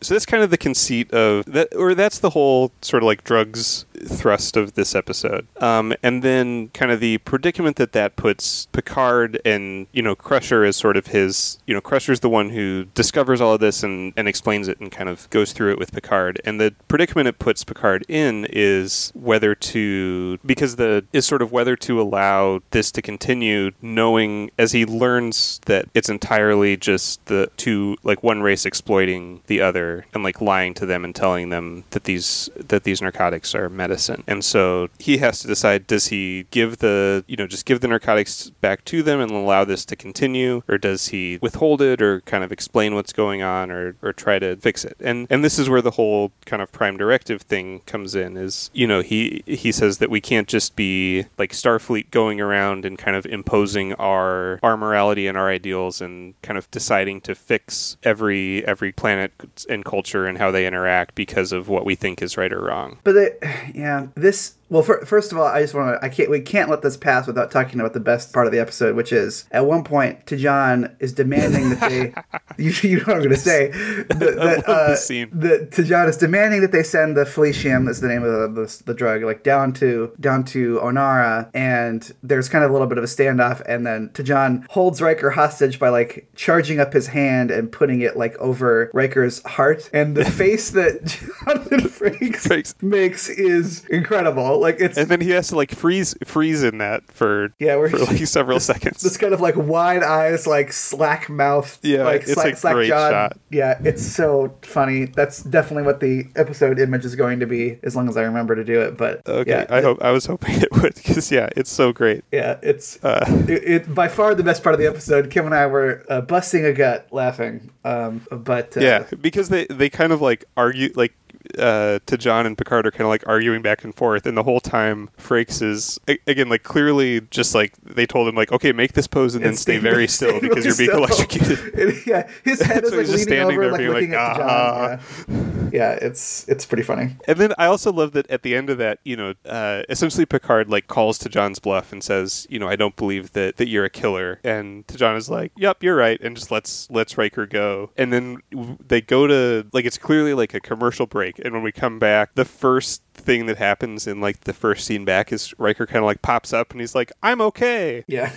So 0.00 0.12
that's 0.14 0.26
kind 0.26 0.42
of 0.42 0.50
the 0.50 0.58
conceit 0.58 1.10
of 1.12 1.46
that, 1.46 1.74
or 1.74 1.94
that's 1.94 2.18
the 2.18 2.28
whole 2.30 2.72
sort 2.82 3.02
of 3.02 3.06
like 3.06 3.24
drugs 3.24 3.86
thrust 4.06 4.56
of 4.56 4.74
this 4.74 4.94
episode. 4.94 5.46
Um, 5.60 5.94
and 6.02 6.22
then 6.22 6.68
kind 6.68 6.90
of 6.90 7.00
the 7.00 7.18
predicament 7.18 7.76
that 7.76 7.92
that 7.92 8.16
puts 8.16 8.66
Picard 8.66 9.40
and, 9.44 9.86
you 9.92 10.02
know, 10.02 10.14
Crusher 10.14 10.64
is 10.64 10.76
sort 10.76 10.96
of 10.96 11.08
his, 11.08 11.58
you 11.66 11.74
know, 11.74 11.80
Crusher's 11.80 12.20
the 12.20 12.28
one 12.28 12.50
who 12.50 12.84
discovers 12.94 13.40
all 13.40 13.54
of 13.54 13.60
this 13.60 13.82
and, 13.82 14.12
and 14.16 14.28
explains 14.28 14.68
it 14.68 14.80
and 14.80 14.90
kind 14.90 15.08
of 15.08 15.28
goes 15.30 15.52
through 15.52 15.72
it 15.72 15.78
with 15.78 15.92
Picard. 15.92 16.40
And 16.44 16.60
the 16.60 16.74
predicament 16.88 17.28
it 17.28 17.38
puts 17.38 17.64
Picard 17.64 18.04
in 18.08 18.46
is 18.50 19.12
whether 19.14 19.54
to, 19.54 20.38
because 20.44 20.76
the, 20.76 21.04
is 21.12 21.26
sort 21.26 21.42
of 21.42 21.52
whether 21.52 21.76
to 21.76 22.00
allow 22.00 22.60
this 22.70 22.90
to 22.92 23.02
continue 23.02 23.70
knowing 23.82 24.50
as 24.58 24.72
he 24.72 24.84
learns 24.84 25.60
that 25.66 25.86
it's 25.94 26.08
entirely 26.08 26.76
just 26.76 27.24
the 27.26 27.50
two, 27.56 27.96
like 28.02 28.22
one 28.22 28.42
race 28.42 28.66
exploiting 28.66 29.40
the 29.46 29.60
other 29.60 30.06
and 30.14 30.22
like 30.22 30.40
lying 30.40 30.74
to 30.74 30.86
them 30.86 31.04
and 31.04 31.14
telling 31.14 31.48
them 31.48 31.84
that 31.90 32.04
these 32.04 32.50
that 32.56 32.84
these 32.84 33.00
narcotics 33.00 33.54
are 33.54 33.68
medicine. 33.68 33.93
And 34.26 34.44
so 34.44 34.88
he 34.98 35.18
has 35.18 35.40
to 35.40 35.46
decide 35.46 35.86
does 35.86 36.08
he 36.08 36.46
give 36.50 36.78
the 36.78 37.24
you 37.26 37.36
know 37.36 37.46
just 37.46 37.66
give 37.66 37.80
the 37.80 37.88
narcotics 37.88 38.50
back 38.60 38.84
to 38.86 39.02
them 39.02 39.20
and 39.20 39.30
allow 39.30 39.64
this 39.64 39.84
to 39.86 39.96
continue 39.96 40.62
or 40.68 40.78
does 40.78 41.08
he 41.08 41.38
withhold 41.40 41.82
it 41.82 42.00
or 42.00 42.20
kind 42.22 42.44
of 42.44 42.52
explain 42.52 42.94
what's 42.94 43.12
going 43.12 43.42
on 43.42 43.70
or 43.70 43.96
or 44.02 44.12
try 44.12 44.38
to 44.38 44.56
fix 44.56 44.84
it. 44.84 44.96
And 45.00 45.26
and 45.30 45.44
this 45.44 45.58
is 45.58 45.68
where 45.68 45.82
the 45.82 45.92
whole 45.92 46.32
kind 46.46 46.62
of 46.62 46.72
prime 46.72 46.96
directive 46.96 47.42
thing 47.42 47.80
comes 47.86 48.14
in 48.14 48.36
is 48.36 48.70
you 48.72 48.86
know 48.86 49.00
he 49.00 49.42
he 49.46 49.72
says 49.72 49.98
that 49.98 50.10
we 50.10 50.20
can't 50.20 50.48
just 50.48 50.76
be 50.76 51.26
like 51.38 51.52
Starfleet 51.52 52.10
going 52.10 52.40
around 52.40 52.84
and 52.84 52.98
kind 52.98 53.16
of 53.16 53.26
imposing 53.26 53.92
our 53.94 54.58
our 54.62 54.76
morality 54.76 55.26
and 55.26 55.36
our 55.36 55.48
ideals 55.48 56.00
and 56.00 56.40
kind 56.42 56.58
of 56.58 56.70
deciding 56.70 57.20
to 57.22 57.34
fix 57.34 57.96
every 58.02 58.66
every 58.66 58.92
planet 58.92 59.32
and 59.68 59.84
culture 59.84 60.26
and 60.26 60.38
how 60.38 60.50
they 60.50 60.66
interact 60.66 61.14
because 61.14 61.52
of 61.52 61.68
what 61.68 61.84
we 61.84 61.94
think 61.94 62.22
is 62.22 62.36
right 62.36 62.52
or 62.52 62.60
wrong. 62.60 62.98
But 63.04 63.12
they, 63.12 63.30
yeah, 63.74 63.83
this. 64.14 64.54
Well, 64.68 64.82
fir- 64.82 65.04
first 65.04 65.32
of 65.32 65.38
all, 65.38 65.46
I 65.46 65.60
just 65.60 65.74
want 65.74 66.00
to. 66.00 66.04
I 66.04 66.08
can't. 66.08 66.30
We 66.30 66.40
can't 66.40 66.70
let 66.70 66.82
this 66.82 66.96
pass 66.96 67.26
without 67.26 67.50
talking 67.50 67.80
about 67.80 67.92
the 67.92 68.00
best 68.00 68.32
part 68.32 68.46
of 68.46 68.52
the 68.52 68.58
episode, 68.58 68.96
which 68.96 69.12
is 69.12 69.46
at 69.50 69.66
one 69.66 69.84
point, 69.84 70.26
T'Jon 70.26 70.94
is 71.00 71.12
demanding 71.12 71.70
that 71.70 71.80
they. 71.88 72.14
you, 72.58 72.72
you 72.82 72.96
know 72.98 73.04
what 73.04 73.16
I'm 73.16 73.18
going 73.18 73.30
to 73.30 73.36
say. 73.36 73.72
That, 74.14 74.68
uh, 74.68 74.94
T'Jon 74.94 76.08
is 76.08 76.16
demanding 76.16 76.60
that 76.60 76.72
they 76.72 76.82
send 76.82 77.16
the 77.16 77.24
Felicium, 77.24 77.86
that's 77.86 78.00
the 78.00 78.08
name 78.08 78.22
of 78.22 78.54
the, 78.54 78.62
the, 78.62 78.82
the 78.86 78.94
drug, 78.94 79.22
like 79.22 79.42
down 79.42 79.72
to 79.74 80.12
down 80.20 80.44
to 80.44 80.78
Onara, 80.78 81.50
and 81.54 82.12
there's 82.22 82.48
kind 82.48 82.64
of 82.64 82.70
a 82.70 82.72
little 82.72 82.86
bit 82.86 82.98
of 82.98 83.04
a 83.04 83.06
standoff, 83.06 83.62
and 83.66 83.86
then 83.86 84.10
T'Jon 84.10 84.68
holds 84.70 85.00
Riker 85.02 85.30
hostage 85.30 85.78
by 85.78 85.88
like 85.88 86.28
charging 86.36 86.80
up 86.80 86.92
his 86.92 87.08
hand 87.08 87.50
and 87.50 87.70
putting 87.70 88.00
it 88.00 88.16
like 88.16 88.36
over 88.36 88.90
Riker's 88.94 89.42
heart, 89.44 89.90
and 89.92 90.16
the 90.16 90.24
face 90.24 90.70
that 90.70 91.04
Jonathan 91.46 91.80
Frakes. 91.80 92.82
makes 92.82 93.28
is 93.28 93.84
incredible. 93.86 94.53
Like 94.60 94.76
it's 94.80 94.96
And 94.98 95.08
then 95.08 95.20
he 95.20 95.30
has 95.30 95.48
to 95.48 95.56
like 95.56 95.70
freeze 95.74 96.14
freeze 96.24 96.62
in 96.62 96.78
that 96.78 97.10
for 97.12 97.50
Yeah, 97.58 97.76
where 97.76 97.88
for 97.90 97.98
like 97.98 98.26
several 98.26 98.56
this 98.56 98.64
seconds. 98.66 99.00
This 99.02 99.16
kind 99.16 99.32
of 99.34 99.40
like 99.40 99.56
wide 99.56 100.02
eyes, 100.02 100.46
like 100.46 100.72
slack 100.72 101.28
mouth. 101.28 101.78
Yeah, 101.82 102.04
like 102.04 102.22
it's 102.22 102.32
slack, 102.34 102.52
a 102.54 102.56
slack 102.56 102.74
great 102.74 102.88
jawed. 102.88 103.12
shot. 103.12 103.38
Yeah, 103.50 103.78
it's 103.84 104.02
so 104.04 104.56
funny. 104.62 105.06
That's 105.06 105.42
definitely 105.42 105.84
what 105.84 106.00
the 106.00 106.26
episode 106.36 106.78
image 106.78 107.04
is 107.04 107.14
going 107.16 107.40
to 107.40 107.46
be, 107.46 107.78
as 107.82 107.94
long 107.96 108.08
as 108.08 108.16
I 108.16 108.22
remember 108.22 108.54
to 108.54 108.64
do 108.64 108.80
it. 108.80 108.96
But 108.96 109.26
Okay, 109.28 109.50
yeah, 109.50 109.66
I 109.68 109.80
hope 109.82 110.02
I 110.02 110.10
was 110.10 110.26
hoping 110.26 110.54
it 110.62 110.72
would 110.72 110.94
because 110.94 111.30
yeah, 111.30 111.48
it's 111.56 111.70
so 111.70 111.92
great. 111.92 112.24
yeah, 112.32 112.58
it's 112.62 113.02
Uh, 113.04 113.24
it, 113.48 113.64
it 113.64 113.94
by 113.94 114.08
far 114.08 114.34
the 114.34 114.42
best 114.44 114.62
part 114.62 114.74
of 114.74 114.80
the 114.80 114.86
episode. 114.86 115.30
Kim 115.30 115.46
and 115.46 115.54
I 115.54 115.66
were 115.66 116.04
uh, 116.08 116.20
busting 116.20 116.64
a 116.64 116.72
gut 116.72 117.08
laughing. 117.10 117.70
Um, 117.84 118.26
but 118.30 118.76
uh, 118.76 118.80
yeah, 118.80 119.06
because 119.20 119.48
they 119.48 119.66
they 119.66 119.90
kind 119.90 120.12
of 120.12 120.20
like 120.20 120.44
argue 120.56 120.90
like 120.94 121.12
uh, 121.58 121.98
T'Jon 122.06 122.46
and 122.46 122.56
Picard 122.56 122.86
are 122.86 122.90
kind 122.90 123.02
of 123.02 123.08
like 123.08 123.26
arguing 123.26 123.62
back 123.62 123.84
and 123.84 123.94
forth, 123.94 124.26
and 124.26 124.36
the 124.36 124.42
whole 124.42 124.60
time 124.60 125.10
Frakes 125.18 125.62
is 125.62 125.98
a- 126.08 126.18
again 126.26 126.48
like 126.48 126.62
clearly 126.62 127.20
just 127.30 127.54
like 127.54 127.74
they 127.82 128.06
told 128.06 128.28
him 128.28 128.34
like 128.34 128.52
okay 128.52 128.72
make 128.72 128.92
this 128.94 129.06
pose 129.06 129.34
and 129.34 129.44
then 129.44 129.50
and 129.50 129.58
stay 129.58 129.78
very 129.78 130.06
still 130.08 130.38
stay 130.38 130.48
because 130.48 130.64
you're 130.64 130.76
being 130.76 130.90
electrocuted. 130.96 131.58
And, 131.74 132.06
yeah, 132.06 132.28
his 132.44 132.60
head 132.62 132.84
is 132.84 132.90
So 132.90 132.96
like 132.96 133.06
leaning 133.06 133.22
standing 133.22 133.58
over, 133.58 133.76
there 133.76 133.90
like 133.90 134.02
looking 134.02 134.10
like, 134.12 134.18
at 134.20 134.40
"Ah." 134.40 134.96
John. 135.26 135.70
Yeah. 135.72 135.90
yeah, 135.94 135.98
it's 136.00 136.46
it's 136.48 136.64
pretty 136.66 136.82
funny. 136.82 137.16
And 137.26 137.38
then 137.38 137.52
I 137.58 137.66
also 137.66 137.92
love 137.92 138.12
that 138.12 138.30
at 138.30 138.42
the 138.42 138.54
end 138.54 138.70
of 138.70 138.78
that, 138.78 139.00
you 139.04 139.16
know, 139.16 139.34
uh, 139.44 139.82
essentially 139.88 140.24
Picard 140.26 140.70
like 140.70 140.86
calls 140.86 141.18
T'Jon's 141.18 141.58
bluff 141.58 141.92
and 141.92 142.02
says, 142.02 142.46
you 142.50 142.58
know, 142.58 142.68
I 142.68 142.76
don't 142.76 142.96
believe 142.96 143.32
that 143.32 143.56
that 143.56 143.68
you're 143.68 143.84
a 143.84 143.90
killer. 143.90 144.40
And 144.44 144.84
John 144.94 145.16
is 145.16 145.28
like, 145.28 145.52
Yep, 145.56 145.82
you're 145.82 145.96
right, 145.96 146.20
and 146.20 146.36
just 146.36 146.50
lets 146.50 146.90
lets 146.90 147.18
Riker 147.18 147.46
go. 147.46 147.90
And 147.96 148.12
then 148.12 148.38
they 148.86 149.00
go 149.00 149.26
to 149.26 149.66
like 149.72 149.84
it's 149.84 149.98
clearly 149.98 150.34
like 150.34 150.54
a 150.54 150.60
commercial 150.60 151.06
break. 151.06 151.38
And 151.44 151.52
when 151.52 151.62
we 151.62 151.70
come 151.72 151.98
back, 151.98 152.34
the 152.34 152.44
first 152.46 153.02
thing 153.12 153.46
that 153.46 153.58
happens 153.58 154.06
in 154.06 154.20
like 154.20 154.40
the 154.40 154.52
first 154.54 154.86
scene 154.86 155.04
back 155.04 155.30
is 155.32 155.52
Riker 155.58 155.86
kind 155.86 155.98
of 155.98 156.04
like 156.04 156.22
pops 156.22 156.52
up 156.54 156.72
and 156.72 156.80
he's 156.80 156.94
like, 156.94 157.12
I'm 157.22 157.40
okay, 157.42 158.02
Yeah. 158.08 158.34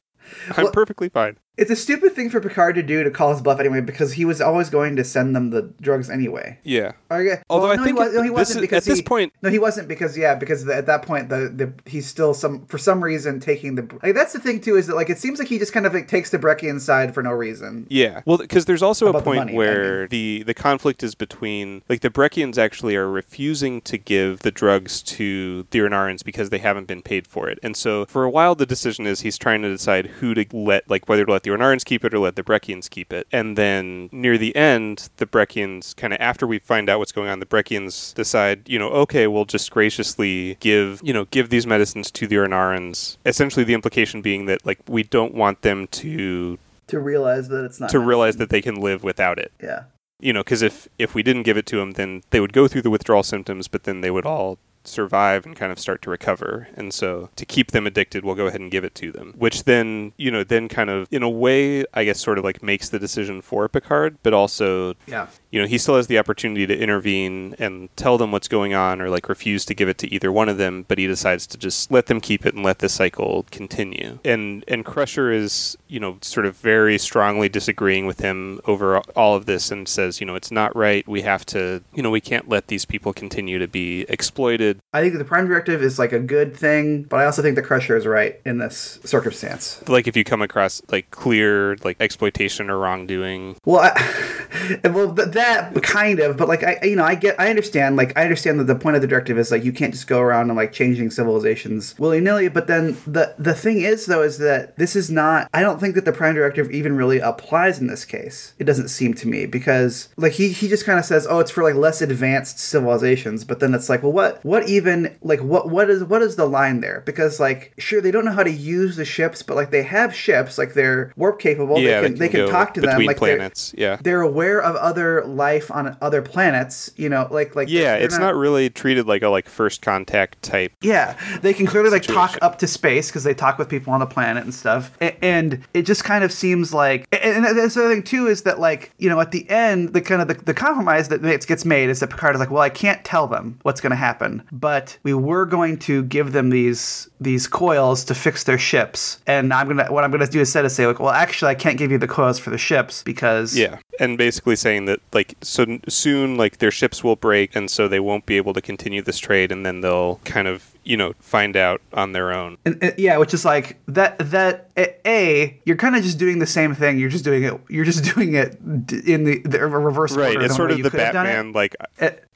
I'm 0.57 0.65
Well- 0.65 0.73
perfectly 0.73 1.07
fine. 1.09 1.37
It's 1.57 1.71
a 1.71 1.75
stupid 1.75 2.13
thing 2.13 2.29
for 2.29 2.39
Picard 2.39 2.75
to 2.75 2.83
do 2.83 3.03
to 3.03 3.09
call 3.09 3.31
his 3.31 3.41
bluff 3.41 3.59
anyway 3.59 3.81
because 3.81 4.13
he 4.13 4.25
was 4.25 4.39
always 4.41 4.69
going 4.69 4.95
to 4.95 5.03
send 5.03 5.35
them 5.35 5.49
the 5.49 5.63
drugs 5.81 6.09
anyway. 6.09 6.59
Yeah. 6.63 6.91
Yeah, 7.09 7.41
Although 7.49 7.69
well, 7.69 7.79
I 7.79 7.83
think 7.83 7.97
he, 7.97 8.03
was, 8.03 8.13
no, 8.13 8.21
he 8.21 8.29
wasn't 8.29 8.57
is- 8.57 8.61
because 8.61 8.87
at 8.87 8.91
this 8.91 9.01
point- 9.01 9.33
no, 9.41 9.49
he 9.49 9.57
wasn't 9.57 9.87
because 9.87 10.15
yeah, 10.17 10.35
because 10.35 10.65
the, 10.65 10.75
at 10.75 10.85
that 10.85 11.01
point 11.01 11.29
the, 11.29 11.49
the 11.49 11.73
he's 11.89 12.05
still 12.05 12.33
some 12.33 12.65
for 12.67 12.77
some 12.77 13.03
reason 13.03 13.39
taking 13.39 13.75
the 13.75 13.99
like 14.03 14.13
that's 14.13 14.33
the 14.33 14.39
thing 14.39 14.61
too 14.61 14.75
is 14.75 14.87
that 14.87 14.95
like 14.95 15.09
it 15.09 15.17
seems 15.17 15.39
like 15.39 15.47
he 15.47 15.57
just 15.57 15.73
kind 15.73 15.85
of 15.85 15.93
like 15.93 16.07
takes 16.07 16.29
the 16.29 16.37
Brekkian 16.37 16.79
side 16.79 17.13
for 17.13 17.23
no 17.23 17.31
reason. 17.31 17.87
Yeah. 17.89 18.21
Well, 18.25 18.37
because 18.37 18.65
there's 18.65 18.83
also 18.83 19.07
a 19.07 19.09
About 19.09 19.19
the 19.19 19.25
point 19.25 19.37
money, 19.39 19.53
I 19.53 19.55
where 19.55 20.07
the 20.07 20.43
the 20.43 20.53
conflict 20.53 21.01
is 21.01 21.15
between 21.15 21.81
like 21.89 22.01
the 22.01 22.09
Brekkians 22.11 22.57
actually 22.57 22.95
are 22.95 23.09
refusing 23.09 23.81
to 23.81 23.97
give 23.97 24.39
the 24.39 24.51
drugs 24.51 25.01
to 25.03 25.65
the 25.71 25.79
Renarans 25.79 26.23
because 26.23 26.49
they 26.51 26.59
haven't 26.59 26.85
been 26.85 27.01
paid 27.01 27.25
for 27.25 27.49
it, 27.49 27.57
and 27.63 27.75
so 27.75 28.05
for 28.05 28.23
a 28.25 28.29
while 28.29 28.53
the 28.53 28.65
decision 28.65 29.07
is 29.07 29.21
he's 29.21 29.37
trying 29.37 29.61
to 29.63 29.69
decide 29.69 30.05
who 30.05 30.33
to 30.35 30.45
let 30.55 30.87
like 30.89 31.09
whether 31.09 31.25
to 31.25 31.31
let 31.31 31.43
the 31.47 31.53
Renarans 31.53 31.85
keep 31.85 32.03
it 32.03 32.13
or 32.13 32.19
let 32.19 32.35
the 32.35 32.43
Brekkians 32.43 32.89
keep 32.89 33.13
it, 33.13 33.27
and 33.31 33.57
then 33.57 34.09
near 34.11 34.37
the 34.37 34.55
end 34.55 35.09
the 35.17 35.25
Brekkians 35.25 35.95
kind 35.95 36.13
of 36.13 36.19
after 36.19 36.45
we 36.45 36.59
find 36.59 36.89
out 36.89 36.99
what's 36.99 37.11
going 37.11 37.29
on, 37.29 37.39
the 37.39 37.45
Brekkians 37.45 38.13
decide 38.13 38.67
you 38.67 38.77
know 38.77 38.89
okay 38.89 39.27
we'll 39.27 39.45
just 39.45 39.71
graciously 39.71 40.57
give 40.59 41.01
you 41.03 41.13
know 41.13 41.25
give 41.25 41.49
these 41.49 41.65
medicines 41.65 42.11
to 42.11 42.27
the 42.27 42.35
Renarans. 42.35 43.17
Essentially, 43.25 43.63
the 43.63 43.73
implication 43.73 44.21
being 44.21 44.45
that 44.45 44.65
like 44.65 44.79
we 44.87 45.03
don't 45.03 45.33
want 45.33 45.61
them 45.61 45.87
to 45.87 46.57
To 46.87 46.99
realize 46.99 47.47
that 47.49 47.65
it's 47.65 47.79
not 47.79 47.89
to 47.91 47.99
realize 47.99 48.37
that 48.37 48.49
they 48.49 48.61
can 48.61 48.75
live 48.75 49.03
without 49.03 49.39
it. 49.39 49.51
yeah 49.61 49.83
You 50.19 50.33
know, 50.33 50.41
because 50.41 50.61
if 50.61 50.87
if 50.97 51.15
we 51.15 51.23
didn't 51.23 51.43
give 51.43 51.57
it 51.57 51.65
to 51.67 51.77
them, 51.77 51.91
then 51.91 52.23
they 52.31 52.39
would 52.39 52.53
go 52.53 52.67
through 52.67 52.81
the 52.81 52.89
withdrawal 52.89 53.23
symptoms, 53.23 53.67
but 53.67 53.83
then 53.83 54.01
they 54.01 54.11
would 54.11 54.25
all 54.25 54.57
survive 54.87 55.45
and 55.45 55.55
kind 55.55 55.71
of 55.71 55.79
start 55.79 56.01
to 56.03 56.09
recover. 56.09 56.67
And 56.75 56.93
so 56.93 57.29
to 57.35 57.45
keep 57.45 57.71
them 57.71 57.87
addicted, 57.87 58.23
we'll 58.23 58.35
go 58.35 58.47
ahead 58.47 58.61
and 58.61 58.71
give 58.71 58.83
it 58.83 58.95
to 58.95 59.11
them. 59.11 59.33
Which 59.37 59.63
then, 59.63 60.13
you 60.17 60.31
know, 60.31 60.43
then 60.43 60.67
kind 60.69 60.89
of 60.89 61.07
in 61.11 61.23
a 61.23 61.29
way, 61.29 61.85
I 61.93 62.03
guess, 62.03 62.19
sort 62.19 62.37
of 62.37 62.43
like 62.43 62.63
makes 62.63 62.89
the 62.89 62.99
decision 62.99 63.41
for 63.41 63.67
Picard, 63.67 64.17
but 64.23 64.33
also 64.33 64.95
yeah 65.05 65.27
you 65.51 65.61
know, 65.61 65.67
he 65.67 65.77
still 65.77 65.95
has 65.95 66.07
the 66.07 66.19
opportunity 66.19 66.67
to 66.67 66.77
intervene 66.77 67.55
and 67.57 67.95
tell 67.95 68.17
them 68.17 68.31
what's 68.31 68.47
going 68.47 68.73
on 68.73 69.01
or 69.01 69.09
like 69.09 69.29
refuse 69.29 69.63
to 69.65 69.73
give 69.73 69.87
it 69.87 69.97
to 69.99 70.13
either 70.13 70.31
one 70.31 70.49
of 70.49 70.57
them, 70.57 70.85
but 70.87 70.97
he 70.97 71.07
decides 71.07 71.47
to 71.47 71.57
just 71.57 71.89
let 71.89 72.07
them 72.07 72.19
keep 72.19 72.45
it 72.45 72.53
and 72.53 72.63
let 72.63 72.79
the 72.79 72.89
cycle 72.89 73.45
continue. 73.49 74.19
And 74.25 74.65
and 74.67 74.83
Crusher 74.83 75.31
is, 75.31 75.77
you 75.87 75.99
know, 75.99 76.17
sort 76.21 76.45
of 76.45 76.57
very 76.57 76.97
strongly 76.97 77.47
disagreeing 77.47 78.05
with 78.05 78.19
him 78.19 78.59
over 78.65 78.97
all 79.15 79.35
of 79.35 79.45
this 79.45 79.71
and 79.71 79.87
says, 79.87 80.19
you 80.19 80.27
know, 80.27 80.35
it's 80.35 80.51
not 80.51 80.75
right. 80.75 81.07
We 81.07 81.21
have 81.21 81.45
to, 81.47 81.81
you 81.93 82.03
know, 82.03 82.11
we 82.11 82.21
can't 82.21 82.49
let 82.49 82.67
these 82.67 82.83
people 82.83 83.13
continue 83.13 83.57
to 83.57 83.67
be 83.67 84.01
exploited. 84.09 84.76
I 84.93 85.01
think 85.01 85.17
the 85.17 85.25
Prime 85.25 85.47
Directive 85.47 85.83
is 85.83 85.99
like 85.99 86.11
a 86.11 86.19
good 86.19 86.55
thing, 86.55 87.03
but 87.03 87.19
I 87.19 87.25
also 87.25 87.41
think 87.41 87.55
the 87.55 87.61
Crusher 87.61 87.95
is 87.95 88.05
right 88.05 88.39
in 88.45 88.57
this 88.57 88.99
circumstance. 89.03 89.83
Like 89.87 90.07
if 90.07 90.17
you 90.17 90.23
come 90.23 90.41
across 90.41 90.81
like 90.89 91.11
clear 91.11 91.75
like 91.83 91.97
exploitation 91.99 92.69
or 92.69 92.79
wrongdoing. 92.79 93.57
Well, 93.65 93.81
I, 93.81 94.79
well, 94.89 95.11
that 95.11 95.83
kind 95.83 96.19
of, 96.19 96.37
but 96.37 96.47
like 96.47 96.63
I, 96.63 96.79
you 96.83 96.95
know, 96.95 97.03
I 97.03 97.15
get, 97.15 97.39
I 97.39 97.49
understand. 97.49 97.95
Like 97.95 98.17
I 98.17 98.23
understand 98.23 98.59
that 98.59 98.65
the 98.65 98.75
point 98.75 98.95
of 98.95 99.01
the 99.01 99.07
directive 99.07 99.37
is 99.37 99.51
like 99.51 99.63
you 99.63 99.71
can't 99.71 99.93
just 99.93 100.07
go 100.07 100.19
around 100.19 100.49
and 100.49 100.57
like 100.57 100.71
changing 100.71 101.11
civilizations 101.11 101.97
willy 101.99 102.21
nilly. 102.21 102.47
But 102.47 102.67
then 102.67 102.97
the 103.05 103.35
the 103.37 103.53
thing 103.53 103.81
is 103.81 104.05
though 104.05 104.23
is 104.23 104.37
that 104.39 104.77
this 104.77 104.95
is 104.95 105.09
not. 105.09 105.49
I 105.53 105.61
don't 105.61 105.79
think 105.79 105.95
that 105.95 106.05
the 106.05 106.11
prime 106.11 106.35
directive 106.35 106.71
even 106.71 106.95
really 106.95 107.19
applies 107.19 107.79
in 107.79 107.87
this 107.87 108.05
case. 108.05 108.53
It 108.59 108.63
doesn't 108.63 108.89
seem 108.89 109.13
to 109.15 109.27
me 109.27 109.45
because 109.45 110.09
like 110.17 110.33
he 110.33 110.49
he 110.49 110.67
just 110.67 110.85
kind 110.85 110.99
of 110.99 111.05
says, 111.05 111.27
oh, 111.29 111.39
it's 111.39 111.51
for 111.51 111.63
like 111.63 111.75
less 111.75 112.01
advanced 112.01 112.59
civilizations. 112.59 113.43
But 113.43 113.59
then 113.59 113.73
it's 113.73 113.89
like, 113.89 114.03
well, 114.03 114.11
what 114.11 114.43
what 114.43 114.66
even 114.67 115.17
like 115.21 115.41
what 115.41 115.69
what 115.69 115.89
is 115.89 116.03
what 116.03 116.21
is 116.21 116.35
the 116.35 116.45
line 116.45 116.81
there? 116.81 117.01
Because 117.05 117.39
like 117.39 117.73
sure 117.77 118.01
they 118.01 118.11
don't 118.11 118.25
know 118.25 118.31
how 118.31 118.43
to 118.43 118.51
use 118.51 118.95
the 118.95 119.05
ships, 119.05 119.41
but 119.41 119.55
like 119.55 119.71
they 119.71 119.83
have 119.83 120.13
ships, 120.13 120.57
like 120.57 120.73
they're 120.73 121.11
warp 121.15 121.39
capable. 121.39 121.79
Yeah, 121.79 122.01
they 122.01 122.07
can 122.07 122.17
they 122.17 122.29
can, 122.29 122.45
go 122.45 122.51
talk 122.51 122.73
to 122.75 122.81
them. 122.81 123.03
Like 123.05 123.19
they're- 123.19 123.37
planets. 123.37 123.73
Yeah. 123.77 123.97
they're 124.01 124.21
aware 124.21 124.61
of 124.61 124.75
other 124.75 125.23
life 125.25 125.71
on 125.71 125.97
other 126.01 126.21
planets. 126.21 126.91
You 126.95 127.09
know, 127.09 127.27
like 127.31 127.55
like 127.55 127.69
Yeah, 127.69 127.95
they're 127.95 128.05
it's 128.05 128.17
not 128.17 128.35
really 128.35 128.69
treated 128.69 129.07
like 129.07 129.21
a 129.21 129.29
like 129.29 129.47
first 129.47 129.81
contact 129.81 130.41
type. 130.41 130.73
Yeah, 130.81 131.17
they 131.41 131.53
can 131.53 131.65
clearly 131.65 131.89
like 131.89 132.03
talk 132.03 132.37
up 132.41 132.59
to 132.59 132.67
space 132.67 133.07
because 133.07 133.23
they 133.23 133.33
talk 133.33 133.57
with 133.57 133.69
people 133.69 133.93
on 133.93 133.99
the 133.99 134.05
planet 134.05 134.43
and 134.43 134.53
stuff. 134.53 134.91
And 135.21 135.65
it 135.73 135.83
just 135.83 136.03
kind 136.03 136.23
of 136.23 136.31
seems 136.31 136.73
like, 136.73 137.07
and 137.11 137.45
and 137.45 137.57
that's 137.57 137.75
the 137.75 137.85
other 137.85 137.93
thing 137.93 138.03
too 138.03 138.27
is 138.27 138.43
that 138.43 138.59
like 138.59 138.91
you 138.97 139.09
know 139.09 139.19
at 139.19 139.31
the 139.31 139.49
end 139.49 139.93
the 139.93 140.01
kind 140.01 140.21
of 140.21 140.27
the, 140.27 140.33
the 140.33 140.53
compromise 140.53 141.09
that 141.09 141.21
gets 141.47 141.65
made 141.65 141.89
is 141.89 141.99
that 141.99 142.09
Picard 142.09 142.35
is 142.35 142.39
like, 142.39 142.51
well, 142.51 142.61
I 142.61 142.69
can't 142.69 143.03
tell 143.03 143.27
them 143.27 143.59
what's 143.63 143.81
going 143.81 143.91
to 143.91 143.97
happen, 143.97 144.43
but 144.59 144.97
we 145.03 145.13
were 145.13 145.45
going 145.45 145.77
to 145.79 146.03
give 146.03 146.31
them 146.31 146.49
these 146.49 147.09
these 147.19 147.47
coils 147.47 148.03
to 148.05 148.15
fix 148.15 148.43
their 148.43 148.57
ships, 148.57 149.19
and 149.25 149.53
I'm 149.53 149.67
gonna 149.67 149.91
what 149.91 150.03
I'm 150.03 150.11
gonna 150.11 150.27
do 150.27 150.39
instead 150.39 150.65
is 150.65 150.75
say 150.75 150.85
like, 150.85 150.99
well, 150.99 151.09
actually, 151.09 151.51
I 151.51 151.55
can't 151.55 151.77
give 151.77 151.91
you 151.91 151.97
the 151.97 152.07
coils 152.07 152.39
for 152.39 152.49
the 152.49 152.57
ships 152.57 153.03
because 153.03 153.57
Yeah, 153.57 153.79
and 153.99 154.17
basically 154.17 154.55
saying 154.55 154.85
that 154.85 154.99
like 155.13 155.35
so 155.41 155.65
soon 155.87 156.37
like 156.37 156.57
their 156.57 156.71
ships 156.71 157.03
will 157.03 157.15
break, 157.15 157.55
and 157.55 157.69
so 157.69 157.87
they 157.87 157.99
won't 157.99 158.25
be 158.25 158.37
able 158.37 158.53
to 158.53 158.61
continue 158.61 159.01
this 159.01 159.19
trade, 159.19 159.51
and 159.51 159.65
then 159.65 159.81
they'll 159.81 160.19
kind 160.25 160.47
of 160.47 160.73
you 160.83 160.97
know 160.97 161.13
find 161.19 161.55
out 161.57 161.81
on 161.93 162.11
their 162.13 162.31
own. 162.31 162.57
And, 162.65 162.81
and- 162.83 162.93
yeah, 162.97 163.17
which 163.17 163.33
is 163.33 163.45
like 163.45 163.77
that. 163.87 164.17
That 164.19 164.69
a, 164.77 165.59
you're 165.65 165.77
kind 165.77 165.95
of 165.95 166.03
just 166.03 166.17
doing 166.17 166.39
the 166.39 166.45
same 166.47 166.75
thing. 166.75 166.99
You're 166.99 167.09
just 167.09 167.23
doing 167.23 167.43
it. 167.43 167.59
You're 167.69 167.85
just 167.85 168.03
doing 168.15 168.35
it 168.35 168.57
in 169.05 169.23
the, 169.23 169.41
the 169.43 169.59
reverse 169.67 170.15
Right, 170.15 170.35
order 170.35 170.45
it's 170.45 170.55
sort 170.55 170.71
of 170.71 170.81
the. 170.81 170.89
Batman 170.89 171.51
like 171.53 171.75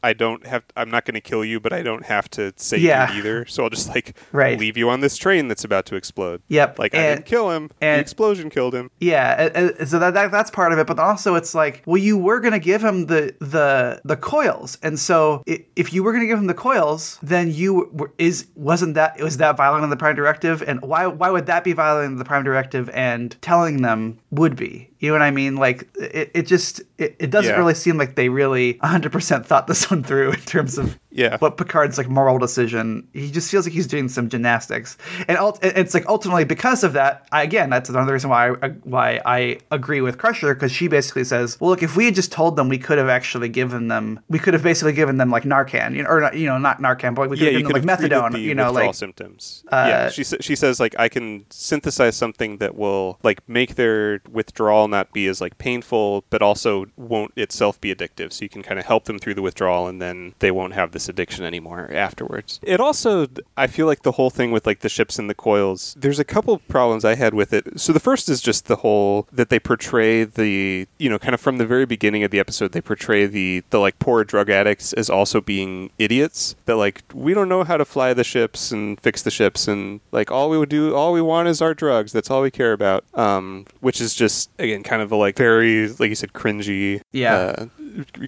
I 0.03 0.13
don't 0.13 0.45
have 0.47 0.63
I'm 0.75 0.89
not 0.89 1.05
going 1.05 1.13
to 1.15 1.21
kill 1.21 1.45
you, 1.45 1.59
but 1.59 1.73
I 1.73 1.81
don't 1.83 2.05
have 2.05 2.29
to 2.31 2.53
save 2.55 2.81
Yeah. 2.81 3.11
you 3.11 3.19
either. 3.19 3.45
So 3.45 3.63
I'll 3.63 3.69
just 3.69 3.89
like 3.89 4.15
Right. 4.31 4.59
leave 4.59 4.77
you 4.77 4.89
on 4.89 5.01
this 5.01 5.17
train 5.17 5.47
that's 5.47 5.63
about 5.63 5.85
to 5.87 5.95
explode. 5.95 6.41
Yep, 6.47 6.79
Like 6.79 6.95
I 6.95 6.97
didn't 7.15 7.25
kill 7.25 7.51
him. 7.51 7.69
and- 7.81 7.97
the 7.97 8.01
explosion 8.01 8.49
killed 8.49 8.73
him. 8.73 8.89
Yeah, 8.99 9.49
and- 9.53 9.73
and 9.79 9.87
so 9.89 9.99
that, 9.99 10.13
that 10.13 10.31
that's 10.31 10.49
part 10.51 10.73
of 10.73 10.79
it, 10.79 10.87
but 10.87 10.97
also 10.99 11.35
it's 11.35 11.53
like, 11.53 11.83
well, 11.85 11.97
you 11.97 12.17
were 12.17 12.39
gonna 12.39 12.59
give 12.59 12.83
him 12.83 13.05
the 13.07 13.33
the 13.39 14.01
the 14.03 14.15
coils, 14.15 14.77
and 14.81 14.97
so 14.99 15.43
i- 15.47 15.63
if 15.75 15.93
you 15.93 16.03
were 16.03 16.13
gonna 16.13 16.25
give 16.27 16.39
him 16.39 16.47
the 16.47 16.53
coils, 16.53 17.19
then 17.21 17.51
you 17.51 17.89
were, 17.93 18.11
is 18.17 18.47
wasn't 18.55 18.95
that 18.95 19.19
was 19.21 19.37
that 19.37 19.55
violating 19.57 19.89
the 19.89 19.97
Prime 19.97 20.15
Directive, 20.15 20.63
and 20.65 20.81
why 20.81 21.05
why 21.07 21.29
would 21.29 21.45
that 21.45 21.63
be 21.63 21.73
violating 21.73 22.17
the 22.17 22.25
Prime 22.25 22.43
Directive, 22.43 22.89
and 22.93 23.35
telling 23.41 23.81
them 23.81 24.17
would 24.31 24.55
be, 24.55 24.89
you 24.99 25.09
know 25.09 25.13
what 25.13 25.21
I 25.21 25.31
mean? 25.31 25.55
Like 25.57 25.89
it, 25.99 26.31
it 26.33 26.41
just 26.47 26.81
it, 26.97 27.15
it 27.19 27.29
doesn't 27.31 27.51
Yeah. 27.51 27.57
really 27.59 27.73
seem 27.73 27.97
like 27.97 28.15
they 28.15 28.29
really 28.29 28.75
100% 28.75 29.45
thought 29.45 29.67
this 29.67 29.89
one 29.91 30.03
through 30.03 30.31
in 30.31 30.39
terms 30.39 30.77
of 30.77 30.97
Yeah. 31.11 31.37
what 31.37 31.57
Picard's 31.57 31.97
like 31.97 32.09
moral 32.09 32.39
decision. 32.39 33.07
He 33.13 33.29
just 33.31 33.51
feels 33.51 33.65
like 33.65 33.73
he's 33.73 33.87
doing 33.87 34.09
some 34.09 34.29
gymnastics, 34.29 34.97
and 35.27 35.37
ult- 35.37 35.59
it's 35.63 35.93
like 35.93 36.05
ultimately 36.07 36.45
because 36.45 36.83
of 36.83 36.93
that. 36.93 37.27
I, 37.31 37.43
again, 37.43 37.69
that's 37.69 37.89
another 37.89 38.13
reason 38.13 38.29
why 38.29 38.51
I, 38.61 38.69
why 38.83 39.21
I 39.25 39.59
agree 39.71 40.01
with 40.01 40.17
Crusher 40.17 40.53
because 40.53 40.71
she 40.71 40.87
basically 40.87 41.23
says, 41.23 41.59
"Well, 41.59 41.71
look, 41.71 41.83
if 41.83 41.95
we 41.95 42.05
had 42.05 42.15
just 42.15 42.31
told 42.31 42.55
them, 42.55 42.69
we 42.69 42.77
could 42.77 42.97
have 42.97 43.09
actually 43.09 43.49
given 43.49 43.87
them, 43.89 44.19
we 44.29 44.39
could 44.39 44.53
have 44.53 44.63
basically 44.63 44.93
given 44.93 45.17
them 45.17 45.29
like 45.29 45.43
Narcan, 45.43 45.95
you 45.95 46.03
know, 46.03 46.09
or 46.09 46.21
not, 46.21 46.37
you 46.37 46.47
know, 46.47 46.57
not 46.57 46.79
Narcan, 46.79 47.13
but 47.15 47.29
we 47.29 47.37
could 47.37 47.45
yeah, 47.45 47.51
have 47.59 47.67
given 47.67 47.85
them 47.85 47.87
like 47.87 47.99
methadone, 47.99 48.31
the 48.33 48.39
you 48.39 48.55
know, 48.55 48.67
withdrawal 48.67 48.87
like 48.87 48.95
symptoms. 48.95 49.63
uh, 49.71 49.85
yeah, 49.87 50.09
she 50.09 50.23
she 50.23 50.55
says 50.55 50.79
like 50.79 50.95
I 50.97 51.09
can 51.09 51.45
synthesize 51.49 52.15
something 52.15 52.57
that 52.57 52.75
will 52.75 53.19
like 53.23 53.47
make 53.49 53.75
their 53.75 54.21
withdrawal 54.31 54.87
not 54.87 55.11
be 55.11 55.27
as 55.27 55.41
like 55.41 55.57
painful, 55.57 56.23
but 56.29 56.41
also 56.41 56.85
won't 56.95 57.33
itself 57.35 57.79
be 57.81 57.93
addictive. 57.93 58.31
So 58.33 58.43
you 58.43 58.49
can 58.49 58.63
kind 58.63 58.79
of 58.79 58.85
help 58.85 59.05
them 59.05 59.19
through 59.19 59.33
the 59.33 59.41
withdrawal, 59.41 59.87
and 59.87 60.01
then 60.01 60.35
they 60.39 60.51
won't 60.51 60.73
have 60.73 60.91
this 61.01 61.09
addiction 61.09 61.43
anymore 61.43 61.89
afterwards. 61.91 62.59
It 62.61 62.79
also, 62.79 63.27
I 63.57 63.65
feel 63.67 63.87
like 63.87 64.03
the 64.03 64.11
whole 64.13 64.29
thing 64.29 64.51
with 64.51 64.67
like 64.67 64.81
the 64.81 64.89
ships 64.89 65.17
and 65.17 65.27
the 65.29 65.33
coils. 65.33 65.95
There's 65.97 66.19
a 66.19 66.23
couple 66.23 66.59
problems 66.59 67.03
I 67.03 67.15
had 67.15 67.33
with 67.33 67.53
it. 67.53 67.79
So 67.79 67.91
the 67.91 67.99
first 67.99 68.29
is 68.29 68.39
just 68.39 68.65
the 68.67 68.77
whole 68.77 69.27
that 69.31 69.49
they 69.49 69.59
portray 69.59 70.23
the 70.23 70.87
you 70.99 71.09
know 71.09 71.17
kind 71.17 71.33
of 71.33 71.41
from 71.41 71.57
the 71.57 71.65
very 71.65 71.85
beginning 71.85 72.23
of 72.23 72.29
the 72.31 72.39
episode 72.39 72.71
they 72.71 72.81
portray 72.81 73.25
the 73.25 73.63
the 73.71 73.79
like 73.79 73.97
poor 73.99 74.23
drug 74.23 74.49
addicts 74.49 74.93
as 74.93 75.09
also 75.09 75.41
being 75.41 75.89
idiots 75.97 76.55
that 76.65 76.75
like 76.75 77.01
we 77.13 77.33
don't 77.33 77.49
know 77.49 77.63
how 77.63 77.77
to 77.77 77.85
fly 77.85 78.13
the 78.13 78.23
ships 78.23 78.71
and 78.71 78.99
fix 79.01 79.21
the 79.23 79.31
ships 79.31 79.67
and 79.67 79.99
like 80.11 80.29
all 80.29 80.49
we 80.49 80.57
would 80.57 80.69
do 80.69 80.93
all 80.95 81.11
we 81.13 81.21
want 81.21 81.47
is 81.47 81.61
our 81.61 81.73
drugs 81.73 82.11
that's 82.11 82.29
all 82.29 82.41
we 82.41 82.51
care 82.51 82.73
about 82.73 83.03
um 83.15 83.65
which 83.79 83.99
is 84.01 84.13
just 84.13 84.49
again 84.59 84.83
kind 84.83 85.01
of 85.01 85.11
a 85.11 85.15
like 85.15 85.35
very 85.37 85.87
like 85.93 86.09
you 86.09 86.15
said 86.15 86.33
cringy 86.33 87.01
Yeah. 87.11 87.35
uh, 87.35 87.65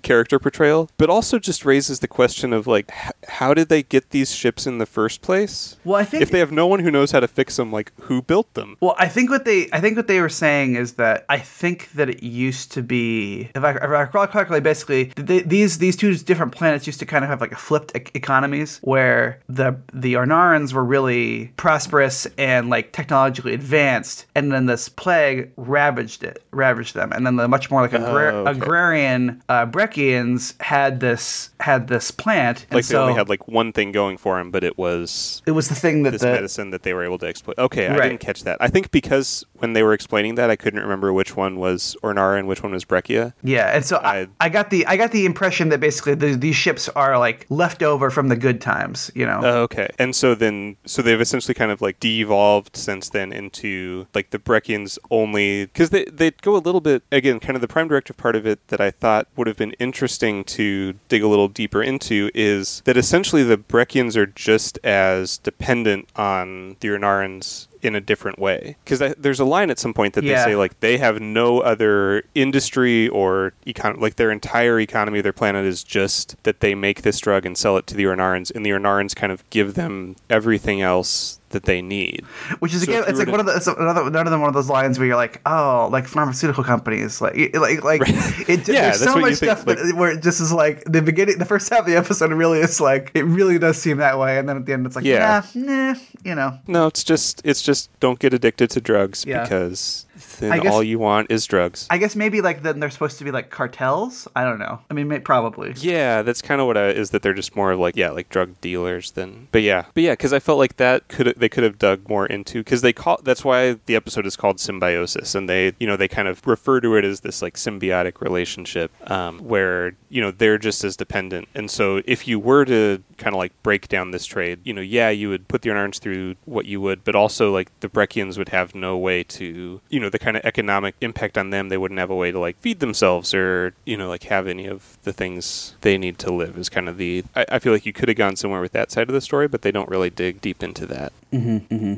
character 0.02 0.40
portrayal 0.40 0.90
but 0.98 1.10
also 1.10 1.40
just 1.40 1.66
raises 1.66 2.00
the 2.00 2.08
question 2.08 2.54
of 2.54 2.68
like 2.68 2.90
h- 3.06 3.12
how 3.28 3.54
did 3.54 3.70
they 3.70 3.84
get 3.84 4.10
these 4.12 4.34
ships 4.34 4.66
in 4.68 4.78
the 4.78 4.86
first 4.86 5.22
place 5.22 5.78
well, 5.86 6.00
I 6.00 6.06
think 6.06 6.24
if 6.24 6.32
they 6.32 6.40
have 6.40 6.52
no 6.52 6.68
one 6.68 6.80
who 6.80 6.92
knows 6.92 7.12
how 7.12 7.20
to 7.20 7.28
fix 7.28 7.56
them 7.58 7.72
like 7.72 7.92
who 8.02 8.22
built 8.22 8.54
them 8.54 8.78
Well, 8.82 8.96
I 8.98 9.08
think 9.08 9.30
what 9.30 9.46
they 9.46 9.70
I 9.72 9.80
think 9.82 9.96
what 9.98 10.08
they 10.08 10.20
were 10.22 10.30
saying 10.30 10.76
is 10.76 10.94
that 10.94 11.26
I 11.30 11.38
think 11.40 11.92
that 11.94 12.10
it 12.10 12.24
used 12.24 12.72
to 12.74 12.82
be 12.84 13.50
if 13.56 13.64
I, 13.64 13.72
if 13.72 13.82
I 13.82 14.02
recall 14.02 14.28
correctly, 14.28 14.60
basically 14.60 15.12
they, 15.16 15.42
these 15.42 15.78
these 15.78 15.96
two 15.96 16.16
different 16.16 16.52
planets 16.52 16.86
used 16.88 17.00
to 17.00 17.06
kind 17.06 17.24
of 17.24 17.30
have 17.30 17.42
like 17.42 17.52
a 17.52 17.56
flipped 17.58 17.96
e- 17.96 18.02
economies 18.14 18.80
where 18.84 19.40
the 19.48 19.76
the 19.94 20.14
Ornarans 20.16 20.74
were 20.74 20.84
really 20.84 21.52
prosperous 21.58 22.26
and 22.38 22.70
like 22.70 22.92
technologically 22.92 23.54
advanced, 23.54 24.26
and 24.36 24.52
then 24.52 24.66
this 24.66 24.90
plague 24.90 25.52
ravaged 25.58 26.24
it, 26.24 26.44
ravaged 26.52 26.94
them, 26.96 27.12
and 27.12 27.26
then 27.26 27.36
the 27.38 27.48
much 27.48 27.70
more 27.72 27.82
like 27.82 27.94
Oh, 27.94 28.46
okay. 28.48 28.52
agrarian 28.52 29.42
uh, 29.50 29.53
Uh, 29.54 29.66
Brekkians 29.68 30.60
had 30.62 31.00
this 31.00 31.52
had 31.60 31.88
this 31.88 32.10
plant, 32.12 32.64
and 32.70 32.76
like 32.78 32.86
they 32.86 32.94
so 32.94 33.02
only 33.04 33.14
had 33.14 33.30
like 33.30 33.48
one 33.48 33.72
thing 33.72 33.92
going 33.92 34.18
for 34.18 34.38
them 34.38 34.50
but 34.52 34.64
it 34.64 34.78
was 34.78 35.42
it 35.46 35.52
was 35.52 35.70
the 35.70 35.76
thing 35.76 36.04
that 36.04 36.12
this 36.12 36.22
the 36.22 36.28
medicine 36.32 36.72
that 36.72 36.84
they 36.84 36.94
were 36.94 37.04
able 37.04 37.18
to 37.20 37.28
exploit. 37.28 37.58
Okay, 37.58 37.88
I 37.88 37.96
didn't 38.10 38.20
catch 38.20 38.44
that. 38.44 38.58
I 38.60 38.68
think 38.68 38.90
because 38.92 39.46
when 39.62 39.74
they 39.74 39.84
were 39.84 39.94
explaining 39.94 40.36
that, 40.36 40.50
I 40.50 40.56
couldn't 40.56 40.80
remember 40.82 41.14
which 41.14 41.36
one 41.36 41.58
was 41.60 41.96
Ornara 42.04 42.40
and 42.40 42.48
which 42.48 42.64
one 42.64 42.72
was 42.72 42.84
Brekka. 42.86 43.34
Yeah, 43.44 43.76
and 43.76 43.86
so 43.86 43.98
I, 43.98 44.22
I- 44.22 44.28
I 44.40 44.50
got 44.50 44.70
the 44.72 44.86
I 44.88 44.98
got 44.98 45.12
the 45.12 45.26
impression 45.26 45.70
that 45.70 45.80
basically 45.80 46.16
the, 46.16 46.36
these 46.36 46.56
ships 46.56 46.90
are 46.90 47.18
like 47.20 47.46
left 47.50 47.82
over 47.84 48.10
from 48.10 48.28
the 48.30 48.36
good 48.36 48.60
times, 48.60 49.12
you 49.16 49.26
know. 49.26 49.40
Oh, 49.44 49.62
okay. 49.64 49.88
And 50.00 50.16
so 50.16 50.36
then, 50.36 50.76
so 50.86 51.02
they've 51.02 51.22
essentially 51.22 51.54
kind 51.54 51.72
of 51.72 51.82
like 51.82 52.00
de-evolved 52.00 52.76
since 52.76 53.10
then 53.10 53.32
into 53.32 54.08
like 54.14 54.32
the 54.32 54.40
Brekkians 54.40 54.98
only 55.12 55.66
because 55.68 55.90
they 55.92 56.06
they 56.06 56.32
go 56.32 56.56
a 56.56 56.64
little 56.68 56.82
bit 56.82 57.04
again, 57.12 57.40
kind 57.40 57.56
of 57.56 57.62
the 57.62 57.68
prime 57.68 57.88
directive 57.88 58.18
part 58.18 58.36
of 58.36 58.46
it 58.46 58.68
that 58.68 58.82
I 58.82 58.92
thought 58.92 59.28
would 59.38 59.43
have 59.48 59.58
been 59.58 59.74
interesting 59.74 60.44
to 60.44 60.94
dig 61.08 61.22
a 61.22 61.28
little 61.28 61.48
deeper 61.48 61.82
into 61.82 62.30
is 62.34 62.82
that 62.86 62.98
essentially 62.98 63.44
the 63.44 63.58
Brekkians 63.58 64.16
are 64.16 64.26
just 64.26 64.80
as 64.84 65.38
dependent 65.38 66.10
on 66.16 66.78
the 66.80 66.90
Ornarans 66.90 67.68
in 67.84 67.96
a 67.96 68.02
different 68.02 68.40
way 68.40 68.76
because 68.86 69.00
there's 69.18 69.40
a 69.40 69.46
line 69.46 69.70
at 69.70 69.78
some 69.78 69.94
point 69.94 70.14
that 70.14 70.24
Yeah. 70.24 70.44
they 70.46 70.52
say 70.52 70.56
like 70.56 70.80
they 70.80 70.98
have 70.98 71.20
no 71.22 71.60
other 71.60 72.24
industry 72.34 73.08
or 73.10 73.54
econ- 73.68 74.00
like 74.00 74.16
their 74.16 74.32
entire 74.32 74.80
economy 74.80 75.20
of 75.20 75.24
their 75.24 75.34
planet 75.34 75.66
is 75.66 75.84
just 75.84 76.36
that 76.44 76.62
they 76.62 76.76
make 76.76 77.02
this 77.02 77.20
drug 77.20 77.46
and 77.46 77.58
sell 77.58 77.78
it 77.78 77.86
to 77.88 77.96
the 77.96 78.06
Ornarans 78.06 78.52
and 78.56 78.66
the 78.66 78.70
Ornarans 78.72 79.16
kind 79.16 79.32
of 79.32 79.48
give 79.50 79.74
them 79.76 80.16
everything 80.30 80.82
else 80.82 81.40
that 81.50 81.66
they 81.66 81.84
need. 81.84 82.26
Which 82.60 82.74
is 82.74 82.82
so 82.84 82.92
again, 82.92 83.04
it's 83.08 83.20
like 83.20 83.28
to- 83.28 83.32
one 83.32 83.40
of 83.40 83.46
the 83.46 83.56
it's 83.56 83.68
another 83.68 84.02
another 84.08 84.40
one 84.40 84.48
of 84.48 84.56
those 84.56 84.70
lines 84.70 84.98
where 84.98 85.08
you're 85.08 85.16
like, 85.16 85.40
oh, 85.46 85.88
like 85.92 86.08
pharmaceutical 86.08 86.64
companies, 86.64 87.22
like 87.22 87.56
like 87.56 87.84
like 87.84 88.02
it. 88.50 88.68
Yeah, 88.68 88.82
there's 88.90 89.04
so 89.04 89.18
much 89.18 89.36
think, 89.36 89.52
stuff 89.60 89.68
like- 89.68 89.78
where 89.96 90.12
it 90.14 90.24
just 90.24 90.42
is 90.42 90.52
like 90.52 90.84
the 90.86 91.02
beginning, 91.04 91.38
the 91.38 91.46
first 91.46 91.70
half 91.70 91.82
of 91.82 91.86
the 91.86 91.96
episode 91.96 92.32
really 92.32 92.60
is 92.60 92.82
like 92.82 93.12
it 93.14 93.24
really 93.26 93.60
does 93.60 93.78
seem 93.80 93.98
that 93.98 94.18
way, 94.18 94.40
and 94.40 94.50
then 94.50 94.58
at 94.58 94.66
the 94.66 94.74
end 94.74 94.88
it's 94.88 94.96
like, 94.96 95.06
Yeah. 95.06 95.44
yeah, 95.54 95.94
nah, 95.94 95.96
you 96.24 96.34
know. 96.34 96.58
No, 96.68 96.88
it's 96.88 97.04
just 97.04 97.40
it's 97.46 97.62
just 97.62 97.73
don't 98.00 98.20
get 98.20 98.34
addicted 98.34 98.70
to 98.72 98.82
drugs 98.82 99.26
Yeah. 99.26 99.44
because 99.44 100.06
Then 100.40 100.60
guess- 100.62 100.72
all 100.72 100.84
you 100.84 101.00
want 101.00 101.32
is 101.32 101.46
drugs. 101.46 101.88
I 101.90 101.98
guess 101.98 102.16
maybe 102.16 102.42
like 102.42 102.62
then 102.62 102.80
they're 102.80 102.90
supposed 102.90 103.18
to 103.18 103.24
be 103.24 103.32
like 103.32 103.50
cartels. 103.50 104.28
I 104.36 104.44
don't 104.44 104.60
know. 104.60 104.80
I 104.90 104.94
mean, 104.94 105.08
may, 105.08 105.20
probably. 105.20 105.74
Yeah, 105.78 106.22
that's 106.22 106.42
kind 106.42 106.62
of 106.62 106.68
what 106.68 106.78
I 106.78 106.90
is 106.90 107.10
that 107.10 107.22
they're 107.24 107.34
just 107.34 107.56
more 107.56 107.72
of 107.72 107.80
like 107.80 107.96
yeah, 107.96 108.12
like 108.12 108.30
drug 108.30 108.60
dealers 108.62 109.12
than. 109.12 109.48
But 109.52 109.64
yeah, 109.64 109.86
but 109.94 110.04
yeah, 110.04 110.14
because 110.14 110.34
I 110.34 110.40
felt 110.40 110.60
like 110.60 110.78
that 110.78 111.08
could 111.08 111.34
they 111.38 111.50
could 111.50 111.64
have 111.64 111.80
dug 111.80 112.08
more 112.08 112.26
into 112.26 112.60
because 112.60 112.82
they 112.82 112.94
call 112.94 113.20
that's 113.24 113.44
why 113.44 113.78
the 113.86 113.96
episode 113.96 114.26
is 114.28 114.36
called 114.36 114.60
symbiosis, 114.60 115.36
and 115.36 115.50
they 115.50 115.74
you 115.80 115.88
know 115.88 115.98
they 115.98 116.08
kind 116.08 116.28
of 116.28 116.46
refer 116.46 116.80
to 116.82 116.96
it 116.96 117.06
as 117.06 117.22
this 117.22 117.42
like 117.42 117.56
symbiotic 117.56 118.22
relationship 118.22 118.92
um, 119.10 119.40
where 119.40 119.96
you 120.10 120.22
know 120.22 120.32
they're 120.32 120.58
just 120.58 120.84
as 120.84 120.96
dependent, 120.96 121.48
and 121.56 121.72
so 121.72 122.02
if 122.06 122.28
you 122.28 122.40
were 122.40 122.66
to 122.66 123.04
kind 123.18 123.34
of 123.34 123.38
like 123.38 123.52
break 123.64 123.88
down 123.88 124.12
this 124.12 124.26
trade, 124.26 124.60
you 124.64 124.74
know, 124.74 124.82
yeah, 124.82 125.10
you 125.10 125.30
would 125.30 125.48
put 125.48 125.62
the 125.62 125.70
Ornarans 125.70 126.00
through 126.00 126.36
what 126.46 126.66
you 126.66 126.80
would, 126.82 127.04
but 127.04 127.16
also 127.16 127.52
like 127.52 127.64
like 127.64 127.80
the 127.80 127.90
Brekkians 127.90 128.38
would 128.38 128.50
have 128.50 128.76
no 128.76 128.98
way 128.98 129.24
to, 129.24 129.82
you 129.90 130.00
know, 130.00 130.10
the 130.14 130.20
kind 130.20 130.38
of 130.38 130.46
economic 130.46 130.96
impact 131.02 131.38
on 131.38 131.50
them, 131.50 131.68
they 131.68 131.78
wouldn't 131.78 132.00
have 132.00 132.10
a 132.10 132.16
way 132.16 132.32
to 132.32 132.40
like 132.40 132.58
feed 132.60 132.80
themselves 132.80 133.34
or, 133.34 133.74
you 133.86 133.98
know, 133.98 134.08
like 134.08 134.24
have 134.24 134.48
any 134.48 134.66
of 134.68 134.98
the 135.04 135.12
things 135.12 135.76
they 135.82 135.98
need 135.98 136.18
to 136.20 136.32
live 136.34 136.58
is 136.58 136.70
kind 136.70 136.88
of 136.88 136.98
the, 136.98 137.26
I, 137.36 137.46
I 137.50 137.60
feel 137.60 137.74
like 137.74 137.86
you 137.86 137.92
could 137.92 138.08
have 138.08 138.18
gone 138.18 138.38
somewhere 138.38 138.62
with 138.62 138.72
that 138.72 138.92
side 138.92 139.10
of 139.10 139.14
the 139.14 139.20
story, 139.22 139.48
but 139.50 139.62
they 139.64 139.72
don't 139.72 139.90
really 139.90 140.10
dig 140.10 140.40
deep 140.40 140.64
into 140.64 140.86
that. 140.86 141.12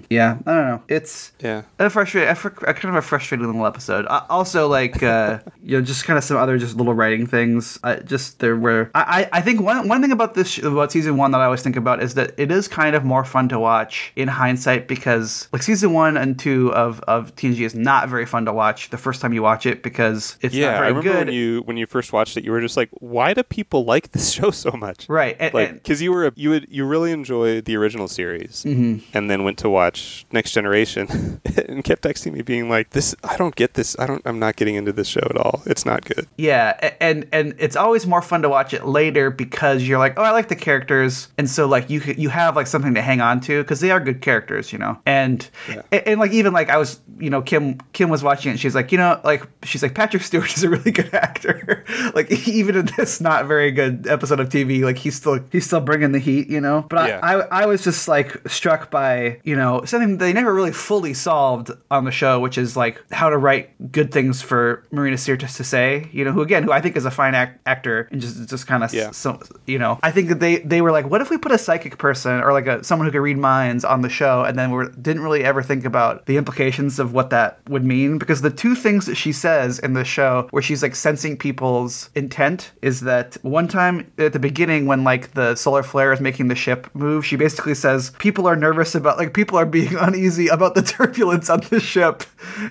Yeah, 0.10 0.38
I 0.46 0.54
don't 0.54 0.68
know. 0.68 0.82
It's 0.88 1.34
Yeah. 1.42 1.64
a 1.78 1.90
frustrating, 1.90 2.30
a, 2.30 2.36
fr- 2.36 2.48
a 2.66 2.74
kind 2.74 2.86
of 2.86 2.96
a 2.96 3.02
frustrating 3.02 3.46
little 3.46 3.66
episode. 3.66 4.06
Uh, 4.08 4.22
also, 4.30 4.68
like 4.70 5.04
uh, 5.04 5.40
you 5.64 5.78
know, 5.78 5.84
just 5.84 6.06
kind 6.06 6.18
of 6.18 6.24
some 6.24 6.38
other 6.38 6.58
just 6.58 6.78
little 6.78 6.94
writing 6.94 7.28
things. 7.28 7.78
Uh, 7.84 7.98
just 7.98 8.40
there 8.40 8.56
were. 8.56 8.90
I, 8.96 9.28
I 9.34 9.40
I 9.40 9.42
think 9.42 9.60
one 9.62 9.90
one 9.90 10.02
thing 10.02 10.14
about 10.14 10.36
this 10.36 10.52
sh- 10.52 10.60
about 10.60 10.92
season 10.94 11.18
one 11.18 11.32
that 11.32 11.42
I 11.42 11.46
always 11.46 11.62
think 11.62 11.76
about 11.76 12.02
is 12.02 12.14
that 12.14 12.34
it 12.38 12.50
is 12.50 12.70
kind 12.70 12.96
of 12.96 13.04
more 13.04 13.26
fun 13.26 13.50
to 13.50 13.60
watch 13.60 14.14
in 14.16 14.30
hindsight 14.30 14.88
because 14.88 15.50
like 15.52 15.64
season 15.64 15.92
one 15.92 16.16
and 16.16 16.40
two 16.40 16.74
of 16.74 17.02
of 17.02 17.36
TNG 17.36 17.60
is 17.66 17.76
not 17.76 18.05
very 18.10 18.26
fun 18.26 18.46
to 18.46 18.54
watch 18.54 18.90
the 18.90 18.98
first 18.98 19.22
time 19.22 19.34
you 19.34 19.42
watch 19.42 19.66
it 19.66 19.84
because 19.84 20.38
it's 20.42 20.54
Yeah, 20.56 20.72
not 20.72 20.84
I 20.84 20.88
remember 20.88 21.02
good. 21.14 21.26
when 21.28 21.34
you 21.36 21.62
when 21.66 21.78
you 21.78 21.86
first 21.86 22.14
watched 22.14 22.38
it, 22.38 22.44
you 22.44 22.52
were 22.52 22.62
just 22.62 22.78
like, 22.78 22.90
"Why 23.00 23.34
do 23.34 23.44
people 23.44 23.86
like 23.86 24.12
this 24.12 24.32
show 24.38 24.52
so 24.52 24.72
much?" 24.72 25.08
right, 25.10 25.36
and, 25.40 25.54
Like, 25.54 25.74
because 25.74 26.02
you 26.02 26.12
were 26.12 26.28
a, 26.28 26.32
you 26.36 26.50
would 26.52 26.68
you 26.70 26.86
really 26.86 27.12
enjoyed 27.12 27.66
the 27.66 27.76
original 27.78 28.08
series, 28.08 28.64
Mm-hmm. 28.66 29.06
and 29.18 29.30
then 29.30 29.44
went 29.44 29.58
to 29.60 29.70
watch 29.70 30.26
Next 30.32 30.52
Generation, 30.52 31.42
and 31.68 31.84
kept 31.84 32.04
texting 32.04 32.34
me 32.34 32.42
being 32.42 32.70
like, 32.70 32.92
"This 32.92 33.16
I 33.24 33.38
don't 33.38 33.56
get 33.56 33.74
this. 33.76 33.98
I 34.00 34.06
don't. 34.08 34.22
I'm 34.26 34.40
not 34.40 34.56
getting 34.56 34.76
into 34.76 34.92
this 34.92 35.08
show 35.08 35.26
at 35.30 35.38
all. 35.38 35.62
It's 35.66 35.86
not 35.86 36.06
good." 36.06 36.28
Yeah, 36.38 36.92
and 37.00 37.28
and 37.32 37.56
it's 37.58 37.76
always 37.76 38.06
more 38.08 38.22
fun 38.22 38.42
to 38.44 38.50
watch 38.50 38.74
it 38.74 38.86
later 38.86 39.30
because 39.32 39.84
you're 39.84 40.00
like, 40.00 40.18
oh, 40.18 40.24
I 40.24 40.32
like 40.32 40.48
the 40.50 40.56
characters, 40.56 41.28
and 41.38 41.50
so 41.50 41.68
like 41.68 41.90
you 41.90 42.02
you 42.18 42.30
have 42.30 42.56
like 42.56 42.68
something 42.68 42.94
to 42.96 43.02
hang 43.02 43.22
on 43.22 43.40
to 43.42 43.62
because 43.64 43.80
they 43.80 43.92
are 43.92 44.00
good 44.00 44.22
characters, 44.22 44.72
you 44.74 44.80
know. 44.80 44.98
And, 45.06 45.48
Yeah. 45.70 45.82
and 45.92 46.04
and 46.08 46.20
like 46.20 46.32
even 46.32 46.54
like 46.54 46.70
I 46.70 46.78
was, 46.78 47.00
you 47.20 47.30
know, 47.30 47.42
Kim 47.42 47.78
Kim 47.96 48.10
was 48.10 48.22
watching 48.22 48.52
it, 48.54 48.60
she's 48.60 48.76
like, 48.76 48.92
you 48.92 48.98
know, 49.00 49.20
like 49.24 49.42
she's 49.64 49.82
like 49.82 49.96
Patrick 49.96 50.22
Stewart 50.22 50.56
is 50.56 50.64
a 50.64 50.70
really 50.70 50.92
good 50.92 51.12
actor. 51.14 51.84
like 52.14 52.30
even 52.48 52.76
in 52.76 52.90
this 52.98 53.20
not 53.22 53.46
very 53.48 53.72
good 53.72 54.06
episode 54.06 54.40
of 54.40 54.50
TV, 54.50 54.84
like 54.84 54.98
he's 54.98 55.16
still 55.16 55.40
he's 55.52 55.66
still 55.66 55.82
bringing 55.82 56.12
the 56.12 56.20
heat, 56.20 56.50
you 56.50 56.62
know. 56.62 56.86
But 56.90 57.10
Yeah. 57.10 57.20
I, 57.24 57.34
I 57.36 57.64
I 57.64 57.66
was 57.66 57.84
just 57.84 58.08
like 58.08 58.48
struck 58.50 58.92
by 58.92 59.40
you 59.44 59.56
know 59.56 59.84
something 59.86 60.18
they 60.18 60.34
never 60.34 60.54
really 60.54 60.74
fully 60.74 61.14
solved 61.14 61.72
on 61.90 62.04
the 62.06 62.12
show, 62.12 62.40
which 62.40 62.58
is 62.58 62.76
like 62.78 63.02
how 63.12 63.30
to 63.30 63.38
write 63.38 63.92
good 63.92 64.12
things 64.12 64.42
for 64.42 64.84
Marina 64.92 65.16
Sirtis 65.16 65.56
to 65.58 65.64
say. 65.64 66.10
You 66.12 66.26
know, 66.26 66.32
who 66.34 66.42
again, 66.42 66.64
who 66.64 66.72
I 66.74 66.82
think 66.82 66.98
is 66.98 67.06
a 67.06 67.12
fine 67.12 67.34
act- 67.34 67.62
actor 67.66 68.10
and 68.12 68.20
just 68.22 68.48
just 68.50 68.68
kind 68.68 68.84
of 68.84 68.94
Yeah. 68.94 69.12
so 69.12 69.40
you 69.66 69.80
know. 69.80 69.98
I 70.04 70.12
think 70.12 70.28
that 70.28 70.42
they 70.42 70.58
they 70.58 70.82
were 70.82 70.92
like, 70.92 71.10
what 71.10 71.22
if 71.22 71.30
we 71.30 71.38
put 71.38 71.54
a 71.54 71.58
psychic 71.58 71.98
person 71.98 72.42
or 72.42 72.52
like 72.52 72.68
a 72.68 72.84
someone 72.84 73.08
who 73.08 73.12
could 73.14 73.22
read 73.22 73.38
minds 73.38 73.86
on 73.86 74.02
the 74.02 74.10
show, 74.10 74.44
and 74.44 74.60
then 74.60 74.70
we 74.72 74.86
didn't 75.02 75.24
really 75.24 75.46
ever 75.46 75.64
think 75.64 75.86
about 75.86 76.26
the 76.26 76.36
implications 76.36 77.00
of 77.00 77.14
what 77.14 77.30
that 77.30 77.60
would 77.70 77.85
mean 77.86 78.18
because 78.18 78.42
the 78.42 78.50
two 78.50 78.76
things 78.76 79.06
that 79.06 79.16
she 79.16 79.32
says 79.32 79.80
in 79.80 79.94
the 79.94 80.04
show 80.04 80.48
where 80.52 80.62
she's 80.62 80.82
like 80.84 80.96
sensing 80.96 81.38
people's 81.38 82.10
intent 82.16 82.72
is 82.82 83.02
that 83.02 83.38
one 83.44 83.68
time 83.68 84.12
at 84.18 84.34
the 84.34 84.40
beginning 84.40 84.86
when 84.88 85.04
like 85.04 85.34
the 85.34 85.56
solar 85.56 85.84
flare 85.84 86.12
is 86.12 86.20
making 86.20 86.48
the 86.48 86.56
ship 86.56 86.90
move, 86.94 87.26
she 87.26 87.36
basically 87.36 87.76
says 87.76 88.12
people 88.20 88.48
are 88.48 88.56
nervous 88.56 88.96
about 88.96 89.18
like 89.18 89.34
people 89.34 89.58
are 89.58 89.66
being 89.66 89.96
uneasy 90.00 90.48
about 90.48 90.76
the 90.76 90.82
turbulence 90.82 91.50
on 91.50 91.62
the 91.70 91.80
ship, 91.80 92.24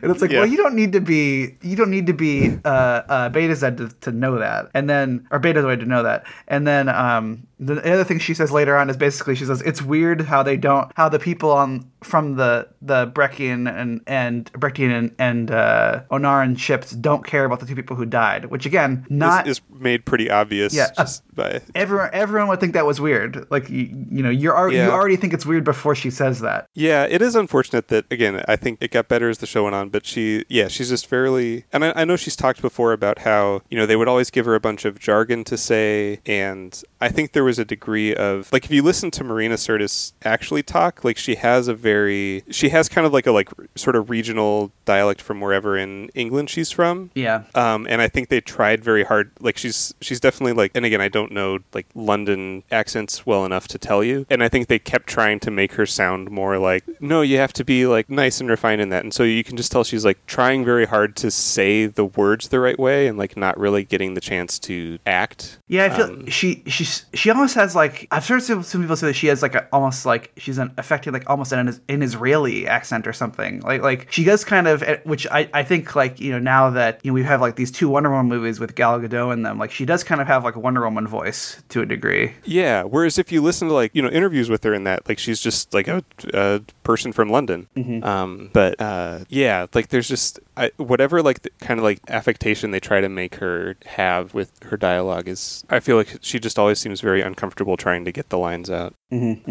and 0.03 0.11
it's 0.11 0.21
like, 0.21 0.31
Yeah. 0.31 0.41
well, 0.41 0.49
you 0.49 0.57
don't 0.57 0.75
need 0.75 0.93
to 0.93 1.01
be 1.01 1.57
you 1.63 1.77
don't 1.77 1.91
need 1.91 2.07
to 2.09 2.13
be 2.13 2.49
uh, 2.65 2.69
uh, 3.09 3.31
Betazed 3.31 3.77
to, 3.79 3.89
to 4.01 4.13
know 4.13 4.39
that, 4.39 4.71
and 4.75 4.91
then 4.91 5.27
or 5.31 5.41
Betazoid 5.41 5.81
to 5.81 5.87
know 5.87 6.03
that, 6.03 6.27
and 6.49 6.67
then 6.67 6.89
um, 6.89 7.47
the 7.59 7.77
other 7.93 8.05
thing 8.05 8.19
she 8.19 8.35
says 8.35 8.51
later 8.51 8.77
on 8.77 8.91
is 8.91 8.97
basically 8.97 9.35
she 9.35 9.45
says 9.45 9.63
it's 9.63 9.81
weird 9.81 10.23
how 10.23 10.43
they 10.43 10.57
don't 10.57 10.91
how 10.97 11.09
the 11.09 11.19
people 11.19 11.53
on 11.53 11.89
from 12.03 12.35
the 12.35 12.69
the 12.83 13.07
Brekkian 13.15 13.73
and 13.73 14.01
and 14.07 14.53
Brekkian 14.53 14.91
and, 14.91 15.15
and 15.19 15.51
uh, 15.51 16.03
Ornaran 16.11 16.59
ships 16.59 16.91
don't 16.91 17.25
care 17.25 17.45
about 17.45 17.61
the 17.61 17.67
two 17.67 17.75
people 17.75 17.97
who 17.97 18.05
died, 18.05 18.47
which 18.47 18.67
again 18.67 19.07
not 19.09 19.45
this 19.45 19.59
is 19.59 19.65
made 19.81 20.05
pretty 20.05 20.31
obvious 20.31 20.75
Yeah, 20.75 20.89
uh, 20.99 21.07
by 21.33 21.61
everyone 21.75 22.11
everyone 22.13 22.49
would 22.49 22.61
think 22.61 22.75
that 22.75 22.87
was 22.87 23.01
weird. 23.01 23.47
Like 23.51 23.71
you, 23.71 24.07
you 24.11 24.23
know 24.23 24.31
you're 24.31 24.57
al- 24.57 24.73
Yeah. 24.73 24.87
you 24.87 24.91
already 24.93 25.17
think 25.17 25.33
it's 25.33 25.47
weird 25.47 25.65
before 25.65 25.95
she 25.95 26.11
says 26.11 26.41
that. 26.41 26.69
Yeah, 26.75 27.05
it 27.09 27.23
is 27.23 27.35
unfortunate 27.37 27.89
that 27.89 28.05
again. 28.11 28.43
I 28.49 28.57
think 28.57 28.79
it 28.83 28.91
got 28.91 29.09
better 29.09 29.29
as 29.29 29.39
the 29.39 29.47
show 29.47 29.65
went 29.65 29.75
on, 29.77 29.89
but 29.91 30.05
she, 30.05 30.45
yeah, 30.49 30.69
she's 30.69 30.89
just 30.89 31.07
fairly. 31.07 31.65
And 31.73 31.85
I, 31.85 31.93
I 31.97 32.05
know 32.05 32.17
she's 32.17 32.37
talked 32.37 32.61
before 32.61 32.93
about 32.93 33.21
how 33.21 33.63
you 33.71 33.79
know 33.79 33.87
they 33.87 33.97
would 33.97 34.09
always 34.09 34.31
give 34.31 34.45
her 34.47 34.55
a 34.55 34.61
bunch 34.61 34.85
of 34.85 34.99
jargon 34.99 35.45
to 35.45 35.57
say, 35.57 36.21
and 36.27 36.83
I 37.01 37.09
think 37.09 37.33
there 37.33 37.44
was 37.45 37.59
a 37.59 37.65
degree 37.65 38.15
of 38.15 38.53
like 38.53 38.65
if 38.65 38.71
you 38.71 38.83
listen 38.83 39.11
to 39.13 39.25
Marina 39.25 39.55
Sirtis 39.55 40.13
actually 40.25 40.63
talk, 40.63 41.05
like 41.05 41.17
she 41.17 41.37
has 41.37 41.69
a 41.69 41.75
very, 41.75 42.43
she 42.51 42.71
has 42.71 42.89
kind 42.89 43.07
of 43.07 43.13
like 43.13 43.27
a 43.27 43.33
like 43.33 43.51
sort 43.75 43.97
of 43.97 44.11
regional 44.11 44.73
dialect 44.85 45.21
from 45.21 45.41
wherever 45.41 45.77
in 45.77 46.09
England 46.15 46.51
she's 46.51 46.71
from. 46.71 47.11
Yeah. 47.15 47.45
Um, 47.55 47.87
and 47.89 48.01
I 48.03 48.09
think 48.09 48.29
they 48.29 48.41
tried 48.41 48.83
very 48.83 49.05
hard. 49.05 49.31
Like 49.41 49.57
she's 49.59 49.95
she's 50.01 50.21
definitely 50.21 50.55
like, 50.55 50.73
and 50.75 50.85
again, 50.85 51.01
I 51.01 51.09
don't 51.09 51.33
know 51.33 51.59
like 51.73 51.87
London 51.95 52.63
accents 52.71 53.27
well 53.27 53.45
enough 53.45 53.69
to 53.69 53.79
tell 53.79 54.03
you. 54.03 54.27
And 54.31 54.43
I 54.43 54.49
think 54.49 54.69
they 54.69 54.79
kept 54.79 55.07
trying 55.07 55.41
to 55.41 55.51
make 55.51 55.73
her 55.75 55.87
sound 55.87 56.31
more 56.31 56.59
like, 56.59 56.85
no, 57.01 57.23
you 57.23 57.37
have 57.39 57.53
to 57.55 57.65
be 57.65 57.87
like 57.87 58.09
nice 58.09 58.41
and 58.41 58.49
refined 58.49 58.81
in 58.81 58.89
that. 58.91 59.05
And 59.05 59.13
so 59.13 59.23
you 59.23 59.45
can 59.45 59.57
just 59.57 59.71
tell 59.71 59.85
she's 59.85 60.05
like 60.05 60.25
trying 60.27 60.65
very 60.65 60.87
hard 60.87 61.17
to 61.17 61.31
say 61.31 61.87
the 61.87 62.05
words 62.05 62.49
the 62.49 62.61
right 62.61 62.79
way 62.79 63.07
and 63.07 63.19
like 63.19 63.37
not 63.37 63.59
really 63.59 63.85
getting 63.85 64.15
the 64.15 64.21
chance 64.21 64.59
to 64.61 64.99
act. 65.07 65.59
Yeah, 65.69 65.85
I 65.85 65.91
feel 65.91 66.05
Um, 66.05 66.27
she 66.27 66.63
she's 66.67 67.05
she 67.15 67.31
almost 67.35 67.55
has 67.55 67.75
like 67.75 68.07
I've 68.11 68.27
heard 68.27 68.43
some, 68.43 68.63
some 68.63 68.83
people 68.83 68.97
say 68.97 69.09
that 69.09 69.15
she 69.15 69.27
has 69.29 69.43
like 69.43 69.55
a, 69.55 69.69
almost 69.73 70.07
like 70.07 70.33
she's 70.37 70.59
an 70.59 70.73
affected 70.79 71.13
like 71.13 71.29
almost 71.29 71.53
an, 71.53 71.81
an 71.89 72.03
Israeli 72.03 72.67
accent 72.67 73.07
or 73.07 73.13
something. 73.13 73.61
Like 73.61 73.83
like 73.83 74.11
she 74.11 74.25
does 74.25 74.45
kind 74.45 74.67
of 74.67 74.83
eh, 74.83 74.99
which 75.05 75.27
I, 75.31 75.49
I 75.53 75.63
think 75.63 75.95
like 75.97 76.21
you 76.21 76.33
know 76.33 76.39
now 76.39 76.71
that 76.71 77.01
you 77.03 77.11
know 77.11 77.15
we 77.15 77.23
have 77.25 77.41
like 77.41 77.57
these 77.57 77.71
two 77.71 77.89
Wonder 77.89 78.11
Woman 78.11 78.29
movies 78.29 78.61
with 78.61 78.75
Gal 78.75 79.01
Gadot 79.01 79.33
in 79.33 79.43
them 79.43 79.59
like 79.59 79.71
she 79.71 79.85
does 79.85 80.05
kind 80.05 80.21
of 80.21 80.27
have 80.27 80.45
like 80.45 80.57
a 80.57 80.61
Wonder 80.61 80.83
Woman 80.83 81.07
voice 81.07 81.63
to 81.71 81.83
a 81.83 81.87
degree. 81.87 82.33
Yeah. 82.45 82.85
Whereas 82.85 83.19
if 83.19 83.33
you 83.33 83.43
listen 83.43 83.69
to 83.69 83.75
like 83.75 83.91
you 83.95 84.03
know 84.03 84.11
interviews 84.11 84.49
with 84.49 84.63
her 84.65 84.75
in 84.75 84.85
that, 84.85 85.09
like 85.09 85.19
she's 85.19 85.41
just 85.41 85.75
like 85.75 85.89
a, 85.89 86.05
a 86.33 86.61
person 86.83 87.13
from 87.13 87.31
London. 87.31 87.67
Um, 88.05 88.51
but 88.53 88.81
uh, 88.81 89.21
yeah, 89.29 89.67
like 89.75 89.89
there's 89.89 90.09
just 90.09 90.39
I, 90.57 90.71
whatever 90.77 91.23
like 91.23 91.43
the 91.43 91.51
kind 91.61 91.81
of 91.81 91.85
like 91.85 92.01
affectation 92.09 92.71
they 92.71 92.81
try 92.81 93.01
to 93.01 93.09
make 93.09 93.37
her 93.37 93.77
have 93.87 94.35
with 94.35 94.63
her 94.65 94.77
dialogue 94.77 95.29
is. 95.29 95.65
I 95.71 95.81
feel 95.81 95.97
like 95.97 96.19
she 96.21 96.39
just 96.39 96.59
always 96.59 96.79
seems 96.79 97.01
very 97.01 97.24
uncomfortable 97.25 97.77
trying 97.77 98.05
to 98.05 98.13
get 98.13 98.29
the 98.29 98.39
lines 98.39 98.71
out. 98.71 98.95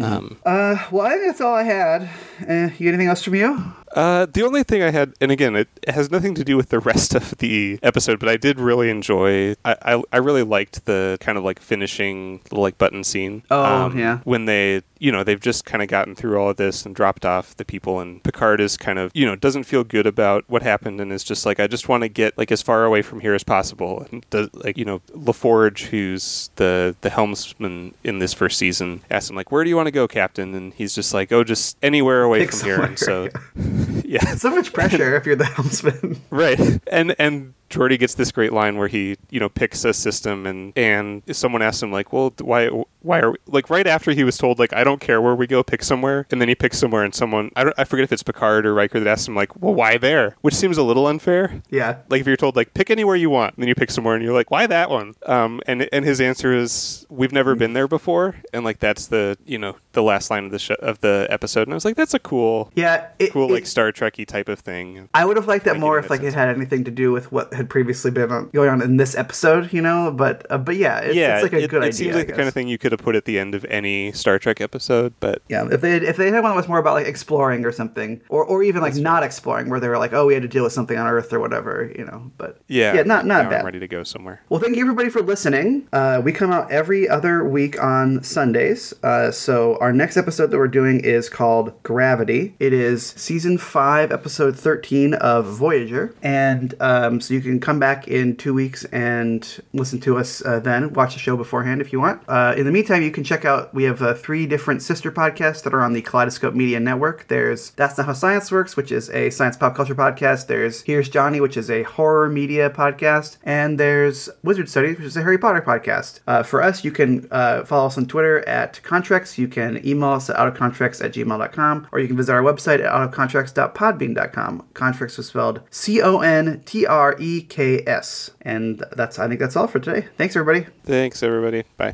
Um, 0.02 0.36
Uh, 0.44 0.76
well, 0.90 1.06
I 1.06 1.10
think 1.10 1.26
that's 1.26 1.40
all 1.40 1.54
I 1.54 1.62
had. 1.62 2.08
Uh, 2.48 2.70
you 2.78 2.88
anything 2.88 3.08
else 3.08 3.22
from 3.22 3.34
you? 3.34 3.72
Uh, 3.94 4.26
the 4.26 4.42
only 4.42 4.64
thing 4.64 4.82
I 4.82 4.90
had, 4.90 5.14
and 5.20 5.30
again, 5.30 5.54
it 5.54 5.68
has 5.86 6.10
nothing 6.10 6.34
to 6.34 6.42
do 6.44 6.56
with 6.56 6.70
the 6.70 6.80
rest 6.80 7.14
of 7.14 7.38
the 7.38 7.78
episode, 7.80 8.18
but 8.18 8.28
I 8.28 8.36
did 8.36 8.58
really 8.58 8.90
enjoy. 8.90 9.52
I 9.64 9.76
I, 9.82 10.02
I 10.12 10.16
really 10.16 10.42
liked 10.42 10.84
the 10.86 11.16
kind 11.20 11.38
of 11.38 11.44
like 11.44 11.60
finishing 11.60 12.40
little 12.50 12.62
like 12.62 12.76
button 12.76 13.04
scene. 13.04 13.44
Oh, 13.52 13.92
yeah. 13.94 14.18
When 14.24 14.46
they, 14.46 14.82
you 14.98 15.12
know, 15.12 15.22
they've 15.22 15.38
just 15.40 15.64
kind 15.64 15.80
of 15.80 15.86
gotten 15.86 16.16
through 16.16 16.40
all 16.40 16.50
of 16.50 16.56
this 16.56 16.84
and 16.84 16.92
dropped 16.92 17.24
off 17.24 17.56
the 17.56 17.64
people, 17.64 18.00
and 18.00 18.20
Picard 18.24 18.60
is 18.60 18.76
kind 18.76 18.98
of, 18.98 19.12
you 19.14 19.26
know, 19.26 19.36
doesn't 19.36 19.62
feel 19.62 19.84
good 19.84 20.08
about 20.08 20.42
what 20.48 20.62
happened, 20.64 21.00
and 21.00 21.12
is 21.12 21.22
just 21.22 21.46
like, 21.46 21.60
I 21.60 21.68
just 21.68 21.88
want 21.88 22.02
to 22.02 22.08
get 22.08 22.36
like 22.36 22.50
as 22.50 22.62
far 22.62 22.84
away 22.84 23.00
from 23.00 23.20
here 23.20 23.34
as 23.34 23.44
possible. 23.44 24.08
And 24.10 24.26
does 24.30 24.48
like, 24.54 24.76
you 24.76 24.84
know, 24.84 25.02
LaForge, 25.12 25.82
who's 25.86 26.50
the 26.56 26.96
the 27.02 27.10
helmsman 27.10 27.94
in 28.02 28.18
this 28.18 28.34
first 28.34 28.58
season, 28.58 29.02
asks 29.08 29.30
him 29.30 29.36
like, 29.36 29.52
"Where 29.54 29.62
do 29.62 29.70
you 29.70 29.76
want 29.76 29.86
to 29.86 29.92
go, 29.92 30.08
Captain?" 30.08 30.52
And 30.52 30.74
he's 30.74 30.96
just 30.96 31.14
like, 31.14 31.30
"Oh, 31.30 31.44
just 31.44 31.78
anywhere 31.80 32.24
away 32.24 32.40
Pick 32.40 32.50
from 32.52 32.68
here." 32.68 32.82
And 32.82 32.98
so 32.98 33.28
yeah, 34.04 34.34
So 34.34 34.50
much 34.50 34.72
pressure 34.72 35.14
if 35.14 35.26
you're 35.26 35.36
the 35.36 35.44
helmsman. 35.44 36.20
right. 36.30 36.58
And 36.88 37.14
and 37.20 37.54
Geordi 37.70 37.96
gets 37.96 38.14
this 38.14 38.32
great 38.32 38.52
line 38.52 38.76
where 38.76 38.88
he, 38.88 39.16
you 39.30 39.38
know, 39.38 39.48
picks 39.48 39.84
a 39.84 39.94
system 39.94 40.44
and 40.44 40.72
and 40.76 41.22
someone 41.30 41.62
asks 41.62 41.84
him 41.84 41.92
like, 41.92 42.12
"Well, 42.12 42.34
why 42.40 42.68
why 43.04 43.20
are 43.20 43.30
we, 43.32 43.36
like 43.46 43.70
right 43.70 43.86
after 43.86 44.12
he 44.12 44.24
was 44.24 44.36
told 44.38 44.58
like 44.58 44.72
I 44.72 44.82
don't 44.84 45.00
care 45.00 45.20
where 45.20 45.34
we 45.34 45.46
go, 45.46 45.62
pick 45.62 45.82
somewhere." 45.82 46.26
And 46.30 46.40
then 46.40 46.48
he 46.48 46.54
picks 46.54 46.78
somewhere 46.78 47.04
and 47.04 47.14
someone 47.14 47.50
I 47.56 47.64
don't 47.64 47.74
I 47.78 47.84
forget 47.84 48.04
if 48.04 48.12
it's 48.12 48.22
Picard 48.22 48.66
or 48.66 48.74
Riker 48.74 48.98
that 49.00 49.08
asks 49.08 49.28
him 49.28 49.34
like, 49.36 49.60
"Well, 49.60 49.74
why 49.74 49.98
there?" 49.98 50.36
Which 50.40 50.54
seems 50.54 50.78
a 50.78 50.82
little 50.82 51.06
unfair. 51.06 51.62
Yeah. 51.70 51.98
Like 52.08 52.20
if 52.20 52.26
you're 52.26 52.36
told 52.36 52.56
like 52.56 52.74
pick 52.74 52.90
anywhere 52.90 53.16
you 53.16 53.30
want, 53.30 53.54
and 53.54 53.62
then 53.62 53.68
you 53.68 53.74
pick 53.74 53.90
somewhere 53.90 54.14
and 54.14 54.24
you're 54.24 54.34
like, 54.34 54.50
"Why 54.50 54.66
that 54.66 54.90
one?" 54.90 55.14
Um 55.26 55.60
and 55.66 55.88
and 55.92 56.04
his 56.04 56.20
answer 56.20 56.54
is, 56.54 57.06
"We've 57.10 57.32
never 57.32 57.54
been 57.54 57.72
there 57.74 57.86
before." 57.88 58.34
And 58.52 58.64
like 58.64 58.78
that's 58.80 59.06
the, 59.08 59.36
you 59.44 59.58
know, 59.58 59.76
the 59.92 60.02
last 60.02 60.30
line 60.30 60.44
of 60.46 60.50
the 60.50 60.58
show, 60.58 60.74
of 60.80 61.00
the 61.00 61.26
episode. 61.30 61.62
And 61.62 61.72
I 61.72 61.74
was 61.74 61.84
like, 61.84 61.96
"That's 61.96 62.14
a 62.14 62.18
cool 62.18 62.70
Yeah. 62.74 63.06
It, 63.18 63.32
cool 63.32 63.50
it- 63.50 63.54
like 63.54 63.66
Star 63.66 63.92
Trekky 63.92 64.26
type 64.26 64.48
of 64.48 64.58
thing." 64.60 65.08
I 65.14 65.24
would 65.24 65.36
have 65.36 65.46
liked 65.46 65.66
that 65.66 65.78
more 65.78 65.98
if 65.98 66.10
like 66.10 66.22
it 66.22 66.34
had 66.34 66.48
anything 66.48 66.84
to 66.84 66.90
do 66.90 67.12
with 67.12 67.30
what 67.30 67.52
had 67.52 67.68
previously 67.68 68.10
been 68.10 68.30
on, 68.30 68.48
going 68.50 68.68
on 68.70 68.82
in 68.82 68.96
this 68.96 69.14
episode, 69.16 69.72
you 69.72 69.82
know. 69.82 70.10
But 70.10 70.46
uh, 70.50 70.58
but 70.58 70.76
yeah, 70.76 71.00
it's, 71.00 71.14
yeah, 71.14 71.34
it's 71.36 71.42
like 71.42 71.52
a 71.52 71.64
it, 71.64 71.70
good 71.70 71.82
it 71.82 71.86
idea. 71.86 71.92
seems 71.92 72.16
like 72.16 72.26
the 72.28 72.32
kind 72.32 72.48
of 72.48 72.54
thing 72.54 72.68
you 72.68 72.78
could 72.78 72.92
have 72.94 73.04
put 73.04 73.16
at 73.16 73.24
the 73.24 73.38
end 73.38 73.54
of 73.54 73.64
any 73.66 74.12
Star 74.12 74.38
Trek 74.38 74.60
episode, 74.60 75.14
but 75.20 75.42
Yeah, 75.48 75.66
if 75.70 75.80
they 75.80 75.96
if 75.96 76.16
they 76.16 76.30
had 76.30 76.42
one 76.42 76.52
that 76.52 76.56
was 76.56 76.68
more 76.68 76.78
about 76.78 76.94
like 76.94 77.06
exploring 77.06 77.64
or 77.64 77.72
something, 77.72 78.20
or 78.28 78.44
or 78.44 78.62
even 78.62 78.82
like 78.82 78.94
not 78.96 79.22
exploring, 79.22 79.68
where 79.68 79.80
they 79.80 79.88
were 79.88 79.98
like, 79.98 80.12
oh, 80.12 80.26
we 80.26 80.34
had 80.34 80.42
to 80.42 80.48
deal 80.48 80.64
with 80.64 80.72
something 80.72 80.96
on 80.96 81.06
Earth 81.06 81.32
or 81.32 81.40
whatever, 81.40 81.92
you 81.96 82.04
know. 82.04 82.30
But 82.38 82.60
yeah, 82.68 82.94
yeah, 82.94 83.02
not 83.02 83.26
not 83.26 83.50
bad. 83.50 83.60
I'm 83.60 83.66
ready 83.66 83.80
to 83.80 83.88
go 83.88 84.02
somewhere. 84.02 84.42
Well, 84.48 84.60
thank 84.60 84.76
you 84.76 84.82
everybody 84.82 85.10
for 85.10 85.22
listening. 85.22 85.88
Uh, 85.92 86.20
we 86.24 86.32
come 86.32 86.52
out 86.52 86.70
every 86.70 87.08
other 87.08 87.44
week 87.44 87.82
on 87.82 88.22
Sundays. 88.22 88.94
Uh, 89.02 89.30
so 89.30 89.76
our 89.78 89.92
next 89.92 90.16
episode 90.16 90.50
that 90.50 90.58
we're 90.58 90.68
doing 90.68 91.00
is 91.00 91.28
called 91.28 91.82
Gravity. 91.82 92.54
It 92.58 92.72
is 92.72 93.06
season 93.06 93.58
five, 93.58 94.12
episode 94.12 94.58
thirteen 94.58 95.14
of 95.14 95.46
Voyager, 95.46 96.14
and 96.22 96.74
um, 96.80 97.20
so 97.20 97.34
you 97.34 97.40
can 97.40 97.60
come 97.60 97.78
back 97.78 98.08
in 98.08 98.36
two 98.36 98.54
weeks 98.54 98.84
and 98.86 99.62
listen 99.72 100.00
to 100.00 100.18
us 100.18 100.44
uh, 100.44 100.60
then. 100.60 100.92
Watch 100.92 101.14
the 101.14 101.20
show 101.20 101.36
beforehand 101.36 101.80
if 101.80 101.92
you 101.92 102.00
want. 102.00 102.22
Uh, 102.28 102.54
in 102.56 102.64
the 102.64 102.72
meantime, 102.84 103.02
you 103.02 103.10
can 103.10 103.24
check 103.24 103.46
out. 103.46 103.72
We 103.72 103.84
have 103.84 104.02
uh, 104.02 104.12
three 104.12 104.46
different 104.46 104.82
sister 104.82 105.10
podcasts 105.10 105.62
that 105.62 105.72
are 105.72 105.80
on 105.80 105.94
the 105.94 106.02
Kaleidoscope 106.02 106.52
Media 106.52 106.78
Network. 106.78 107.26
There's 107.28 107.70
That's 107.70 107.96
Not 107.96 108.06
How 108.06 108.12
Science 108.12 108.52
Works, 108.52 108.76
which 108.76 108.92
is 108.92 109.08
a 109.08 109.30
science 109.30 109.56
pop 109.56 109.74
culture 109.74 109.94
podcast. 109.94 110.48
There's 110.48 110.82
Here's 110.82 111.08
Johnny, 111.08 111.40
which 111.40 111.56
is 111.56 111.70
a 111.70 111.84
horror 111.84 112.28
media 112.28 112.68
podcast, 112.68 113.38
and 113.42 113.80
there's 113.80 114.28
Wizard 114.42 114.68
Studies, 114.68 114.98
which 114.98 115.06
is 115.06 115.16
a 115.16 115.22
Harry 115.22 115.38
Potter 115.38 115.62
podcast. 115.62 116.20
Uh, 116.26 116.42
for 116.42 116.62
us, 116.62 116.84
you 116.84 116.92
can 116.92 117.26
uh, 117.30 117.64
follow 117.64 117.86
us 117.86 117.96
on 117.96 118.04
Twitter 118.04 118.46
at 118.46 118.82
Contreks. 118.82 119.38
You 119.38 119.48
can 119.48 119.80
email 119.86 120.10
us 120.10 120.28
at 120.28 120.36
outofcontreks 120.36 121.02
at 121.02 121.14
gmail.com, 121.14 121.86
or 121.90 122.00
you 122.00 122.06
can 122.06 122.18
visit 122.18 122.34
our 122.34 122.42
website 122.42 122.84
at 122.84 122.92
outofcontreks.podbean.com. 122.92 124.66
Contreks 124.74 125.16
was 125.16 125.28
spelled 125.28 125.62
C 125.70 126.02
O 126.02 126.20
N 126.20 126.62
T 126.66 126.84
R 126.84 127.16
E 127.18 127.40
K 127.40 127.82
S. 127.86 128.32
And 128.42 128.84
that's 128.94 129.18
I 129.18 129.26
think 129.26 129.40
that's 129.40 129.56
all 129.56 129.68
for 129.68 129.78
today. 129.78 130.08
Thanks 130.18 130.36
everybody. 130.36 130.70
Thanks, 130.84 131.22
everybody. 131.22 131.64
Bye. 131.78 131.92